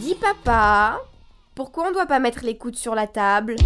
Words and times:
Dis 0.00 0.14
papa, 0.14 1.00
pourquoi 1.54 1.88
on 1.88 1.92
doit 1.92 2.06
pas 2.06 2.20
mettre 2.20 2.44
les 2.44 2.56
coudes 2.56 2.76
sur 2.76 2.94
la 2.94 3.06
table? 3.06 3.56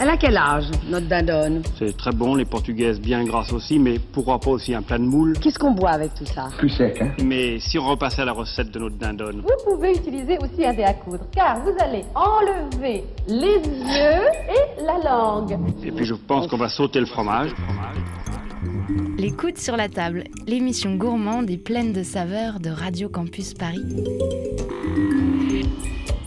Elle 0.00 0.08
a 0.08 0.16
quel 0.16 0.36
âge, 0.36 0.64
notre 0.88 1.06
dindonne 1.06 1.62
C'est 1.78 1.96
très 1.96 2.10
bon, 2.12 2.34
les 2.34 2.44
portugaises 2.44 3.00
bien 3.00 3.24
grasses 3.24 3.52
aussi, 3.52 3.78
mais 3.78 3.98
pourquoi 4.12 4.38
pas 4.38 4.50
aussi 4.50 4.74
un 4.74 4.82
plat 4.82 4.98
de 4.98 5.04
moule 5.04 5.38
Qu'est-ce 5.40 5.58
qu'on 5.58 5.70
boit 5.70 5.90
avec 5.90 6.14
tout 6.14 6.26
ça? 6.26 6.48
Plus 6.58 6.70
sec, 6.70 7.00
hein? 7.00 7.12
Mais 7.24 7.58
si 7.60 7.78
on 7.78 7.86
repassait 7.86 8.22
à 8.22 8.24
la 8.24 8.32
recette 8.32 8.70
de 8.70 8.80
notre 8.80 8.96
dindonne 8.96 9.42
Vous 9.42 9.72
pouvez 9.74 9.92
utiliser 9.92 10.38
aussi 10.38 10.64
un 10.66 10.74
dé 10.74 10.82
à 10.82 10.92
coudre, 10.92 11.24
car 11.32 11.60
vous 11.60 11.74
allez 11.78 12.04
enlever 12.14 13.04
les 13.28 13.56
yeux 13.56 14.26
et 14.48 14.84
la 14.84 14.98
langue. 15.08 15.56
Et 15.84 15.92
puis 15.92 16.04
je 16.04 16.14
pense 16.14 16.48
qu'on 16.48 16.58
va 16.58 16.68
sauter 16.68 17.00
le 17.00 17.06
fromage. 17.06 17.54
Les 19.16 19.30
coudes 19.30 19.58
sur 19.58 19.76
la 19.76 19.88
table, 19.88 20.24
l'émission 20.46 20.96
gourmande 20.96 21.48
et 21.48 21.58
pleine 21.58 21.92
de 21.92 22.02
saveurs 22.02 22.60
de 22.60 22.70
Radio 22.70 23.08
Campus 23.08 23.54
Paris. 23.54 23.86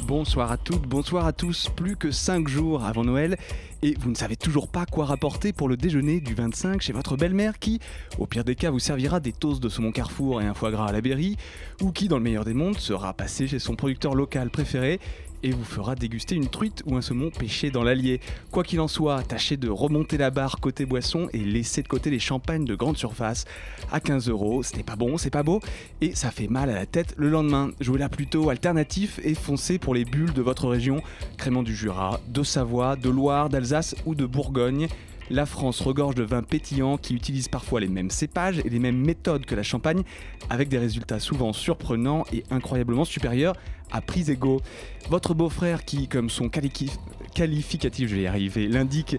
Bonsoir 0.07 0.51
à 0.51 0.57
toutes, 0.57 0.83
bonsoir 0.83 1.25
à 1.25 1.33
tous. 1.33 1.69
Plus 1.75 1.95
que 1.95 2.11
5 2.11 2.47
jours 2.47 2.85
avant 2.85 3.03
Noël 3.03 3.37
et 3.81 3.95
vous 3.99 4.11
ne 4.11 4.15
savez 4.15 4.35
toujours 4.35 4.67
pas 4.67 4.85
quoi 4.85 5.05
rapporter 5.05 5.51
pour 5.51 5.67
le 5.67 5.77
déjeuner 5.77 6.19
du 6.19 6.35
25 6.35 6.79
chez 6.79 6.93
votre 6.93 7.17
belle-mère 7.17 7.57
qui, 7.57 7.79
au 8.19 8.27
pire 8.27 8.43
des 8.43 8.53
cas, 8.53 8.69
vous 8.69 8.77
servira 8.77 9.19
des 9.19 9.31
toasts 9.31 9.63
de 9.63 9.67
saumon 9.67 9.91
Carrefour 9.91 10.43
et 10.43 10.45
un 10.45 10.53
foie 10.53 10.69
gras 10.69 10.85
à 10.87 10.91
la 10.91 11.01
berry 11.01 11.37
ou 11.81 11.91
qui, 11.91 12.07
dans 12.07 12.17
le 12.17 12.23
meilleur 12.23 12.45
des 12.45 12.53
mondes, 12.53 12.77
sera 12.77 13.13
passé 13.13 13.47
chez 13.47 13.57
son 13.57 13.75
producteur 13.75 14.13
local 14.13 14.51
préféré 14.51 14.99
et 15.45 15.51
vous 15.51 15.63
fera 15.63 15.93
déguster 15.93 16.33
une 16.33 16.47
truite 16.47 16.81
ou 16.87 16.95
un 16.95 17.01
saumon 17.01 17.29
pêché 17.29 17.69
dans 17.69 17.83
l'Allier. 17.83 18.19
Quoi 18.49 18.63
qu'il 18.63 18.79
en 18.79 18.87
soit, 18.87 19.21
tâchez 19.21 19.57
de 19.57 19.69
remonter 19.69 20.17
la 20.17 20.31
barre 20.31 20.59
côté 20.59 20.87
boisson 20.87 21.29
et 21.33 21.37
laissez 21.37 21.83
de 21.83 21.87
côté 21.87 22.09
les 22.09 22.17
champagnes 22.17 22.65
de 22.65 22.73
grande 22.73 22.97
surface 22.97 23.45
à 23.91 23.99
15 23.99 24.27
euros. 24.29 24.63
Ce 24.63 24.75
n'est 24.75 24.83
pas 24.83 24.95
bon, 24.95 25.19
c'est 25.19 25.29
pas 25.29 25.43
beau 25.43 25.59
et 26.01 26.15
ça 26.15 26.31
fait 26.31 26.47
mal 26.47 26.71
à 26.71 26.73
la 26.73 26.87
tête 26.87 27.13
le 27.17 27.29
lendemain. 27.29 27.69
Jouez-la 27.79 28.09
plutôt 28.09 28.49
alternatif 28.49 29.19
et 29.23 29.35
foncez 29.35 29.77
pour 29.77 29.93
les 29.93 30.03
bulles 30.03 30.33
de 30.33 30.41
votre 30.41 30.67
région, 30.67 31.03
crément 31.37 31.61
du 31.61 31.75
Jura, 31.75 32.19
de 32.27 32.41
Savoie, 32.41 32.95
de 32.95 33.11
Loire, 33.11 33.49
d'Alsace 33.49 33.95
ou 34.07 34.15
de 34.15 34.25
Bourgogne. 34.25 34.87
La 35.31 35.47
France 35.47 35.81
regorge 35.81 36.13
de 36.13 36.23
vins 36.23 36.43
pétillants 36.43 36.97
qui 36.97 37.15
utilisent 37.15 37.47
parfois 37.47 37.79
les 37.79 37.87
mêmes 37.87 38.11
cépages 38.11 38.59
et 38.59 38.69
les 38.69 38.77
mêmes 38.77 39.03
méthodes 39.03 39.45
que 39.45 39.55
la 39.55 39.63
Champagne, 39.63 40.03
avec 40.51 40.69
des 40.69 40.77
résultats 40.77 41.19
souvent 41.19 41.51
surprenants 41.51 42.25
et 42.31 42.43
incroyablement 42.51 43.05
supérieurs 43.05 43.55
à 43.91 44.01
prix 44.01 44.29
égaux. 44.31 44.61
Votre 45.09 45.33
beau-frère 45.33 45.85
qui, 45.85 46.07
comme 46.07 46.29
son 46.29 46.49
quali- 46.49 46.91
qualificatif, 47.33 48.09
je 48.09 48.15
vais 48.15 48.21
y 48.23 48.27
arriver, 48.27 48.67
l'indique, 48.67 49.17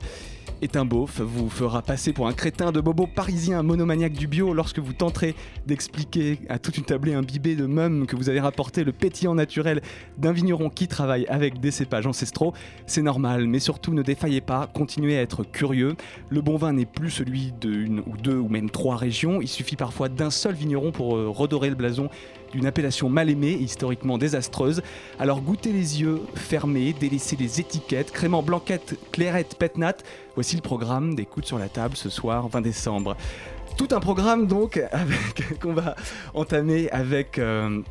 est 0.62 0.77
un 0.77 0.86
beauf, 0.86 1.20
vous 1.20 1.50
fera 1.50 1.83
passer 1.83 2.14
pour 2.14 2.28
un 2.28 2.33
crétin 2.33 2.73
de 2.73 2.81
bobo 2.81 3.06
parisien 3.06 3.62
monomaniaque 3.62 4.14
du 4.14 4.27
bio 4.27 4.55
lorsque 4.55 4.78
vous 4.78 4.95
tenterez 4.95 5.34
d'expliquer 5.67 6.39
à 6.48 6.58
toute 6.58 6.78
une 6.78 6.84
tablée 6.84 7.12
imbibée 7.12 7.56
de 7.56 7.67
mum 7.67 8.06
que 8.06 8.17
vous 8.17 8.31
avez 8.31 8.41
rapporté 8.41 8.83
le 8.83 8.92
pétillant 8.92 9.34
naturel 9.34 9.83
d'un 10.17 10.33
vigneron 10.33 10.70
qui 10.70 10.89
travaille 10.89 11.27
avec 11.27 11.61
des 11.61 11.70
cépages 11.70 12.06
ancestraux. 12.06 12.55
C'est 12.86 13.03
normal, 13.03 13.47
mais 13.47 13.58
surtout 13.58 13.92
ne 13.92 14.01
défaillez 14.03 14.41
pas, 14.41 14.67
continuez 14.67 15.19
à 15.19 15.20
être 15.20 15.45
curieux. 15.45 15.95
Le 16.30 16.41
bon 16.41 16.56
vin 16.56 16.73
n'est 16.73 16.86
plus 16.86 17.11
celui 17.11 17.53
d'une 17.61 18.01
ou 18.01 18.17
deux 18.17 18.39
ou 18.39 18.48
même 18.48 18.70
trois 18.70 18.97
régions, 18.97 19.42
il 19.42 19.48
suffit 19.48 19.77
parfois 19.77 20.08
d'un 20.08 20.30
seul 20.30 20.55
vigneron 20.55 20.91
pour 20.91 21.17
euh, 21.17 21.28
redorer 21.28 21.69
le 21.69 21.77
blason 21.77 22.08
d'une 22.57 22.67
appellation 22.67 23.11
mal 23.11 23.29
aimée 23.29 23.53
et 23.53 23.62
historiquement 23.62 24.17
désastreuse. 24.17 24.83
Alors 25.19 25.43
goûtez 25.43 25.73
les 25.73 26.01
yeux 26.01 26.23
fermés, 26.35 26.95
délaissez 26.98 27.37
les 27.37 27.61
étiquettes, 27.61 28.11
crément 28.11 28.43
blanquette, 28.43 28.98
clairette, 29.13 29.57
pétnat. 29.59 29.97
Voici 30.35 30.57
le 30.57 30.63
programme 30.63 31.15
des 31.15 31.27
sur 31.43 31.59
la 31.59 31.69
table 31.69 31.97
ce 31.97 32.09
soir 32.09 32.48
20 32.48 32.63
décembre. 32.63 33.17
Tout 33.77 33.89
un 33.91 34.01
programme 34.01 34.47
donc 34.47 34.83
qu'on 35.61 35.75
va 35.75 35.97
entamer 36.33 36.89
avec 36.91 37.39
euh, 37.39 37.83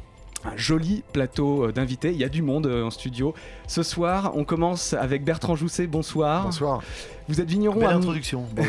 un 0.44 0.57
joli 0.57 1.03
plateau 1.13 1.66
euh, 1.66 1.72
d'invités. 1.72 2.11
Il 2.11 2.17
y 2.17 2.23
a 2.23 2.29
du 2.29 2.41
monde 2.41 2.66
euh, 2.66 2.85
en 2.85 2.89
studio. 2.89 3.35
Ce 3.67 3.83
soir, 3.83 4.31
on 4.35 4.44
commence 4.44 4.94
avec 4.94 5.23
Bertrand 5.23 5.55
Jousset. 5.55 5.85
Bonsoir. 5.85 6.45
Bonsoir. 6.45 6.81
Vous 7.27 7.41
êtes 7.41 7.49
vigneron 7.49 7.79
Belle 7.79 7.89
à 7.89 7.93
Mont- 7.93 7.97
introduction. 7.99 8.43
Bon, 8.55 8.63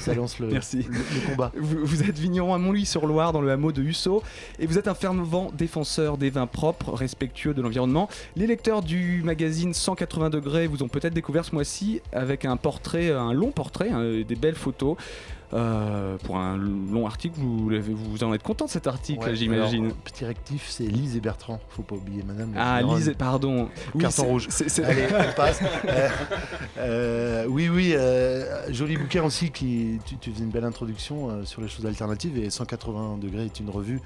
ça 0.00 0.14
lance 0.14 0.38
le, 0.38 0.48
Merci. 0.48 0.86
le- 0.88 0.94
le 0.98 1.30
combat. 1.30 1.50
Vous, 1.56 1.78
vous 1.84 2.02
êtes 2.02 2.18
vigneron 2.18 2.52
à 2.54 2.58
Montlouis-sur-Loire, 2.58 3.32
dans 3.32 3.40
le 3.40 3.50
hameau 3.50 3.72
de 3.72 3.82
Hussau, 3.82 4.22
et 4.58 4.66
vous 4.66 4.78
êtes 4.78 4.88
un 4.88 4.94
fervent 4.94 5.50
défenseur 5.56 6.18
des 6.18 6.30
vins 6.30 6.46
propres, 6.46 6.92
respectueux 6.92 7.54
de 7.54 7.62
l'environnement. 7.62 8.08
Les 8.36 8.46
lecteurs 8.46 8.82
du 8.82 9.22
magazine 9.24 9.72
180 9.72 10.30
degrés 10.30 10.66
vous 10.66 10.82
ont 10.82 10.88
peut-être 10.88 11.14
découvert 11.14 11.44
ce 11.44 11.54
mois-ci 11.54 12.00
avec 12.12 12.44
un 12.44 12.56
portrait, 12.56 13.10
un 13.10 13.32
long 13.32 13.50
portrait, 13.50 13.90
hein, 13.90 14.22
des 14.26 14.36
belles 14.36 14.54
photos. 14.56 14.96
euh, 15.54 16.16
pour 16.24 16.38
un 16.38 16.56
long 16.56 17.06
article, 17.06 17.38
vous, 17.38 17.68
vous 17.68 18.24
en 18.24 18.32
êtes 18.32 18.42
content 18.42 18.64
de 18.64 18.70
cet 18.70 18.86
article, 18.86 19.22
Ouais, 19.22 19.34
j'imagine. 19.36 19.92
Petit 20.02 20.24
rectif, 20.24 20.66
c'est 20.70 20.84
Lise 20.84 21.14
et 21.14 21.20
Bertrand. 21.20 21.60
Faut 21.68 21.82
pas 21.82 21.94
oublier 21.94 22.22
madame. 22.26 22.54
Ah. 22.56 22.80
Lise, 22.82 23.12
pardon. 23.18 23.68
Carton 24.00 24.24
rouge. 24.24 24.46
c'est- 24.48 24.70
c'est- 24.70 24.82
Allez, 24.82 25.04
on 25.10 25.36
passe. 25.36 25.60
Euh, 25.86 26.08
euh, 26.78 27.46
oui, 27.50 27.68
oui, 27.68 27.92
euh, 28.02 28.72
joli 28.72 28.96
bouquin 28.96 29.22
aussi. 29.24 29.50
Qui, 29.50 29.98
tu, 30.04 30.16
tu 30.18 30.32
faisais 30.32 30.44
une 30.44 30.50
belle 30.50 30.64
introduction 30.64 31.30
euh, 31.30 31.44
sur 31.44 31.60
les 31.62 31.68
choses 31.68 31.86
alternatives. 31.86 32.36
Et 32.38 32.50
180 32.50 33.18
degrés 33.18 33.44
est 33.46 33.60
une 33.60 33.70
revue 33.70 34.00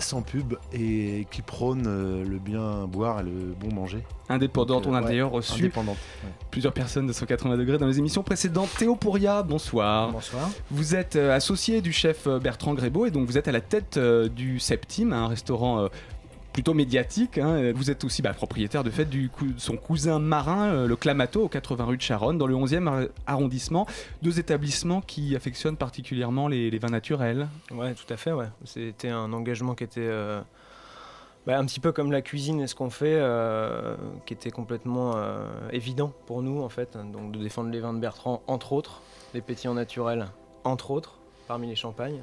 sans 0.00 0.22
pub 0.22 0.54
et 0.72 1.24
qui 1.30 1.40
prône 1.40 1.84
euh, 1.86 2.24
le 2.24 2.38
bien 2.40 2.86
boire 2.88 3.20
et 3.20 3.22
le 3.22 3.54
bon 3.56 3.72
manger. 3.72 4.02
Indépendante, 4.28 4.82
Donc, 4.84 4.92
on 4.92 4.96
a 4.96 5.00
ouais, 5.00 5.06
d'ailleurs 5.06 5.30
reçu 5.30 5.60
Indépendante. 5.60 5.96
ouais. 6.24 6.30
plusieurs 6.50 6.72
personnes 6.72 7.06
de 7.06 7.12
180 7.12 7.56
degrés 7.56 7.78
dans 7.78 7.86
les 7.86 7.98
émissions 8.00 8.24
précédentes. 8.24 8.70
Théo 8.76 8.96
Pouria, 8.96 9.44
bonsoir. 9.44 10.10
Bonsoir. 10.10 10.50
Vous 10.72 10.96
êtes 10.96 11.14
euh, 11.14 11.32
associé 11.36 11.80
du 11.80 11.92
chef 11.92 12.26
Bertrand 12.26 12.74
Grébeau 12.74 13.06
et 13.06 13.12
donc 13.12 13.28
vous 13.28 13.38
êtes 13.38 13.46
à 13.46 13.52
la 13.52 13.60
tête 13.60 13.96
euh, 13.96 14.28
du 14.28 14.58
Septime, 14.58 15.12
un 15.12 15.28
restaurant 15.28 15.78
euh, 15.78 15.88
plutôt 16.54 16.72
médiatique. 16.72 17.36
hein. 17.36 17.72
Vous 17.74 17.90
êtes 17.90 18.04
aussi 18.04 18.22
bah, 18.22 18.32
propriétaire 18.32 18.84
de 18.84 18.90
fait 18.90 19.04
du 19.04 19.28
cou- 19.28 19.52
son 19.58 19.76
cousin 19.76 20.20
marin, 20.20 20.68
euh, 20.68 20.86
le 20.86 20.94
Clamato, 20.96 21.42
au 21.42 21.48
80 21.48 21.84
rue 21.84 21.96
de 21.96 22.02
Charonne, 22.02 22.38
dans 22.38 22.46
le 22.46 22.54
11e 22.54 22.86
ar- 22.88 23.08
arrondissement. 23.26 23.86
Deux 24.22 24.38
établissements 24.38 25.00
qui 25.02 25.34
affectionnent 25.34 25.76
particulièrement 25.76 26.46
les, 26.48 26.78
vins 26.78 26.88
naturels. 26.88 27.48
Ouais, 27.72 27.92
tout 27.94 28.10
à 28.12 28.16
fait. 28.16 28.30
C'était 28.64 29.08
un 29.08 29.32
engagement 29.32 29.74
qui 29.74 29.82
était 29.82 30.00
euh, 30.00 30.40
bah, 31.44 31.58
un 31.58 31.64
petit 31.66 31.80
peu 31.80 31.90
comme 31.90 32.12
la 32.12 32.22
cuisine 32.22 32.60
et 32.60 32.68
ce 32.68 32.76
qu'on 32.76 32.88
fait, 32.90 33.16
euh, 33.18 33.96
qui 34.24 34.32
était 34.34 34.52
complètement 34.52 35.16
évident 35.72 36.12
pour 36.26 36.40
nous, 36.40 36.62
en 36.62 36.68
fait. 36.68 36.96
Donc 37.12 37.32
de 37.32 37.38
défendre 37.40 37.70
les 37.70 37.80
vins 37.80 37.92
de 37.94 37.98
Bertrand, 37.98 38.42
entre 38.46 38.72
autres, 38.72 39.02
les 39.34 39.40
pétillants 39.40 39.74
naturels, 39.74 40.28
entre 40.62 40.92
autres, 40.92 41.18
parmi 41.48 41.66
les 41.66 41.76
champagnes. 41.76 42.22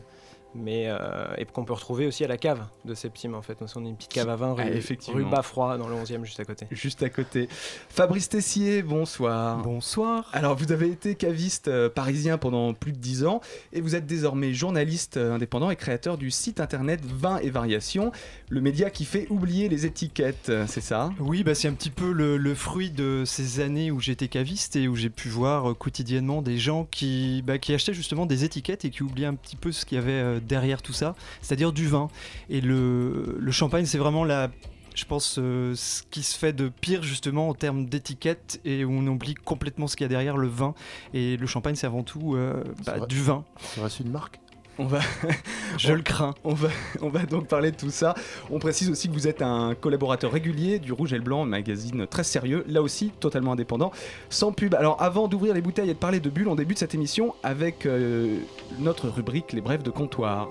Mais, 0.54 0.86
euh, 0.88 0.98
et 1.38 1.46
qu'on 1.46 1.64
peut 1.64 1.74
retrouver 1.74 2.06
aussi 2.08 2.26
à 2.26 2.28
la 2.28 2.38
cave 2.38 2.60
de 2.84 2.94
Septime, 2.94 3.36
en 3.36 3.42
fait. 3.42 3.60
Nous, 3.62 3.68
on 3.76 3.86
est 3.86 3.90
une 3.90 3.96
petite 3.96 4.12
cave 4.12 4.30
à 4.30 4.36
vin 4.36 4.54
rue, 4.54 4.64
Ah, 4.66 5.12
rue 5.12 5.24
Bafroid, 5.24 5.78
dans 5.78 5.88
le 5.88 5.96
11e, 5.96 6.26
juste 6.26 6.40
à 6.40 6.46
côté. 6.46 6.68
Juste 6.72 7.04
à 7.04 7.10
côté. 7.10 7.48
Fabrice 7.90 8.28
Tessier, 8.28 8.82
bonsoir. 8.82 9.62
Bonsoir. 9.64 10.30
Alors, 10.34 10.56
vous 10.58 10.72
avez 10.74 10.88
été 10.90 11.16
caviste 11.16 11.70
euh, 11.70 11.90
parisien 11.90 12.38
pendant 12.38 12.74
plus 12.74 12.92
de 12.92 12.98
10 12.98 13.26
ans 13.26 13.40
et 13.72 13.80
vous 13.80 13.96
êtes 13.96 14.06
désormais 14.06 14.54
journaliste 14.54 15.18
euh, 15.18 15.34
indépendant 15.36 15.70
et 15.72 15.76
créateur 15.78 16.18
du 16.18 16.32
site 16.32 16.60
internet 16.60 17.00
Vin 17.06 17.38
et 17.38 17.50
Variations, 17.50 18.12
le 18.50 18.60
média 18.60 18.90
qui 18.90 19.06
fait 19.06 19.28
oublier 19.30 19.70
les 19.70 19.86
étiquettes, 19.86 20.50
euh, 20.50 20.66
c'est 20.68 20.82
ça? 20.82 21.12
Oui, 21.20 21.44
bah, 21.44 21.56
c'est 21.56 21.70
un 21.70 21.74
petit 21.74 21.90
peu 21.90 22.12
le, 22.12 22.36
le 22.36 22.56
fruit 22.56 22.90
de 22.92 23.24
ces 23.26 23.62
années 23.62 23.90
où 23.92 24.02
j'étais 24.02 24.28
caviste 24.28 24.76
et 24.76 24.90
où 24.90 24.96
j'ai 24.98 25.10
pu 25.10 25.30
voir 25.30 25.72
euh, 25.72 25.74
quotidiennement 25.74 26.42
des 26.42 26.58
gens 26.58 26.86
qui, 26.92 27.42
bah, 27.46 27.58
qui 27.58 27.74
achetaient 27.74 27.94
justement 27.94 28.26
des 28.26 28.44
étiquettes 28.44 28.84
et 28.84 28.90
qui 28.90 29.04
oubliaient 29.04 29.28
un 29.28 29.36
petit 29.36 29.56
peu 29.56 29.72
ce 29.72 29.86
qu'il 29.86 29.98
y 29.98 30.02
avait 30.02 30.12
euh, 30.12 30.40
derrière 30.42 30.82
tout 30.82 30.94
ça, 30.94 31.16
c'est-à-dire 31.42 31.74
du 31.74 31.88
vin. 31.88 32.10
Et 32.50 32.62
le, 32.62 33.38
le 33.40 33.52
champagne, 33.52 33.86
c'est 33.86 33.98
vraiment 33.98 34.24
la 34.24 34.50
je 34.94 35.06
pense 35.06 35.38
euh, 35.40 35.74
ce 35.76 36.04
qui 36.10 36.24
se 36.24 36.38
fait 36.38 36.54
de 36.54 36.70
pire 36.70 37.04
justement 37.04 37.50
en 37.50 37.54
termes 37.54 37.86
d'étiquette 37.86 38.60
et 38.66 38.84
où 38.84 38.92
on 38.92 39.08
oublie 39.08 39.36
complètement 39.36 39.88
ce 39.88 39.96
qu'il 39.96 40.04
y 40.04 40.06
a 40.06 40.10
derrière 40.10 40.38
le 40.38 40.48
vin. 40.48 40.74
Et 41.14 41.38
le 41.38 41.48
champagne 41.48 41.76
c'est 41.76 41.88
avant 41.88 42.04
tout 42.04 42.36
euh, 42.36 42.64
bah, 42.86 43.06
du 43.06 43.22
vin. 43.22 43.46
Ça 43.62 43.84
reste 43.84 44.00
une 44.02 44.12
marque 44.12 44.40
On 44.78 44.86
va, 44.86 45.00
je 45.78 45.94
le 45.94 46.02
crains 46.02 46.34
on, 46.44 46.54
va, 46.54 46.70
on 47.02 47.10
va 47.10 47.26
donc 47.26 47.48
parler 47.48 47.72
de 47.72 47.76
tout 47.76 47.90
ça. 47.90 48.16
On 48.50 48.60
précise 48.60 48.90
aussi 48.90 49.10
que 49.10 49.14
vous 49.14 49.28
êtes 49.28 49.42
un 49.42 49.76
collaborateur 49.76 50.32
régulier 50.32 50.80
du 50.80 50.94
Rouge 50.94 51.14
et 51.14 51.18
le 51.18 51.24
Blanc, 51.24 51.44
un 51.44 51.48
magazine 51.48 52.08
très 52.08 52.24
sérieux, 52.24 52.64
là 52.68 52.82
aussi 52.82 53.12
totalement 53.20 53.54
indépendant, 53.54 53.92
sans 54.30 54.52
pub. 54.52 54.74
Alors 54.76 55.02
avant 55.02 55.28
d'ouvrir 55.28 55.54
les 55.54 55.62
bouteilles 55.62 55.90
et 55.90 55.94
de 55.94 56.00
parler 56.00 56.20
de 56.20 56.30
bulles, 56.30 56.48
on 56.48 56.56
débute 56.56 56.80
cette 56.80 56.96
émission 56.96 57.36
avec 57.44 57.86
euh, 57.86 58.38
notre 58.80 59.10
rubrique 59.10 59.54
Les 59.54 59.62
Brèves 59.62 59.84
de 59.84 59.92
comptoir. 59.92 60.50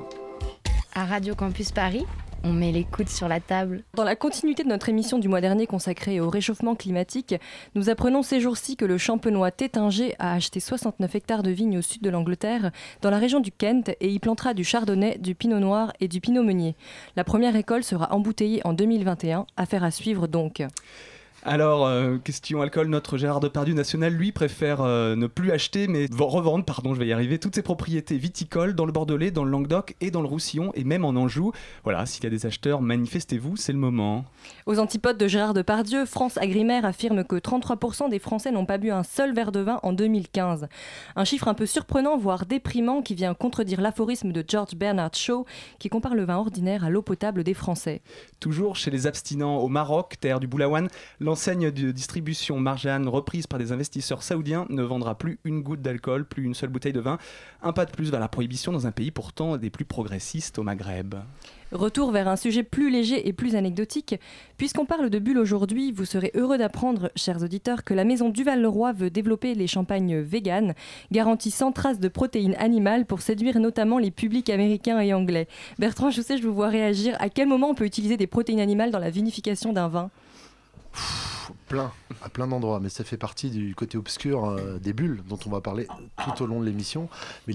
À 0.94 1.04
Radio 1.04 1.34
Campus 1.34 1.70
Paris, 1.72 2.04
on 2.44 2.52
met 2.52 2.72
les 2.72 2.84
coudes 2.84 3.08
sur 3.08 3.28
la 3.28 3.40
table. 3.40 3.84
Dans 3.94 4.04
la 4.04 4.16
continuité 4.16 4.62
de 4.62 4.68
notre 4.68 4.88
émission 4.88 5.18
du 5.18 5.28
mois 5.28 5.40
dernier 5.40 5.66
consacrée 5.66 6.20
au 6.20 6.30
réchauffement 6.30 6.74
climatique, 6.74 7.34
nous 7.74 7.90
apprenons 7.90 8.22
ces 8.22 8.40
jours-ci 8.40 8.76
que 8.76 8.84
le 8.84 8.98
champenois 8.98 9.50
Tétinger 9.50 10.14
a 10.18 10.34
acheté 10.34 10.60
69 10.60 11.14
hectares 11.14 11.42
de 11.42 11.50
vignes 11.50 11.78
au 11.78 11.82
sud 11.82 12.02
de 12.02 12.10
l'Angleterre, 12.10 12.70
dans 13.02 13.10
la 13.10 13.18
région 13.18 13.40
du 13.40 13.52
Kent, 13.52 13.90
et 14.00 14.08
y 14.08 14.18
plantera 14.18 14.54
du 14.54 14.64
chardonnay, 14.64 15.18
du 15.18 15.34
pinot 15.34 15.58
noir 15.58 15.92
et 16.00 16.08
du 16.08 16.20
pinot 16.20 16.42
meunier. 16.42 16.76
La 17.16 17.24
première 17.24 17.56
école 17.56 17.84
sera 17.84 18.12
embouteillée 18.12 18.60
en 18.64 18.72
2021, 18.72 19.46
affaire 19.56 19.84
à 19.84 19.90
suivre 19.90 20.26
donc. 20.26 20.62
Alors, 21.42 21.86
euh, 21.86 22.18
question 22.18 22.60
alcool, 22.60 22.88
notre 22.88 23.16
Gérard 23.16 23.40
Depardieu 23.40 23.72
national, 23.72 24.12
lui, 24.12 24.30
préfère 24.30 24.82
euh, 24.82 25.16
ne 25.16 25.26
plus 25.26 25.52
acheter, 25.52 25.88
mais 25.88 26.06
revendre, 26.18 26.66
pardon, 26.66 26.92
je 26.92 27.00
vais 27.00 27.06
y 27.06 27.14
arriver, 27.14 27.38
toutes 27.38 27.54
ses 27.54 27.62
propriétés 27.62 28.18
viticoles 28.18 28.74
dans 28.74 28.84
le 28.84 28.92
Bordelais, 28.92 29.30
dans 29.30 29.44
le 29.44 29.50
Languedoc 29.50 29.96
et 30.02 30.10
dans 30.10 30.20
le 30.20 30.28
Roussillon, 30.28 30.70
et 30.74 30.84
même 30.84 31.02
en 31.02 31.10
Anjou. 31.10 31.52
Voilà, 31.82 32.04
s'il 32.04 32.24
y 32.24 32.26
a 32.26 32.30
des 32.30 32.44
acheteurs, 32.44 32.82
manifestez-vous, 32.82 33.56
c'est 33.56 33.72
le 33.72 33.78
moment. 33.78 34.26
Aux 34.66 34.78
antipodes 34.78 35.16
de 35.16 35.28
Gérard 35.28 35.54
Depardieu, 35.54 36.04
France 36.04 36.36
Agrimaire 36.36 36.84
affirme 36.84 37.24
que 37.24 37.36
33% 37.36 38.10
des 38.10 38.18
Français 38.18 38.52
n'ont 38.52 38.66
pas 38.66 38.76
bu 38.76 38.90
un 38.90 39.02
seul 39.02 39.34
verre 39.34 39.50
de 39.50 39.60
vin 39.60 39.80
en 39.82 39.94
2015. 39.94 40.68
Un 41.16 41.24
chiffre 41.24 41.48
un 41.48 41.54
peu 41.54 41.64
surprenant, 41.64 42.18
voire 42.18 42.44
déprimant, 42.44 43.00
qui 43.00 43.14
vient 43.14 43.32
contredire 43.32 43.80
l'aphorisme 43.80 44.32
de 44.32 44.44
George 44.46 44.74
Bernard 44.74 45.14
Shaw, 45.14 45.46
qui 45.78 45.88
compare 45.88 46.14
le 46.14 46.24
vin 46.24 46.36
ordinaire 46.36 46.84
à 46.84 46.90
l'eau 46.90 47.00
potable 47.00 47.44
des 47.44 47.54
Français. 47.54 48.02
Toujours 48.40 48.76
chez 48.76 48.90
les 48.90 49.06
abstinents 49.06 49.56
au 49.56 49.68
Maroc, 49.68 50.16
terre 50.20 50.38
du 50.38 50.46
Boulawan, 50.46 50.88
l'enseigne 51.30 51.70
de 51.70 51.92
distribution 51.92 52.58
Marjan, 52.58 53.08
reprise 53.08 53.46
par 53.46 53.60
des 53.60 53.70
investisseurs 53.70 54.24
saoudiens, 54.24 54.66
ne 54.68 54.82
vendra 54.82 55.16
plus 55.16 55.38
une 55.44 55.62
goutte 55.62 55.80
d'alcool, 55.80 56.24
plus 56.24 56.42
une 56.42 56.54
seule 56.54 56.70
bouteille 56.70 56.92
de 56.92 56.98
vin. 56.98 57.18
Un 57.62 57.72
pas 57.72 57.84
de 57.84 57.92
plus 57.92 58.10
vers 58.10 58.18
la 58.18 58.26
prohibition 58.26 58.72
dans 58.72 58.88
un 58.88 58.90
pays 58.90 59.12
pourtant 59.12 59.56
des 59.56 59.70
plus 59.70 59.84
progressistes 59.84 60.58
au 60.58 60.64
Maghreb. 60.64 61.14
Retour 61.70 62.10
vers 62.10 62.26
un 62.26 62.34
sujet 62.34 62.64
plus 62.64 62.90
léger 62.90 63.28
et 63.28 63.32
plus 63.32 63.54
anecdotique. 63.54 64.16
Puisqu'on 64.56 64.86
parle 64.86 65.08
de 65.08 65.20
bulles 65.20 65.38
aujourd'hui, 65.38 65.92
vous 65.92 66.04
serez 66.04 66.32
heureux 66.34 66.58
d'apprendre, 66.58 67.12
chers 67.14 67.44
auditeurs, 67.44 67.84
que 67.84 67.94
la 67.94 68.02
maison 68.02 68.28
Duval-Leroy 68.28 68.92
veut 68.92 69.10
développer 69.10 69.54
les 69.54 69.68
champagnes 69.68 70.18
véganes, 70.18 70.74
garantis 71.12 71.52
sans 71.52 71.70
trace 71.70 72.00
de 72.00 72.08
protéines 72.08 72.56
animales 72.58 73.06
pour 73.06 73.20
séduire 73.20 73.60
notamment 73.60 73.98
les 73.98 74.10
publics 74.10 74.50
américains 74.50 74.98
et 74.98 75.14
anglais. 75.14 75.46
Bertrand, 75.78 76.10
sais, 76.10 76.38
je 76.38 76.42
vous 76.42 76.54
vois 76.54 76.70
réagir. 76.70 77.16
À 77.20 77.28
quel 77.28 77.46
moment 77.46 77.70
on 77.70 77.74
peut 77.76 77.86
utiliser 77.86 78.16
des 78.16 78.26
protéines 78.26 78.58
animales 78.58 78.90
dans 78.90 78.98
la 78.98 79.10
vinification 79.10 79.72
d'un 79.72 79.86
vin? 79.86 80.10
Plein, 81.68 81.92
à 82.22 82.28
plein 82.28 82.46
d'endroits, 82.46 82.80
mais 82.80 82.88
ça 82.88 83.04
fait 83.04 83.16
partie 83.16 83.50
du 83.50 83.74
côté 83.74 83.96
obscur 83.98 84.44
euh, 84.44 84.78
des 84.78 84.92
bulles 84.92 85.22
dont 85.28 85.38
on 85.46 85.50
va 85.50 85.60
parler 85.60 85.86
tout 86.24 86.42
au 86.42 86.46
long 86.46 86.60
de 86.60 86.66
l'émission. 86.66 87.08
Mais 87.46 87.54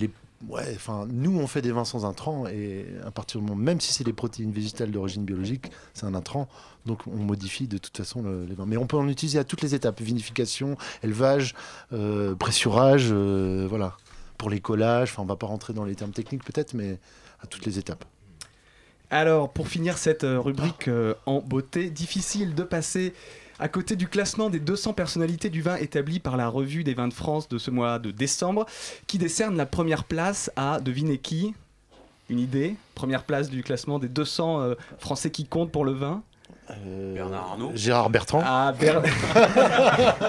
nous 1.08 1.40
on 1.40 1.48
fait 1.48 1.62
des 1.62 1.72
vins 1.72 1.86
sans 1.86 2.06
intrants 2.06 2.46
et 2.48 2.86
à 3.06 3.12
partir 3.12 3.40
du 3.40 3.48
moment, 3.48 3.60
même 3.62 3.80
si 3.82 3.94
c'est 3.94 4.04
des 4.04 4.14
protéines 4.14 4.52
végétales 4.52 4.92
d'origine 4.92 5.24
biologique, 5.24 5.72
c'est 5.94 6.06
un 6.06 6.14
intrant, 6.14 6.48
donc 6.86 7.08
on 7.08 7.16
modifie 7.18 7.68
de 7.68 7.78
toute 7.78 7.96
façon 7.98 8.22
le- 8.22 8.46
les 8.46 8.54
vins. 8.54 8.66
Mais 8.66 8.78
on 8.78 8.86
peut 8.86 8.98
en 8.98 9.08
utiliser 9.08 9.40
à 9.40 9.44
toutes 9.44 9.62
les 9.62 9.74
étapes 9.76 10.02
vinification, 10.02 10.78
élevage, 11.04 11.56
euh, 11.94 12.36
pressurage, 12.36 13.08
euh, 13.12 13.66
voilà, 13.70 13.96
pour 14.38 14.50
les 14.50 14.60
collages. 14.60 15.12
Enfin, 15.14 15.24
on 15.24 15.26
va 15.26 15.36
pas 15.38 15.48
rentrer 15.48 15.74
dans 15.74 15.86
les 15.86 15.96
termes 15.96 16.12
techniques 16.12 16.44
peut-être, 16.44 16.74
mais 16.74 17.00
à 17.42 17.48
toutes 17.48 17.66
les 17.66 17.80
étapes. 17.80 18.06
Alors, 19.12 19.52
pour 19.52 19.68
finir 19.68 19.98
cette 19.98 20.24
euh, 20.24 20.40
rubrique 20.40 20.88
euh, 20.88 21.14
en 21.26 21.40
beauté, 21.40 21.90
difficile 21.90 22.56
de 22.56 22.64
passer 22.64 23.14
à 23.60 23.68
côté 23.68 23.96
du 23.96 24.08
classement 24.08 24.50
des 24.50 24.60
200 24.60 24.94
personnalités 24.94 25.50
du 25.50 25.62
vin 25.62 25.76
établi 25.78 26.20
par 26.20 26.38
la 26.38 26.50
Revue 26.50 26.84
des 26.84 26.94
vins 26.94 27.08
de 27.08 27.14
France 27.14 27.48
de 27.48 27.58
ce 27.58 27.72
mois 27.72 28.00
de 28.00 28.12
décembre, 28.12 28.66
qui 29.08 29.18
décerne 29.18 29.56
la 29.56 29.66
première 29.66 30.04
place 30.04 30.52
à, 30.56 30.80
devinez 30.80 31.20
qui? 31.20 31.54
Une 32.30 32.40
idée? 32.40 32.76
Première 32.96 33.24
place 33.24 33.50
du 33.50 33.64
classement 33.64 34.00
des 34.00 34.10
200 34.10 34.62
euh, 34.62 34.76
Français 35.00 35.30
qui 35.30 35.46
comptent 35.46 35.72
pour 35.72 35.86
le 35.86 35.94
vin? 35.94 36.24
Bernard 37.14 37.50
Arnault 37.52 37.72
Gérard 37.76 38.10
Bertrand 38.10 38.42
Ah, 38.44 38.74
Ber- 38.80 39.04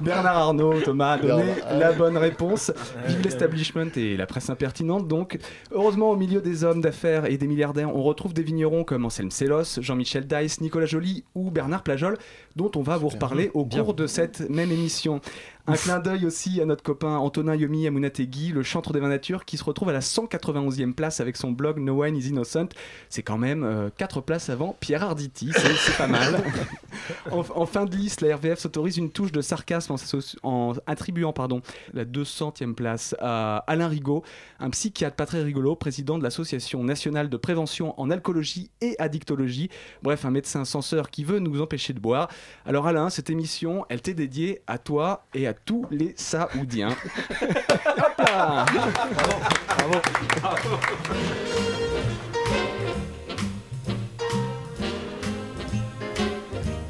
Bernard 0.00 0.36
Arnault, 0.36 0.80
Thomas 0.80 1.12
a 1.12 1.18
donné 1.18 1.44
Bernard- 1.54 1.78
la 1.78 1.92
bonne 1.92 2.16
réponse. 2.16 2.72
Vive 3.06 3.22
l'establishment 3.22 3.86
et 3.96 4.16
la 4.16 4.26
presse 4.26 4.50
impertinente. 4.50 5.08
Donc, 5.08 5.38
heureusement, 5.72 6.10
au 6.10 6.16
milieu 6.16 6.40
des 6.40 6.64
hommes 6.64 6.80
d'affaires 6.80 7.26
et 7.26 7.36
des 7.36 7.46
milliardaires, 7.46 7.94
on 7.94 8.02
retrouve 8.02 8.34
des 8.34 8.42
vignerons 8.42 8.84
comme 8.84 9.04
Anselme 9.04 9.30
Sélos, 9.30 9.80
Jean-Michel 9.80 10.26
Dice, 10.26 10.60
Nicolas 10.60 10.86
Joly 10.86 11.24
ou 11.34 11.50
Bernard 11.50 11.82
Plajol, 11.82 12.18
dont 12.56 12.70
on 12.76 12.82
va 12.82 12.96
vous 12.96 13.08
reparler 13.08 13.50
au 13.54 13.64
cours 13.64 13.94
de 13.94 14.06
cette 14.06 14.48
même 14.50 14.72
émission. 14.72 15.20
Un 15.66 15.74
clin 15.74 16.00
d'œil 16.00 16.26
aussi 16.26 16.60
à 16.60 16.64
notre 16.64 16.82
copain 16.82 17.16
Antonin 17.16 17.54
Yomi 17.54 17.86
Amunategui, 17.86 18.48
le 18.52 18.62
chantre 18.62 18.92
des 18.92 19.00
vins 19.00 19.08
nature, 19.08 19.44
qui 19.44 19.56
se 19.56 19.64
retrouve 19.64 19.90
à 19.90 19.92
la 19.92 20.00
191e 20.00 20.94
place 20.94 21.20
avec 21.20 21.36
son 21.36 21.52
blog 21.52 21.78
No 21.78 22.02
Wine 22.02 22.16
is 22.16 22.28
Innocent. 22.28 22.68
C'est 23.08 23.22
quand 23.22 23.38
même 23.38 23.90
4 23.96 24.20
places 24.20 24.48
avant 24.48 24.76
Pierre 24.80 25.04
Arditi, 25.04 25.52
c'est 25.54 25.96
pas 25.96 26.06
mal. 26.06 26.42
en, 27.30 27.44
en 27.54 27.66
fin 27.66 27.84
de 27.84 27.94
liste, 27.94 28.20
la 28.20 28.36
RVF 28.36 28.58
s'autorise 28.58 28.96
une 28.96 29.10
touche 29.10 29.32
de 29.32 29.40
sarcasme 29.40 29.94
en 30.42 30.72
attribuant 30.86 31.32
pardon, 31.32 31.62
la 31.92 32.04
200e 32.04 32.74
place 32.74 33.14
à 33.20 33.58
Alain 33.66 33.88
Rigaud, 33.88 34.22
un 34.58 34.70
psychiatre 34.70 35.16
pas 35.16 35.26
très 35.26 35.42
rigolo, 35.42 35.76
président 35.76 36.18
de 36.18 36.22
l'Association 36.22 36.82
nationale 36.84 37.28
de 37.28 37.36
prévention 37.36 37.98
en 38.00 38.10
alcoolologie 38.10 38.70
et 38.80 38.96
addictologie. 38.98 39.70
Bref, 40.02 40.24
un 40.24 40.30
médecin 40.30 40.64
censeur 40.64 41.10
qui 41.10 41.24
veut 41.24 41.38
nous 41.38 41.60
empêcher 41.60 41.92
de 41.92 42.00
boire. 42.00 42.28
Alors 42.66 42.86
Alain, 42.86 43.10
cette 43.10 43.30
émission, 43.30 43.84
elle 43.88 44.02
t'est 44.02 44.14
dédiée 44.14 44.62
à 44.66 44.78
toi 44.78 45.26
et 45.34 45.46
à 45.46 45.49
tous 45.52 45.86
les 45.90 46.14
Saoudiens. 46.16 46.96
Hop 47.92 48.18
là 48.18 48.66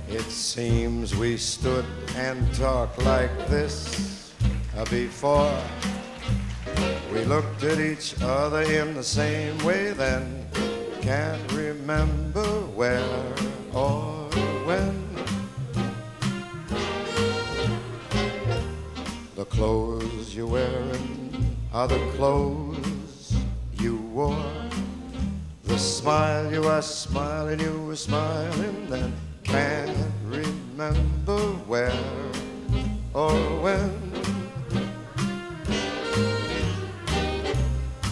It 0.09 0.31
seems 0.31 1.15
we 1.17 1.37
stood 1.37 1.85
and 2.17 2.53
talked 2.55 2.99
like 3.03 3.31
this 3.49 4.33
uh, 4.77 4.85
before. 4.91 5.57
We 7.13 7.25
looked 7.25 7.63
at 7.65 7.79
each 7.79 8.15
other 8.23 8.63
in 8.63 8.95
the 8.95 9.03
same 9.03 9.57
way 9.65 9.93
then. 9.93 10.47
Can't 11.01 11.53
remember 11.53 12.47
where 12.77 13.35
or 13.73 14.29
when. 14.67 15.10
Clothes 19.51 20.35
you're 20.35 20.47
wearing 20.47 21.57
are 21.73 21.89
the 21.89 21.99
clothes 22.17 23.35
you 23.79 23.97
wore. 24.15 24.53
The 25.65 25.79
smile 25.79 26.53
you 26.53 26.65
are 26.65 26.83
smiling, 26.83 27.61
you 27.61 27.83
were 27.83 27.97
smiling 27.97 28.89
then. 28.89 29.13
Can't 29.45 29.97
remember 30.25 31.39
where 31.67 31.93
or 33.13 33.35
when. 33.61 33.91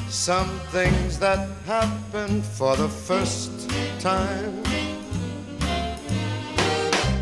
Some 0.09 0.51
things 0.71 1.19
that 1.21 1.49
happen 1.65 2.43
for 2.43 2.77
the 2.77 2.89
first 2.89 3.71
time 4.01 4.63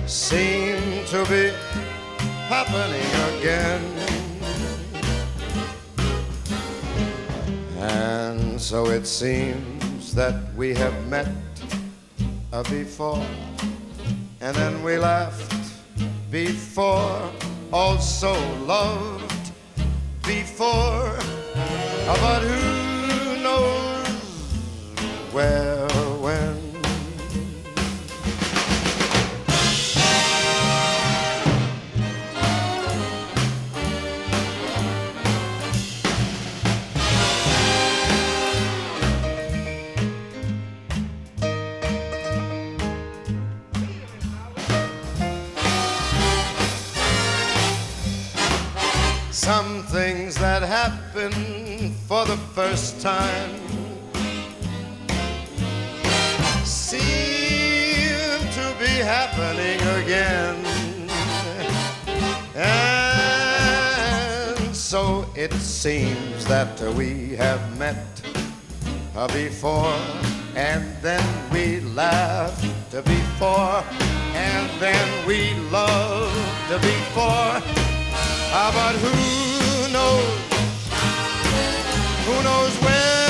seem 0.07 1.05
to 1.07 1.25
be 1.27 1.53
happening 2.49 3.11
again. 3.39 3.83
And 7.79 8.61
so 8.61 8.87
it 8.87 9.07
seems 9.07 10.15
that 10.15 10.35
we 10.55 10.75
have 10.75 11.07
met 11.09 11.29
uh, 12.53 12.63
before, 12.65 13.25
and 14.41 14.57
then 14.57 14.83
we 14.83 14.97
laughed 14.97 15.55
before, 16.31 17.31
also 17.73 18.33
loved 18.65 19.53
before. 20.25 21.19
But 22.07 22.43
who 22.43 23.43
knows 23.43 24.07
where, 25.33 25.86
Some 49.37 49.83
things 49.89 50.35
that 50.37 50.63
happen 50.63 51.31
for 52.09 52.25
the 52.25 52.39
first 52.55 53.03
time 53.03 53.51
seem 56.65 56.99
to 58.41 58.75
be 58.81 58.97
happening 59.05 59.79
again. 60.03 60.57
And 62.57 63.15
so 64.75 65.27
it 65.35 65.53
seems 65.53 66.47
that 66.47 66.81
we 66.95 67.37
have 67.37 67.79
met 67.79 68.23
before, 69.35 70.01
and 70.57 70.97
then 71.03 71.23
we 71.53 71.81
laughed 71.81 72.91
before, 72.91 73.85
and 74.35 74.71
then 74.81 75.27
we 75.27 75.53
loved 75.71 76.71
before. 76.81 77.86
Who 78.57 78.63
knows? 79.93 80.25
Who 82.25 82.43
knows 82.43 82.73
where? 82.81 83.27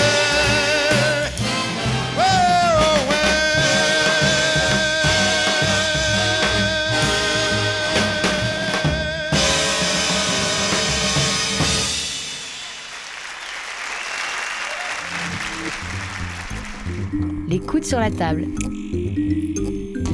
Les 17.48 17.58
coudes 17.58 17.84
sur 17.84 17.98
la 17.98 18.12
table. 18.12 18.46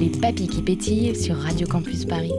Les 0.01 0.09
papis 0.09 0.49
qui 0.49 0.63
pétillent 0.63 1.15
sur 1.15 1.37
Radio 1.37 1.67
Campus 1.67 2.07
Paris. 2.07 2.33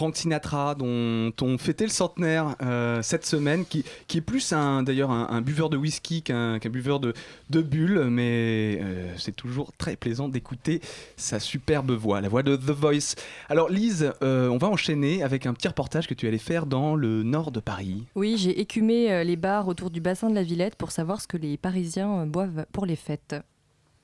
Frank 0.00 0.16
Sinatra, 0.16 0.74
dont 0.76 1.30
on 1.42 1.58
fêtait 1.58 1.84
le 1.84 1.90
centenaire 1.90 2.56
euh, 2.62 3.02
cette 3.02 3.26
semaine, 3.26 3.66
qui, 3.66 3.84
est 4.14 4.20
plus 4.22 4.54
un, 4.54 4.82
d'ailleurs 4.82 5.10
un, 5.10 5.42
buveur 5.42 5.68
de 5.68 5.76
whisky 5.76 6.22
qu'un, 6.22 6.56
buveur 6.58 7.00
de, 7.00 7.12
bulles, 7.50 8.04
mais 8.08 8.78
euh, 8.80 9.12
c'est 9.18 9.36
toujours 9.36 9.72
très 9.76 9.96
plaisant 9.96 10.30
d'écouter 10.30 10.80
sa 11.18 11.38
superbe 11.38 11.90
voix, 11.90 12.22
la 12.22 12.30
voix 12.30 12.42
de 12.42 12.56
The 12.56 12.70
Voice. 12.70 13.14
Alors 13.50 13.68
Lise, 13.68 14.14
euh, 14.22 14.48
on 14.48 14.56
va 14.56 14.68
enchaîner 14.68 15.22
avec 15.22 15.44
un 15.44 15.52
petit 15.52 15.68
reportage 15.68 16.06
que 16.06 16.14
tu 16.14 16.26
allais 16.26 16.38
faire 16.38 16.64
dans 16.64 16.96
le 16.96 17.22
nord 17.22 17.50
de 17.50 17.60
Paris. 17.60 18.06
Oui, 18.14 18.36
j'ai 18.38 18.58
écumé 18.58 19.22
les 19.22 19.36
bars 19.36 19.68
autour 19.68 19.90
du 19.90 20.00
bassin 20.00 20.30
de 20.30 20.34
la 20.34 20.42
Villette 20.42 20.76
pour 20.76 20.92
savoir 20.92 21.20
ce 21.20 21.28
que 21.28 21.36
les 21.36 21.58
Parisiens 21.58 22.24
boivent 22.24 22.64
pour 22.72 22.86
les 22.86 22.96
fêtes. 22.96 23.34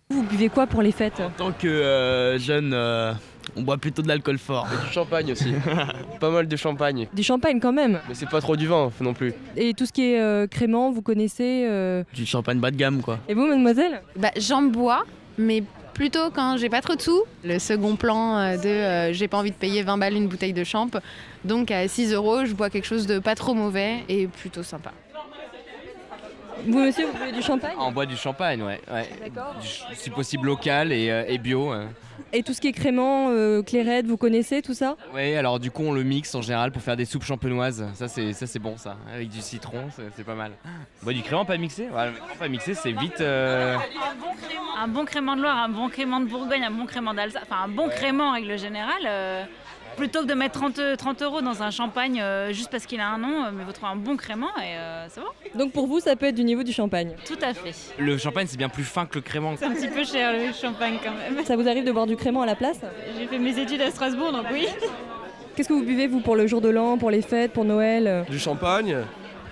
Vous 0.09 0.23
buvez 0.23 0.49
quoi 0.49 0.69
pour 0.69 0.83
les 0.83 0.93
fêtes 0.93 1.21
En 1.21 1.31
tant 1.31 1.51
que 1.51 1.67
euh, 1.67 2.39
jeune, 2.39 2.73
euh, 2.73 3.13
on 3.57 3.63
boit 3.63 3.77
plutôt 3.77 4.03
de 4.03 4.09
l'alcool 4.09 4.39
fort. 4.39 4.69
Du 4.87 4.93
champagne 4.93 5.33
aussi. 5.33 5.53
pas 6.21 6.31
mal 6.31 6.47
de 6.47 6.57
champagne. 6.57 7.09
Du 7.13 7.25
champagne 7.25 7.59
quand 7.59 7.73
même. 7.73 8.01
Mais 8.09 8.15
c'est 8.15 8.29
pas 8.29 8.41
trop 8.41 8.55
du 8.55 8.69
vin 8.69 8.91
non 9.01 9.15
plus. 9.15 9.35
Et 9.57 9.75
tout 9.75 9.85
ce 9.85 9.93
qui 9.93 10.13
est 10.13 10.21
euh, 10.21 10.47
crément, 10.47 10.93
vous 10.93 11.03
connaissez 11.03 11.67
euh, 11.69 12.05
Du 12.15 12.25
champagne 12.25 12.61
bas 12.61 12.71
de 12.71 12.77
gamme, 12.77 13.03
quoi. 13.03 13.19
Et 13.29 13.35
vous, 13.35 13.47
mademoiselle? 13.47 14.01
Bah, 14.15 14.31
j'en 14.37 14.63
bois, 14.63 15.05
mais 15.39 15.65
plutôt 15.97 16.31
quand 16.31 16.59
j'ai 16.59 16.69
pas 16.69 16.83
trop 16.83 16.95
de 16.95 17.01
sous. 17.01 17.23
Le 17.43 17.59
second 17.59 17.97
plan 17.97 18.37
euh, 18.37 18.57
de 18.59 18.69
euh, 18.69 19.13
j'ai 19.13 19.29
pas 19.29 19.39
envie 19.39 19.51
de 19.51 19.57
payer 19.57 19.83
20 19.83 19.97
balles 19.97 20.15
une 20.15 20.29
bouteille 20.29 20.53
de 20.53 20.63
champ. 20.63 20.89
Donc 21.45 21.71
à 21.71 21.89
6 21.89 22.13
euros, 22.13 22.45
je 22.45 22.53
bois 22.53 22.69
quelque 22.71 22.87
chose 22.87 23.07
de 23.07 23.19
pas 23.19 23.35
trop 23.35 23.55
mauvais 23.55 24.05
et 24.09 24.27
plutôt 24.27 24.63
sympa. 24.63 24.93
Vous, 26.65 26.79
monsieur, 26.79 27.07
vous 27.07 27.19
buvez 27.19 27.33
du 27.33 27.43
champagne 27.43 27.77
On 27.79 27.93
boit 27.93 28.07
du 28.07 28.17
champagne, 28.17 28.63
ouais. 28.63 28.81
ouais. 28.93 29.09
D'accord. 29.23 29.55
Si 29.95 30.11
possible 30.11 30.47
local 30.47 30.93
et, 30.93 31.11
euh, 31.11 31.25
et 31.29 31.39
bio. 31.39 31.71
hein. 31.71 31.89
Et 32.33 32.43
tout 32.43 32.53
ce 32.55 32.61
qui 32.61 32.69
est 32.69 32.73
crément, 32.73 33.29
euh, 33.31 33.63
clairette, 33.63 34.07
vous 34.07 34.17
connaissez 34.17 34.63
tout 34.63 34.75
ça? 34.75 34.97
Ouais, 35.15 35.37
alors 35.37 35.61
du 35.61 35.71
coup 35.71 35.83
on 35.85 35.93
le 35.93 36.03
mixe 36.03 36.35
en 36.35 36.43
général 36.43 36.73
pour 36.73 36.83
faire 36.83 36.97
des 36.97 37.05
soupes 37.05 37.23
champenoises. 37.25 37.87
Ça 37.95 38.09
c'est 38.09 38.33
ça 38.33 38.47
c'est 38.47 38.59
bon 38.59 38.77
ça, 38.77 38.97
avec 39.13 39.29
du 39.29 39.41
citron, 39.41 39.85
c'est 39.95 40.03
c'est 40.17 40.25
pas 40.25 40.35
mal. 40.35 40.53
On 41.03 41.05
boit 41.05 41.13
du 41.13 41.23
crément 41.23 41.45
pas 41.45 41.57
mixé? 41.57 41.85
Ouais, 41.85 42.07
le 42.07 42.13
crément 42.13 42.39
pas 42.39 42.49
mixé, 42.49 42.75
c'est 42.75 42.93
vite. 42.93 43.21
euh, 43.21 43.77
Un 44.79 44.89
bon 44.89 45.05
crément 45.05 45.37
de 45.37 45.43
Loire, 45.43 45.57
un 45.57 45.69
bon 45.69 45.89
crément 45.89 46.21
de 46.21 46.27
Bourgogne, 46.27 46.65
un 46.65 46.71
bon 46.71 46.87
crément 46.87 47.15
d'Alsace, 47.15 47.43
enfin 47.49 47.63
un 47.65 47.69
bon 47.69 47.89
crément 47.89 48.31
en 48.31 48.33
règle 48.33 48.59
générale. 48.59 49.03
euh, 49.07 49.45
plutôt 49.97 50.21
que 50.23 50.27
de 50.27 50.35
mettre 50.35 50.59
30, 50.59 50.81
30 50.99 51.23
euros 51.23 51.41
dans 51.41 51.63
un 51.63 51.71
champagne 51.71 52.21
euh, 52.21 52.53
juste 52.53 52.71
parce 52.71 52.87
qu'il 52.87 53.01
a 53.01 53.09
un 53.09 53.19
nom, 53.19 53.45
euh, 53.45 53.51
mais 53.53 53.65
vous 53.65 53.73
trouvez 53.73 53.93
un 53.93 53.97
bon 53.97 54.17
crément 54.17 54.49
et 54.59 54.77
euh, 54.77 55.07
c'est 55.09 55.21
bon. 55.21 55.27
Donc 55.59 55.73
pour 55.73 55.87
vous, 55.87 56.01
ça 56.01 56.17
peut 56.17 56.27
être 56.27 56.35
du 56.35 56.45
niveau 56.45 56.63
du 56.63 56.73
champagne 56.73 57.15
Tout 57.27 57.39
à 57.43 57.55
fait. 57.55 57.73
Le 57.99 58.19
champagne 58.19 58.47
c'est 58.49 58.57
bien 58.59 58.69
plus 58.69 58.85
fin 58.85 59.07
que 59.07 59.15
le 59.17 59.21
crément. 59.23 59.55
C'est 59.59 59.65
un 59.65 59.71
petit 59.73 59.89
peu 59.89 60.05
cher 60.05 60.33
le 60.33 60.53
champagne 60.53 60.97
quand 61.03 61.13
même. 61.13 61.45
Ça 61.45 61.57
vous 61.57 61.67
arrive 61.69 61.85
de 61.85 61.93
boire 61.93 62.07
du 62.07 62.17
crément 62.17 62.43
à 62.43 62.47
la 62.47 62.55
place? 62.55 62.79
J'ai 63.19 63.27
fait 63.27 63.39
mes 63.39 63.59
études 63.59 63.81
à 63.83 63.91
Strasbourg 63.91 64.33
donc 64.33 64.47
oui. 64.53 64.67
Qu'est-ce 65.55 65.69
que 65.69 65.73
vous 65.75 65.85
buvez, 65.85 66.07
vous, 66.07 66.21
pour 66.21 66.37
le 66.37 66.47
jour 66.47 66.61
de 66.61 66.69
l'an, 66.69 66.99
pour 66.99 67.11
les 67.11 67.23
fêtes, 67.23 67.53
pour 67.55 67.65
Noël? 67.65 68.07
Euh 68.07 68.23
Du 68.25 68.39
champagne 68.39 68.99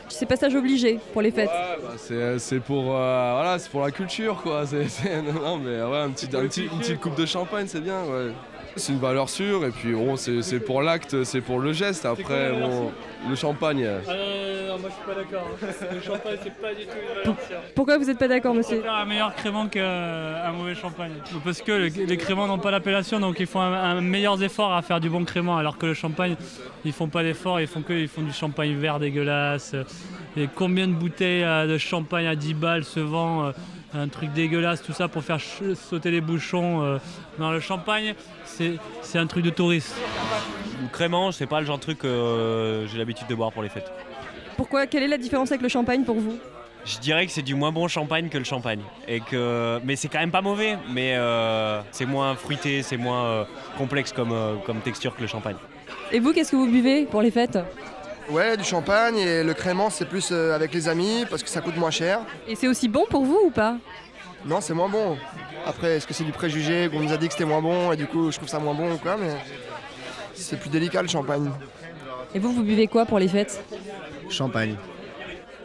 C'est 0.08 0.26
passage 0.26 0.54
obligé 0.54 1.00
pour 1.14 1.22
les 1.22 1.30
fêtes. 1.30 1.48
Ouais, 1.48 1.78
bah, 1.82 1.94
c'est, 1.96 2.38
c'est 2.38 2.60
pour, 2.60 2.94
euh, 2.94 3.32
voilà, 3.34 3.58
c'est 3.58 3.70
pour 3.70 3.80
la 3.80 3.90
culture 3.90 4.42
quoi. 4.42 4.64
C'est, 4.66 5.22
non, 5.22 5.32
non, 5.32 5.56
mais 5.58 5.80
ouais, 5.82 5.98
un 5.98 6.10
petit, 6.10 6.26
un 6.36 6.42
petit- 6.46 6.64
une 6.70 6.78
petite 6.80 7.00
coupe 7.00 7.16
de 7.16 7.24
champagne 7.24 7.66
c'est 7.66 7.80
bien. 7.80 8.02
Ouais. 8.04 8.32
C'est 8.76 8.92
une 8.92 8.98
valeur 8.98 9.28
sûre 9.28 9.64
et 9.64 9.70
puis 9.70 9.92
bon, 9.92 10.16
c'est, 10.16 10.42
c'est 10.42 10.58
pour 10.60 10.82
l'acte, 10.82 11.22
c'est 11.24 11.40
pour 11.40 11.60
le 11.60 11.72
geste. 11.72 12.04
Après, 12.06 12.50
bon, 12.52 12.90
le 13.28 13.34
champagne. 13.36 13.84
euh, 13.84 14.00
Ah 14.08 14.12
non, 14.12 14.16
non, 14.16 14.74
non, 14.74 14.78
moi 14.80 14.90
je 14.90 14.94
suis 14.94 15.04
pas 15.04 15.14
d'accord. 15.14 15.48
Le 15.94 16.00
champagne, 16.00 16.36
c'est 16.42 16.54
pas 16.60 16.74
du 16.74 16.82
tout 16.84 16.90
une 17.00 17.14
valeur 17.22 17.36
sûre. 17.46 17.56
Pourquoi 17.76 17.98
vous 17.98 18.04
n'êtes 18.06 18.18
pas 18.18 18.26
d'accord, 18.28 18.52
monsieur 18.54 18.80
faire 18.82 18.92
un 18.94 19.04
meilleur 19.04 19.34
crément 19.36 19.68
qu'un 19.68 20.50
mauvais 20.52 20.74
champagne. 20.74 21.12
Parce 21.44 21.62
que 21.62 21.70
le- 21.72 22.04
les 22.04 22.16
créments 22.16 22.46
n'ont 22.48 22.58
pas 22.58 22.72
l'appellation, 22.72 23.20
donc 23.20 23.36
ils 23.38 23.46
font 23.46 23.60
un, 23.60 23.72
un 23.72 24.00
meilleur 24.00 24.42
effort 24.42 24.72
à 24.74 24.82
faire 24.82 24.98
du 25.00 25.08
bon 25.08 25.24
crément, 25.24 25.56
alors 25.56 25.78
que 25.78 25.86
le 25.86 25.94
champagne, 25.94 26.34
ils 26.84 26.92
font 26.92 27.08
pas 27.08 27.22
d'effort, 27.22 27.60
ils 27.60 27.68
font 27.68 27.82
que 27.82 27.92
ils 27.92 28.08
font 28.08 28.22
du 28.22 28.32
champagne 28.32 28.74
vert 28.76 28.98
dégueulasse. 28.98 29.74
Et 30.36 30.48
combien 30.52 30.88
de 30.88 30.94
bouteilles 30.94 31.44
euh, 31.44 31.68
de 31.68 31.78
champagne 31.78 32.26
à 32.26 32.34
10 32.34 32.54
balles 32.54 32.82
se 32.84 32.98
vend 32.98 33.44
euh, 33.46 33.52
un 33.94 34.08
truc 34.08 34.32
dégueulasse, 34.32 34.82
tout 34.82 34.92
ça 34.92 35.08
pour 35.08 35.22
faire 35.22 35.38
sauter 35.40 36.10
les 36.10 36.20
bouchons. 36.20 36.82
euh. 36.82 36.98
Non, 37.38 37.50
le 37.50 37.60
champagne, 37.60 38.14
c'est 38.44 38.74
c'est 39.02 39.18
un 39.18 39.26
truc 39.26 39.44
de 39.44 39.50
touriste. 39.50 39.94
Le 40.82 40.88
crément, 40.88 41.32
c'est 41.32 41.46
pas 41.46 41.60
le 41.60 41.66
genre 41.66 41.78
de 41.78 41.82
truc 41.82 41.98
que 41.98 42.06
euh, 42.06 42.86
j'ai 42.86 42.98
l'habitude 42.98 43.26
de 43.28 43.34
boire 43.34 43.52
pour 43.52 43.62
les 43.62 43.68
fêtes. 43.68 43.90
Pourquoi 44.56 44.86
Quelle 44.86 45.02
est 45.02 45.08
la 45.08 45.18
différence 45.18 45.50
avec 45.50 45.62
le 45.62 45.68
champagne 45.68 46.04
pour 46.04 46.16
vous? 46.16 46.38
Je 46.84 46.98
dirais 46.98 47.24
que 47.24 47.32
c'est 47.32 47.42
du 47.42 47.54
moins 47.54 47.72
bon 47.72 47.88
champagne 47.88 48.28
que 48.28 48.36
le 48.36 48.44
champagne. 48.44 48.80
Et 49.08 49.20
que... 49.20 49.80
Mais 49.84 49.96
c'est 49.96 50.08
quand 50.08 50.18
même 50.18 50.30
pas 50.30 50.42
mauvais, 50.42 50.76
mais 50.92 51.14
euh, 51.16 51.80
c'est 51.92 52.04
moins 52.04 52.34
fruité, 52.34 52.82
c'est 52.82 52.98
moins 52.98 53.24
euh, 53.24 53.44
complexe 53.78 54.12
comme, 54.12 54.32
euh, 54.32 54.56
comme 54.66 54.80
texture 54.80 55.16
que 55.16 55.22
le 55.22 55.26
champagne. 55.26 55.56
Et 56.12 56.20
vous, 56.20 56.32
qu'est-ce 56.34 56.50
que 56.50 56.56
vous 56.56 56.70
buvez 56.70 57.06
pour 57.06 57.22
les 57.22 57.30
fêtes? 57.30 57.58
Ouais, 58.30 58.56
du 58.56 58.64
champagne 58.64 59.18
et 59.18 59.44
le 59.44 59.54
crément, 59.54 59.90
c'est 59.90 60.06
plus 60.06 60.30
euh, 60.32 60.54
avec 60.54 60.72
les 60.72 60.88
amis 60.88 61.26
parce 61.28 61.42
que 61.42 61.48
ça 61.48 61.60
coûte 61.60 61.76
moins 61.76 61.90
cher. 61.90 62.20
Et 62.48 62.54
c'est 62.54 62.68
aussi 62.68 62.88
bon 62.88 63.04
pour 63.08 63.24
vous 63.24 63.38
ou 63.46 63.50
pas? 63.50 63.76
Non, 64.46 64.60
c'est 64.60 64.74
moins 64.74 64.88
bon. 64.88 65.16
Après, 65.66 65.96
est-ce 65.96 66.06
que 66.06 66.14
c'est 66.14 66.24
du 66.24 66.32
préjugé 66.32 66.88
qu'on 66.90 67.00
nous 67.00 67.12
a 67.12 67.16
dit 67.16 67.26
que 67.26 67.32
c'était 67.34 67.44
moins 67.44 67.62
bon 67.62 67.92
et 67.92 67.96
du 67.96 68.06
coup 68.06 68.30
je 68.30 68.36
trouve 68.36 68.48
ça 68.48 68.58
moins 68.58 68.74
bon 68.74 68.92
ou 68.92 68.98
quoi, 68.98 69.16
mais 69.18 69.30
c'est 70.34 70.58
plus 70.58 70.70
délicat 70.70 71.02
le 71.02 71.08
champagne. 71.08 71.50
Et 72.34 72.38
vous, 72.38 72.52
vous 72.52 72.62
buvez 72.62 72.86
quoi 72.86 73.06
pour 73.06 73.18
les 73.18 73.28
fêtes? 73.28 73.62
Champagne. 74.28 74.74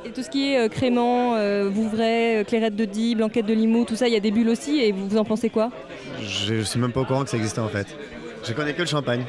Et 0.06 0.12
tout 0.12 0.24
ce 0.24 0.30
qui 0.30 0.54
est 0.54 0.60
euh, 0.60 0.70
crément, 0.70 1.36
euh, 1.36 1.70
Vouvray, 1.70 2.38
euh, 2.38 2.44
clairette 2.44 2.76
de 2.76 2.86
Die, 2.86 3.16
blanquette 3.16 3.46
de 3.46 3.54
Limoux, 3.54 3.86
tout 3.86 3.96
ça, 3.96 4.08
il 4.08 4.14
y 4.14 4.18
a 4.18 4.22
des 4.22 4.32
bulles 4.32 4.48
aussi. 4.50 4.80
Et 4.80 4.94
vous, 4.94 5.10
vous 5.10 5.18
en 5.18 5.26
pensez 5.26 5.50
quoi? 5.50 5.72
Je, 6.22 6.56
je 6.56 6.62
suis 6.62 6.80
même 6.80 6.94
pas 6.94 7.02
au 7.02 7.06
courant 7.06 7.24
que 7.24 7.30
ça 7.30 7.38
existait 7.38 7.60
en 7.60 7.68
fait. 7.68 7.88
Je 8.46 8.54
connais 8.54 8.74
que 8.74 8.82
le 8.82 8.88
champagne. 8.88 9.26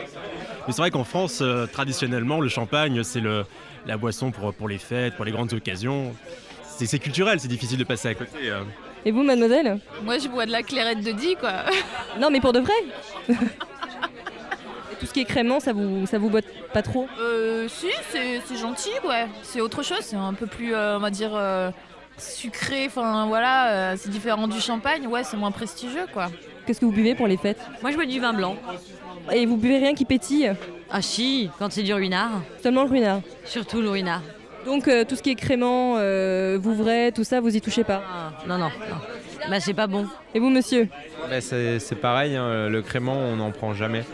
Mais 0.66 0.72
c'est 0.72 0.82
vrai 0.82 0.90
qu'en 0.90 1.04
France, 1.04 1.40
euh, 1.42 1.66
traditionnellement, 1.66 2.40
le 2.40 2.48
champagne, 2.48 3.02
c'est 3.02 3.20
le, 3.20 3.44
la 3.86 3.96
boisson 3.96 4.30
pour, 4.30 4.52
pour 4.54 4.68
les 4.68 4.78
fêtes, 4.78 5.14
pour 5.16 5.24
les 5.24 5.32
grandes 5.32 5.52
occasions. 5.52 6.14
C'est 6.62 6.86
c'est 6.86 6.98
culturel, 6.98 7.40
c'est 7.40 7.48
difficile 7.48 7.78
de 7.78 7.84
passer 7.84 8.08
à 8.08 8.14
côté. 8.14 8.38
euh. 8.50 8.62
Et 9.04 9.10
vous, 9.12 9.22
mademoiselle? 9.22 9.78
Moi, 10.04 10.18
je 10.18 10.28
bois 10.28 10.44
de 10.46 10.50
la 10.52 10.62
clairette 10.62 11.02
de 11.02 11.12
Die, 11.12 11.34
quoi. 11.40 11.52
Non, 12.20 12.30
mais 12.30 12.40
pour 12.40 12.52
de 12.52 12.60
vrai 12.60 12.72
Tout 15.00 15.06
ce 15.06 15.12
qui 15.14 15.20
est 15.20 15.24
crément, 15.24 15.60
ça 15.60 15.72
vous, 15.72 16.06
ça 16.06 16.18
vous 16.18 16.28
botte 16.28 16.44
pas 16.74 16.82
trop? 16.82 17.08
Euh, 17.18 17.66
si, 17.68 17.86
c'est 18.10 18.42
c'est 18.44 18.56
gentil, 18.58 18.90
ouais. 19.08 19.26
C'est 19.42 19.62
autre 19.62 19.82
chose, 19.82 20.00
c'est 20.02 20.16
un 20.16 20.34
peu 20.34 20.46
plus, 20.46 20.74
euh, 20.74 20.98
on 20.98 21.00
va 21.00 21.08
dire, 21.10 21.30
euh, 21.34 21.70
sucré. 22.18 22.84
Enfin, 22.86 23.26
voilà, 23.26 23.70
euh, 23.70 23.94
c'est 23.98 24.10
différent 24.10 24.46
du 24.46 24.60
champagne. 24.60 25.06
Ouais, 25.06 25.24
c'est 25.24 25.38
moins 25.38 25.52
prestigieux, 25.52 26.04
quoi. 26.12 26.26
Qu'est-ce 26.66 26.80
que 26.80 26.84
vous 26.84 26.92
buvez 26.92 27.14
pour 27.14 27.26
les 27.26 27.38
fêtes? 27.38 27.60
Moi, 27.80 27.90
je 27.92 27.96
bois 27.96 28.04
du 28.04 28.20
vin 28.20 28.34
blanc. 28.34 28.56
Et 29.32 29.46
vous 29.46 29.56
buvez 29.56 29.78
rien 29.78 29.94
qui 29.94 30.04
pétille 30.04 30.52
Ah 30.90 31.02
si, 31.02 31.50
quand 31.58 31.70
c'est 31.70 31.82
du 31.82 31.92
ruinard. 31.94 32.42
Seulement 32.62 32.84
le 32.84 32.90
ruinard 32.90 33.20
Surtout 33.44 33.80
le 33.80 33.90
ruinard. 33.90 34.22
Donc 34.66 34.88
euh, 34.88 35.04
tout 35.04 35.16
ce 35.16 35.22
qui 35.22 35.30
est 35.30 35.34
crément, 35.36 35.94
euh, 35.96 36.58
Vouvray, 36.60 37.12
tout 37.12 37.24
ça, 37.24 37.40
vous 37.40 37.54
y 37.56 37.60
touchez 37.60 37.84
pas 37.84 38.02
Ah, 38.06 38.32
non, 38.46 38.58
non, 38.58 38.66
non. 38.68 38.96
Bah, 39.48 39.58
c'est 39.60 39.72
pas 39.74 39.86
bon. 39.86 40.06
Et 40.34 40.38
vous, 40.38 40.50
monsieur 40.50 40.88
Bah, 41.30 41.40
c'est 41.40 41.78
c'est 41.78 41.94
pareil, 41.96 42.36
hein, 42.36 42.68
le 42.68 42.82
crément, 42.82 43.14
on 43.16 43.36
n'en 43.36 43.50
prend 43.52 43.72
jamais. 43.72 44.04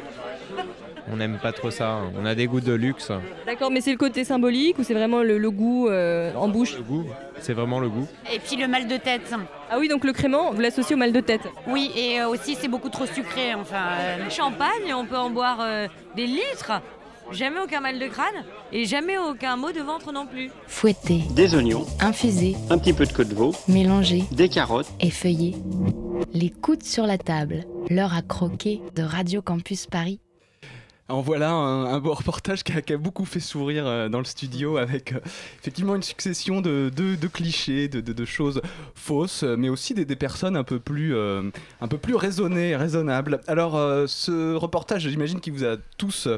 On 1.11 1.17
n'aime 1.17 1.39
pas 1.41 1.53
trop 1.53 1.71
ça. 1.71 2.01
On 2.21 2.25
a 2.27 2.35
des 2.35 2.47
goûts 2.47 2.61
de 2.61 2.73
luxe. 2.73 3.13
D'accord, 3.47 3.71
mais 3.71 3.81
c'est 3.81 3.93
le 3.93 3.97
côté 3.97 4.25
symbolique 4.25 4.79
ou 4.79 4.83
c'est 4.85 4.95
vraiment 4.95 5.23
le, 5.23 5.39
le 5.39 5.51
goût 5.51 5.89
euh, 5.89 6.35
en 6.35 6.49
bouche 6.49 6.77
Le 6.77 6.83
goût, 6.83 7.05
c'est 7.41 7.53
vraiment 7.53 7.79
le 7.79 7.89
goût. 7.89 8.09
Et 8.35 8.39
puis 8.41 8.57
le 8.57 8.67
mal 8.67 8.89
de 8.89 8.97
tête. 8.97 9.33
Ah 9.71 9.79
oui, 9.79 9.89
donc 9.89 10.05
le 10.05 10.13
crément, 10.13 10.53
vous 10.53 10.61
l'associez 10.61 10.95
au 10.97 10.99
mal 10.99 11.13
de 11.13 11.21
tête 11.21 11.43
Oui, 11.69 11.91
et 11.97 12.21
euh, 12.21 12.29
aussi, 12.29 12.57
c'est 12.61 12.69
beaucoup 12.69 12.89
trop 12.89 13.07
sucré, 13.07 13.55
enfin. 13.55 13.77
euh, 14.01 14.25
Le 14.25 14.31
champagne, 14.31 14.93
on 14.95 15.05
peut 15.07 15.17
en 15.17 15.31
boire 15.31 15.59
euh, 15.61 15.87
des 16.17 16.27
litres. 16.27 16.73
Jamais 17.33 17.59
aucun 17.61 17.81
mal 17.81 17.99
de 17.99 18.07
crâne 18.07 18.45
et 18.73 18.85
jamais 18.85 19.19
aucun 19.19 19.57
mot 19.57 19.73
de 19.73 19.81
ventre 19.81 20.13
non 20.13 20.27
plus. 20.27 20.49
Fouetter, 20.69 21.23
Des 21.35 21.57
oignons, 21.57 21.85
infuser, 22.01 22.55
un 22.71 22.79
petit 22.79 22.93
peu 22.93 23.05
de 23.05 23.13
queue 23.13 23.25
de 23.25 23.35
veau, 23.35 23.53
mélanger, 23.67 24.23
des 24.31 24.49
carottes. 24.49 24.87
effeuiller. 25.01 25.57
Les 26.33 26.51
coudes 26.51 26.85
sur 26.85 27.05
la 27.05 27.19
table. 27.19 27.65
L'heure 27.91 28.15
à 28.15 28.23
croquer 28.23 28.81
de 28.95 29.03
Radio 29.03 29.43
Campus 29.43 29.87
Paris. 29.87 30.21
En 31.09 31.21
voilà 31.21 31.53
un, 31.53 32.01
beau 32.01 32.13
reportage 32.15 32.65
qui 32.65 32.73
a, 32.73 32.97
beaucoup 32.97 33.25
fait 33.25 33.39
sourire 33.39 33.87
euh, 33.87 34.09
dans 34.09 34.19
le 34.19 34.25
studio 34.25 34.77
avec 34.77 35.13
euh, 35.13 35.21
effectivement 35.61 35.95
une 35.95 36.03
succession 36.03 36.61
de, 36.61 36.91
clichés, 37.33 37.87
de, 37.87 38.25
choses 38.25 38.61
fausses, 38.97 39.45
mais 39.45 39.69
aussi 39.69 39.95
des, 39.95 40.17
personnes 40.17 40.57
un 40.57 40.65
peu 40.65 40.81
plus, 40.81 41.15
euh, 41.15 41.43
un 41.81 41.87
peu 41.87 41.97
plus 41.97 42.17
raisonnées, 42.17 42.75
raisonnables. 42.75 43.41
Alors 43.47 43.75
ce 44.09 44.55
reportage, 44.57 45.09
j'imagine 45.09 45.41
qu'il 45.41 45.53
vous 45.53 45.65
a 45.65 45.77
tous... 45.97 46.29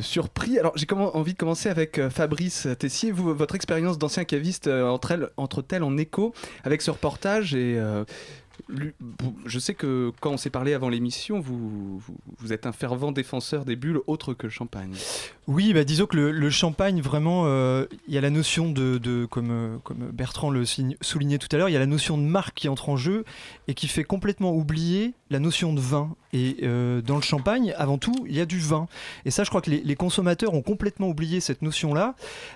surpris. 0.00 0.58
Alors 0.58 0.72
j'ai 0.76 0.86
envie 0.92 1.32
de 1.34 1.38
commencer 1.38 1.68
avec 1.68 2.00
Fabrice 2.10 2.68
Tessier. 2.78 3.10
Votre 3.10 3.54
expérience 3.56 3.98
d'ancien 3.98 4.24
caviste 4.24 4.66
euh, 4.68 4.88
entre 4.88 5.10
elle- 5.10 5.28
entre-t-elle 5.36 5.82
en 5.82 5.98
écho 5.98 6.32
avec 6.64 6.80
ce 6.80 6.90
reportage 6.90 7.54
et 7.54 7.78
Je 9.46 9.58
sais 9.58 9.74
que 9.74 10.12
quand 10.20 10.30
on 10.30 10.36
s'est 10.36 10.50
parlé 10.50 10.74
avant 10.74 10.88
l'émission, 10.88 11.40
vous, 11.40 12.00
vous, 12.38 12.52
êtes 12.52 12.66
un 12.66 12.72
fervent 12.72 13.12
défenseur 13.12 13.64
des 13.64 13.76
bulles 13.76 14.00
autres 14.06 14.34
que 14.34 14.46
le 14.46 14.50
champagne. 14.50 14.94
Oui, 15.46 15.72
bah, 15.72 15.84
disons 15.84 16.06
que 16.06 16.16
le, 16.16 16.50
champagne, 16.50 17.00
vraiment, 17.00 17.44
euh, 17.46 17.86
il 18.08 18.14
y 18.14 18.18
a 18.18 18.20
la 18.20 18.30
notion 18.30 18.70
de, 18.70 18.98
de- 18.98 19.26
comme, 19.26 19.50
euh, 19.50 19.76
comme 19.84 20.10
Bertrand 20.12 20.50
le 20.50 20.64
soulignait 21.00 21.38
tout 21.38 21.48
à 21.52 21.56
l'heure, 21.56 21.68
il 21.68 21.72
y 21.72 21.76
a 21.76 21.80
la 21.80 21.86
notion 21.86 22.16
de 22.18 22.22
marque 22.22 22.54
qui 22.54 22.68
entre 22.68 22.88
en 22.88 22.96
jeu 22.96 23.24
et 23.68 23.74
qui 23.74 23.88
fait 23.88 24.04
complètement 24.04 24.54
oublier 24.54 25.14
la 25.32 25.40
notion 25.40 25.72
de 25.72 25.80
vin. 25.80 26.14
Et 26.32 26.58
euh, 26.62 27.02
dans 27.02 27.16
le 27.16 27.22
champagne, 27.22 27.74
avant 27.76 27.98
tout, 27.98 28.14
il 28.28 28.34
y 28.36 28.40
a 28.40 28.46
du 28.46 28.58
vin. 28.58 28.86
Et 29.24 29.30
ça, 29.30 29.44
je 29.44 29.48
crois 29.50 29.60
que 29.60 29.70
les, 29.70 29.82
les 29.82 29.96
consommateurs 29.96 30.54
ont 30.54 30.62
complètement 30.62 31.08
oublié 31.08 31.40
cette 31.40 31.62
notion-là. 31.62 32.14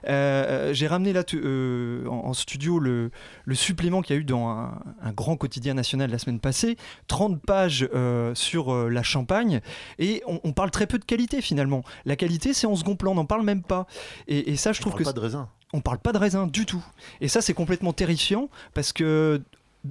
Euh, 0.08 0.72
J'ai 0.72 0.86
ramené 0.86 1.12
là 1.12 1.24
euh, 1.34 2.06
en, 2.06 2.28
en 2.28 2.32
studio 2.34 2.78
le, 2.78 3.10
le 3.44 3.54
supplément 3.54 4.00
qu'il 4.02 4.14
y 4.14 4.18
a 4.18 4.20
eu 4.20 4.24
dans 4.24 4.48
un, 4.48 4.78
un 5.02 5.12
grand 5.12 5.36
quotidien 5.36 5.74
national 5.74 6.10
la 6.10 6.18
semaine 6.18 6.40
passée, 6.40 6.76
30 7.08 7.40
pages 7.42 7.88
sur 8.34 8.74
la 8.88 9.02
Champagne, 9.02 9.60
et 9.98 10.22
on, 10.26 10.40
on 10.44 10.52
parle 10.52 10.70
très 10.70 10.86
peu 10.86 10.98
de 10.98 11.04
qualité 11.04 11.40
finalement. 11.42 11.82
La 12.04 12.16
qualité, 12.16 12.52
c'est 12.54 12.66
en 12.66 12.76
second 12.76 12.96
plan, 12.96 13.12
on 13.12 13.16
n'en 13.16 13.24
parle 13.24 13.42
même 13.42 13.62
pas. 13.62 13.86
Et, 14.28 14.52
et 14.52 14.56
ça, 14.56 14.72
je 14.72 14.80
trouve 14.80 14.92
parle 14.92 15.04
que 15.04 15.08
pas 15.08 15.12
de 15.12 15.20
raisin. 15.20 15.48
on 15.72 15.80
parle 15.80 15.98
pas 15.98 16.12
de 16.12 16.18
raisin 16.18 16.46
du 16.46 16.66
tout. 16.66 16.84
Et 17.20 17.28
ça, 17.28 17.40
c'est 17.40 17.54
complètement 17.54 17.92
terrifiant 17.92 18.48
parce 18.74 18.92
que 18.92 19.42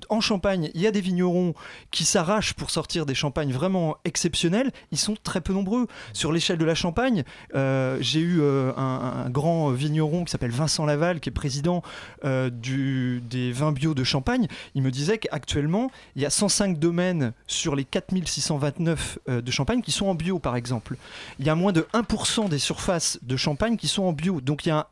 en 0.09 0.21
Champagne, 0.21 0.69
il 0.73 0.81
y 0.81 0.87
a 0.87 0.91
des 0.91 1.01
vignerons 1.01 1.53
qui 1.91 2.05
s'arrachent 2.05 2.53
pour 2.53 2.69
sortir 2.69 3.05
des 3.05 3.15
champagnes 3.15 3.51
vraiment 3.51 3.97
exceptionnels. 4.05 4.71
Ils 4.91 4.97
sont 4.97 5.15
très 5.21 5.41
peu 5.41 5.53
nombreux. 5.53 5.87
Sur 6.13 6.31
l'échelle 6.31 6.57
de 6.57 6.65
la 6.65 6.75
Champagne, 6.75 7.23
euh, 7.55 7.97
j'ai 8.01 8.19
eu 8.19 8.41
euh, 8.41 8.73
un, 8.77 9.29
grand 9.29 9.71
vigneron 9.71 10.25
qui 10.25 10.31
s'appelle 10.31 10.51
Vincent 10.51 10.85
Laval, 10.85 11.19
qui 11.19 11.29
est 11.29 11.31
président 11.31 11.83
euh, 12.23 12.49
des 12.51 13.51
vins 13.51 13.71
bio 13.71 13.93
de 13.93 14.03
Champagne. 14.03 14.47
Il 14.75 14.81
me 14.81 14.91
disait 14.91 15.17
qu'actuellement, 15.17 15.91
il 16.15 16.21
y 16.21 16.25
a 16.25 16.29
105 16.29 16.79
domaines 16.79 17.33
sur 17.47 17.75
les 17.75 17.85
4629 17.85 19.19
euh, 19.29 19.41
de 19.41 19.51
Champagne 19.51 19.81
qui 19.81 19.91
sont 19.91 20.07
en 20.07 20.15
bio, 20.15 20.39
par 20.39 20.55
exemple. 20.55 20.97
Il 21.39 21.45
y 21.45 21.49
a 21.49 21.55
moins 21.55 21.71
de 21.71 21.87
1% 21.93 22.49
des 22.49 22.59
surfaces 22.59 23.19
de 23.21 23.37
Champagne 23.37 23.77
qui 23.77 23.87
sont 23.87 24.03
en 24.03 24.13
bio. 24.13 24.41
Donc 24.41 24.65
il 24.65 24.69
y 24.69 24.71
a 24.71 24.87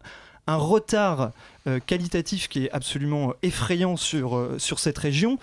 un 0.47 0.55
retard 0.57 1.31
euh, 1.67 1.79
qualitatif 1.85 2.47
qui 2.49 2.65
est 2.65 2.71
absolument 2.71 3.33
effrayant 3.43 3.95
sur, 3.97 4.35
euh, 4.37 4.55
sur 4.59 4.79
cette 4.79 4.97
région. 4.97 5.37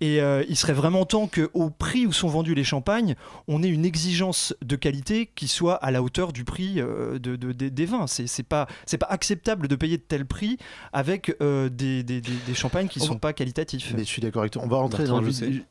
Et 0.00 0.20
euh, 0.20 0.42
il 0.48 0.56
serait 0.56 0.72
vraiment 0.72 1.06
temps 1.06 1.28
qu'au 1.28 1.70
prix 1.70 2.04
où 2.04 2.12
sont 2.12 2.26
vendus 2.28 2.54
les 2.56 2.64
champagnes, 2.64 3.14
on 3.46 3.62
ait 3.62 3.68
une 3.68 3.84
exigence 3.84 4.52
de 4.60 4.74
qualité 4.74 5.30
qui 5.36 5.46
soit 5.46 5.76
à 5.76 5.92
la 5.92 6.02
hauteur 6.02 6.32
du 6.32 6.44
prix 6.44 6.74
euh, 6.80 7.18
de, 7.20 7.36
de- 7.36 7.52
des- 7.52 7.70
des 7.70 7.86
vins. 7.86 8.08
C'est 8.08 8.26
c'est 8.26 8.42
pas, 8.42 8.66
c'est 8.86 8.98
pas 8.98 9.06
acceptable 9.06 9.68
de 9.68 9.76
payer 9.76 9.96
de 9.96 10.02
tel 10.02 10.26
prix 10.26 10.58
avec 10.92 11.34
euh, 11.40 11.68
des, 11.68 12.02
des- 12.02 12.20
des- 12.20 12.32
des 12.44 12.54
champagnes 12.54 12.88
qui 12.88 12.98
On 13.02 13.04
sont 13.04 13.12
va- 13.14 13.20
pas 13.20 13.32
qualitatifs. 13.32 13.92
Mais 13.96 14.00
je 14.02 14.08
suis 14.08 14.20
d'accord 14.20 14.42
avec 14.42 14.52
toi. 14.52 14.62
On 14.64 14.68
va 14.68 14.78
rentrer 14.78 15.04
dans 15.04 15.20
le 15.20 15.30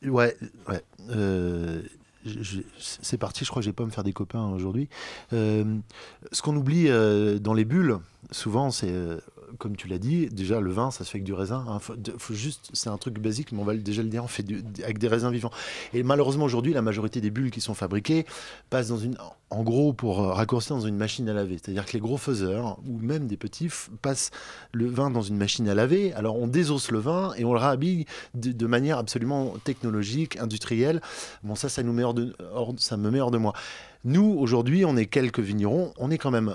Ouais, 0.10 0.36
ouais. 0.70 0.82
C'est 2.77 3.18
parti, 3.18 3.44
je 3.46 3.50
crois 3.50 3.62
que 3.62 3.65
je 3.65 3.70
vais 3.70 3.75
pas 3.75 3.86
me 3.86 3.89
faire 3.89 4.03
des 4.03 4.13
copains 4.13 4.46
aujourd'hui. 4.50 4.89
Euh, 5.34 5.77
ce 6.32 6.42
qu'on 6.42 6.56
oublie 6.56 6.89
euh, 6.89 7.39
dans 7.39 7.53
les 7.53 7.65
bulles, 7.65 7.98
souvent, 8.32 8.72
c'est, 8.72 8.92
euh, 8.92 9.20
comme 9.63 9.77
tu 9.77 9.88
l'as 9.88 9.98
dit, 9.98 10.27
déjà 10.27 10.60
le 10.60 10.72
vin, 10.72 10.91
ça 10.91 11.05
se 11.05 11.10
fait 11.10 11.20
avec 11.20 11.24
du 11.24 11.32
raisin. 11.32 11.63
hein. 11.70 11.79
Faut- 11.79 12.34
juste, 12.34 12.70
c'est 12.74 12.89
un 12.89 12.98
truc 12.98 13.17
basique, 13.20 13.53
mais 13.53 13.62
on 13.62 13.63
va 13.63 13.74
déjà 13.77 14.03
le 14.03 14.10
dire, 14.10 14.22
on 14.22 14.27
fait 14.27 14.46
avec 14.84 14.98
des 14.98 15.08
raisins 15.08 15.32
vivants. 15.32 15.51
Et 15.93 16.03
malheureusement, 16.03 16.43
aujourd'hui, 16.43 16.74
la 16.74 16.82
majorité 16.82 17.22
des 17.22 17.32
bulles 17.32 17.50
qui 17.50 17.62
sont 17.62 17.74
fabriquées 17.74 18.25
passent 18.70 18.89
dans 18.89 18.98
une, 18.98 19.15
en 19.50 19.63
gros, 19.63 19.93
pour 19.93 20.22
euh, 20.22 20.34
raccourcir, 20.34 20.75
dans 20.75 20.86
une 20.86 20.98
machine 20.98 21.29
à 21.29 21.34
laver. 21.34 21.58
C'est-à-dire 21.63 21.86
que 21.86 21.93
les 21.93 22.01
gros 22.01 22.17
faiseurs, 22.17 22.77
ou 22.86 22.98
même 22.98 23.25
des 23.25 23.38
petits, 23.38 23.70
passent 24.01 24.32
le 24.74 24.88
vin 24.88 25.10
dans 25.10 25.22
une 25.22 25.38
machine 25.38 25.70
à 25.70 25.74
laver. 25.74 26.12
Alors, 26.12 26.38
on 26.38 26.48
désosse 26.48 26.91
le 26.91 27.00
vin 27.00 27.34
et 27.38 27.46
on 27.46 27.53
le 27.53 27.60
réhabille 27.60 28.03
de, 28.34 28.67
manière 28.67 28.98
absolument 28.98 29.53
technologique, 29.63 30.36
industrielle. 30.39 31.00
Bon, 31.43 31.55
ça, 31.55 31.70
ça, 31.70 31.84
nous 31.84 31.93
met 31.93 32.03
hors 32.03 32.13
de, 32.13 32.36
ça 32.75 32.98
me 32.98 33.10
met 33.10 33.22
hors 33.22 33.32
de 33.32 33.38
moi. 33.38 33.53
Nous, 34.03 34.36
aujourd'hui, 34.38 34.84
on 34.84 34.98
est 34.98 35.05
quelques 35.05 35.39
vignerons, 35.39 35.93
on 35.98 36.12
est 36.12 36.17
quand 36.17 36.32
même 36.32 36.53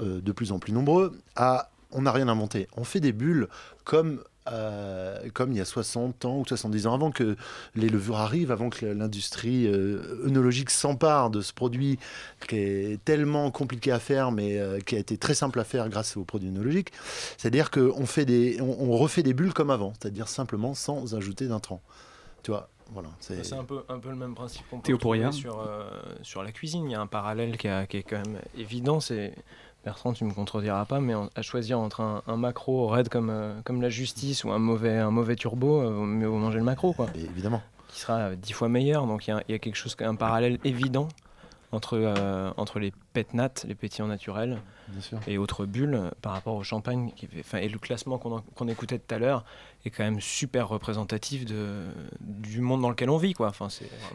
euh, 0.00 0.20
de 0.20 0.32
plus 0.32 0.50
en 0.50 0.58
plus 0.58 0.72
nombreux 0.72 1.16
à... 1.36 1.70
On 1.92 2.02
n'a 2.02 2.12
rien 2.12 2.28
inventé. 2.28 2.68
On 2.76 2.84
fait 2.84 3.00
des 3.00 3.12
bulles 3.12 3.48
comme, 3.84 4.22
euh, 4.50 5.18
comme 5.34 5.52
il 5.52 5.58
y 5.58 5.60
a 5.60 5.64
60 5.64 6.24
ans 6.24 6.38
ou 6.38 6.44
70 6.46 6.86
ans, 6.86 6.94
avant 6.94 7.10
que 7.10 7.36
les 7.74 7.88
levures 7.88 8.18
arrivent, 8.18 8.52
avant 8.52 8.70
que 8.70 8.86
l'industrie 8.86 9.66
euh, 9.66 10.24
œnologique 10.26 10.70
s'empare 10.70 11.30
de 11.30 11.40
ce 11.40 11.52
produit 11.52 11.98
qui 12.48 12.56
est 12.56 13.04
tellement 13.04 13.50
compliqué 13.50 13.90
à 13.92 13.98
faire, 13.98 14.30
mais 14.32 14.58
euh, 14.58 14.78
qui 14.80 14.96
a 14.96 14.98
été 14.98 15.16
très 15.18 15.34
simple 15.34 15.58
à 15.60 15.64
faire 15.64 15.88
grâce 15.88 16.16
aux 16.16 16.24
produits 16.24 16.48
œnologiques. 16.48 16.92
C'est-à-dire 17.38 17.70
qu'on 17.70 18.06
fait 18.06 18.24
des, 18.24 18.60
on, 18.60 18.90
on 18.92 18.96
refait 18.96 19.22
des 19.22 19.34
bulles 19.34 19.52
comme 19.54 19.70
avant, 19.70 19.92
c'est-à-dire 20.00 20.28
simplement 20.28 20.74
sans 20.74 21.14
ajouter 21.14 21.46
d'intrants. 21.48 21.82
Tu 22.42 22.50
vois, 22.52 22.68
voilà. 22.92 23.08
C'est 23.20 23.52
un 23.54 23.64
peu, 23.64 23.82
un 23.88 23.98
peu 23.98 24.08
le 24.10 24.16
même 24.16 24.34
principe 24.34 24.62
qu'on 24.70 24.78
peut 24.78 24.92
sur, 25.32 25.60
euh, 25.60 25.88
sur 26.22 26.42
la 26.42 26.52
cuisine. 26.52 26.84
Il 26.86 26.92
y 26.92 26.94
a 26.94 27.00
un 27.00 27.06
parallèle 27.06 27.56
qui, 27.56 27.68
a- 27.68 27.86
qui 27.86 27.98
est 27.98 28.02
quand 28.02 28.16
même 28.24 28.40
évident. 28.56 28.98
C'est 29.00 29.34
Bertrand, 29.84 30.12
tu 30.12 30.24
me 30.24 30.32
contrediras 30.32 30.84
pas, 30.84 31.00
mais 31.00 31.14
à 31.34 31.42
choisir 31.42 31.78
entre 31.78 32.00
un, 32.00 32.22
un 32.26 32.36
macro 32.36 32.88
raide 32.88 33.08
comme, 33.08 33.30
euh, 33.30 33.54
comme 33.64 33.80
la 33.80 33.88
justice 33.88 34.44
ou 34.44 34.50
un 34.50 34.58
mauvais, 34.58 34.98
un 34.98 35.10
mauvais 35.10 35.36
turbo, 35.36 35.80
euh, 35.80 36.26
vaut 36.26 36.36
manger 36.36 36.58
le 36.58 36.64
macro, 36.64 36.92
quoi. 36.92 37.06
Évidemment. 37.14 37.62
Qui 37.88 38.00
sera 38.00 38.18
euh, 38.18 38.36
dix 38.36 38.52
fois 38.52 38.68
meilleur. 38.68 39.06
Donc 39.06 39.26
il 39.26 39.34
y 39.48 39.52
y 39.52 39.54
a 39.54 39.58
quelque 39.58 39.76
chose, 39.76 39.96
un 40.00 40.16
parallèle 40.16 40.58
évident 40.64 41.08
entre, 41.72 41.96
euh, 41.96 42.50
entre 42.56 42.78
les 42.80 42.92
pétnats, 43.12 43.52
les 43.66 43.74
pétillants 43.76 44.08
naturels, 44.08 44.58
et 45.28 45.38
autres 45.38 45.66
bulles 45.66 46.10
par 46.20 46.32
rapport 46.32 46.56
au 46.56 46.64
champagne. 46.64 47.12
Qui, 47.14 47.26
fait- 47.28 47.40
enfin, 47.40 47.58
et 47.58 47.68
le 47.68 47.78
classement 47.78 48.18
qu'on 48.18 48.40
qu'on 48.54 48.66
écoutait 48.68 48.98
tout 48.98 49.14
à 49.14 49.18
l'heure 49.18 49.44
est 49.84 49.90
quand 49.90 50.02
même 50.02 50.20
super 50.20 50.68
représentatif 50.68 51.44
de, 51.44 51.84
du 52.20 52.60
monde 52.60 52.82
dans 52.82 52.90
lequel 52.90 53.08
on 53.08 53.16
vit, 53.18 53.34
quoi. 53.34 53.48
Enfin, 53.48 53.68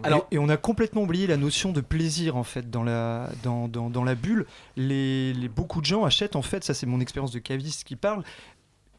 Alors, 0.03 0.27
et, 0.31 0.37
on 0.37 0.49
a 0.49 0.57
complètement 0.57 1.03
oublié 1.03 1.27
la 1.27 1.37
notion 1.37 1.71
de 1.71 1.79
plaisir 1.81 2.35
en 2.35 2.43
fait 2.43 2.69
dans 2.69 2.83
la, 2.83 3.29
dans, 3.43 3.67
dans, 3.69 3.89
dans 3.89 4.03
la 4.03 4.15
bulle. 4.15 4.45
Les, 4.75 5.33
les- 5.33 5.47
beaucoup 5.49 5.79
de 5.79 5.85
gens 5.85 6.03
achètent 6.03 6.35
en 6.35 6.41
fait, 6.41 6.63
ça 6.65 6.73
c'est 6.73 6.85
mon 6.85 6.99
expérience 6.99 7.31
de 7.31 7.39
caviste 7.39 7.85
qui 7.85 7.95
parle. 7.95 8.23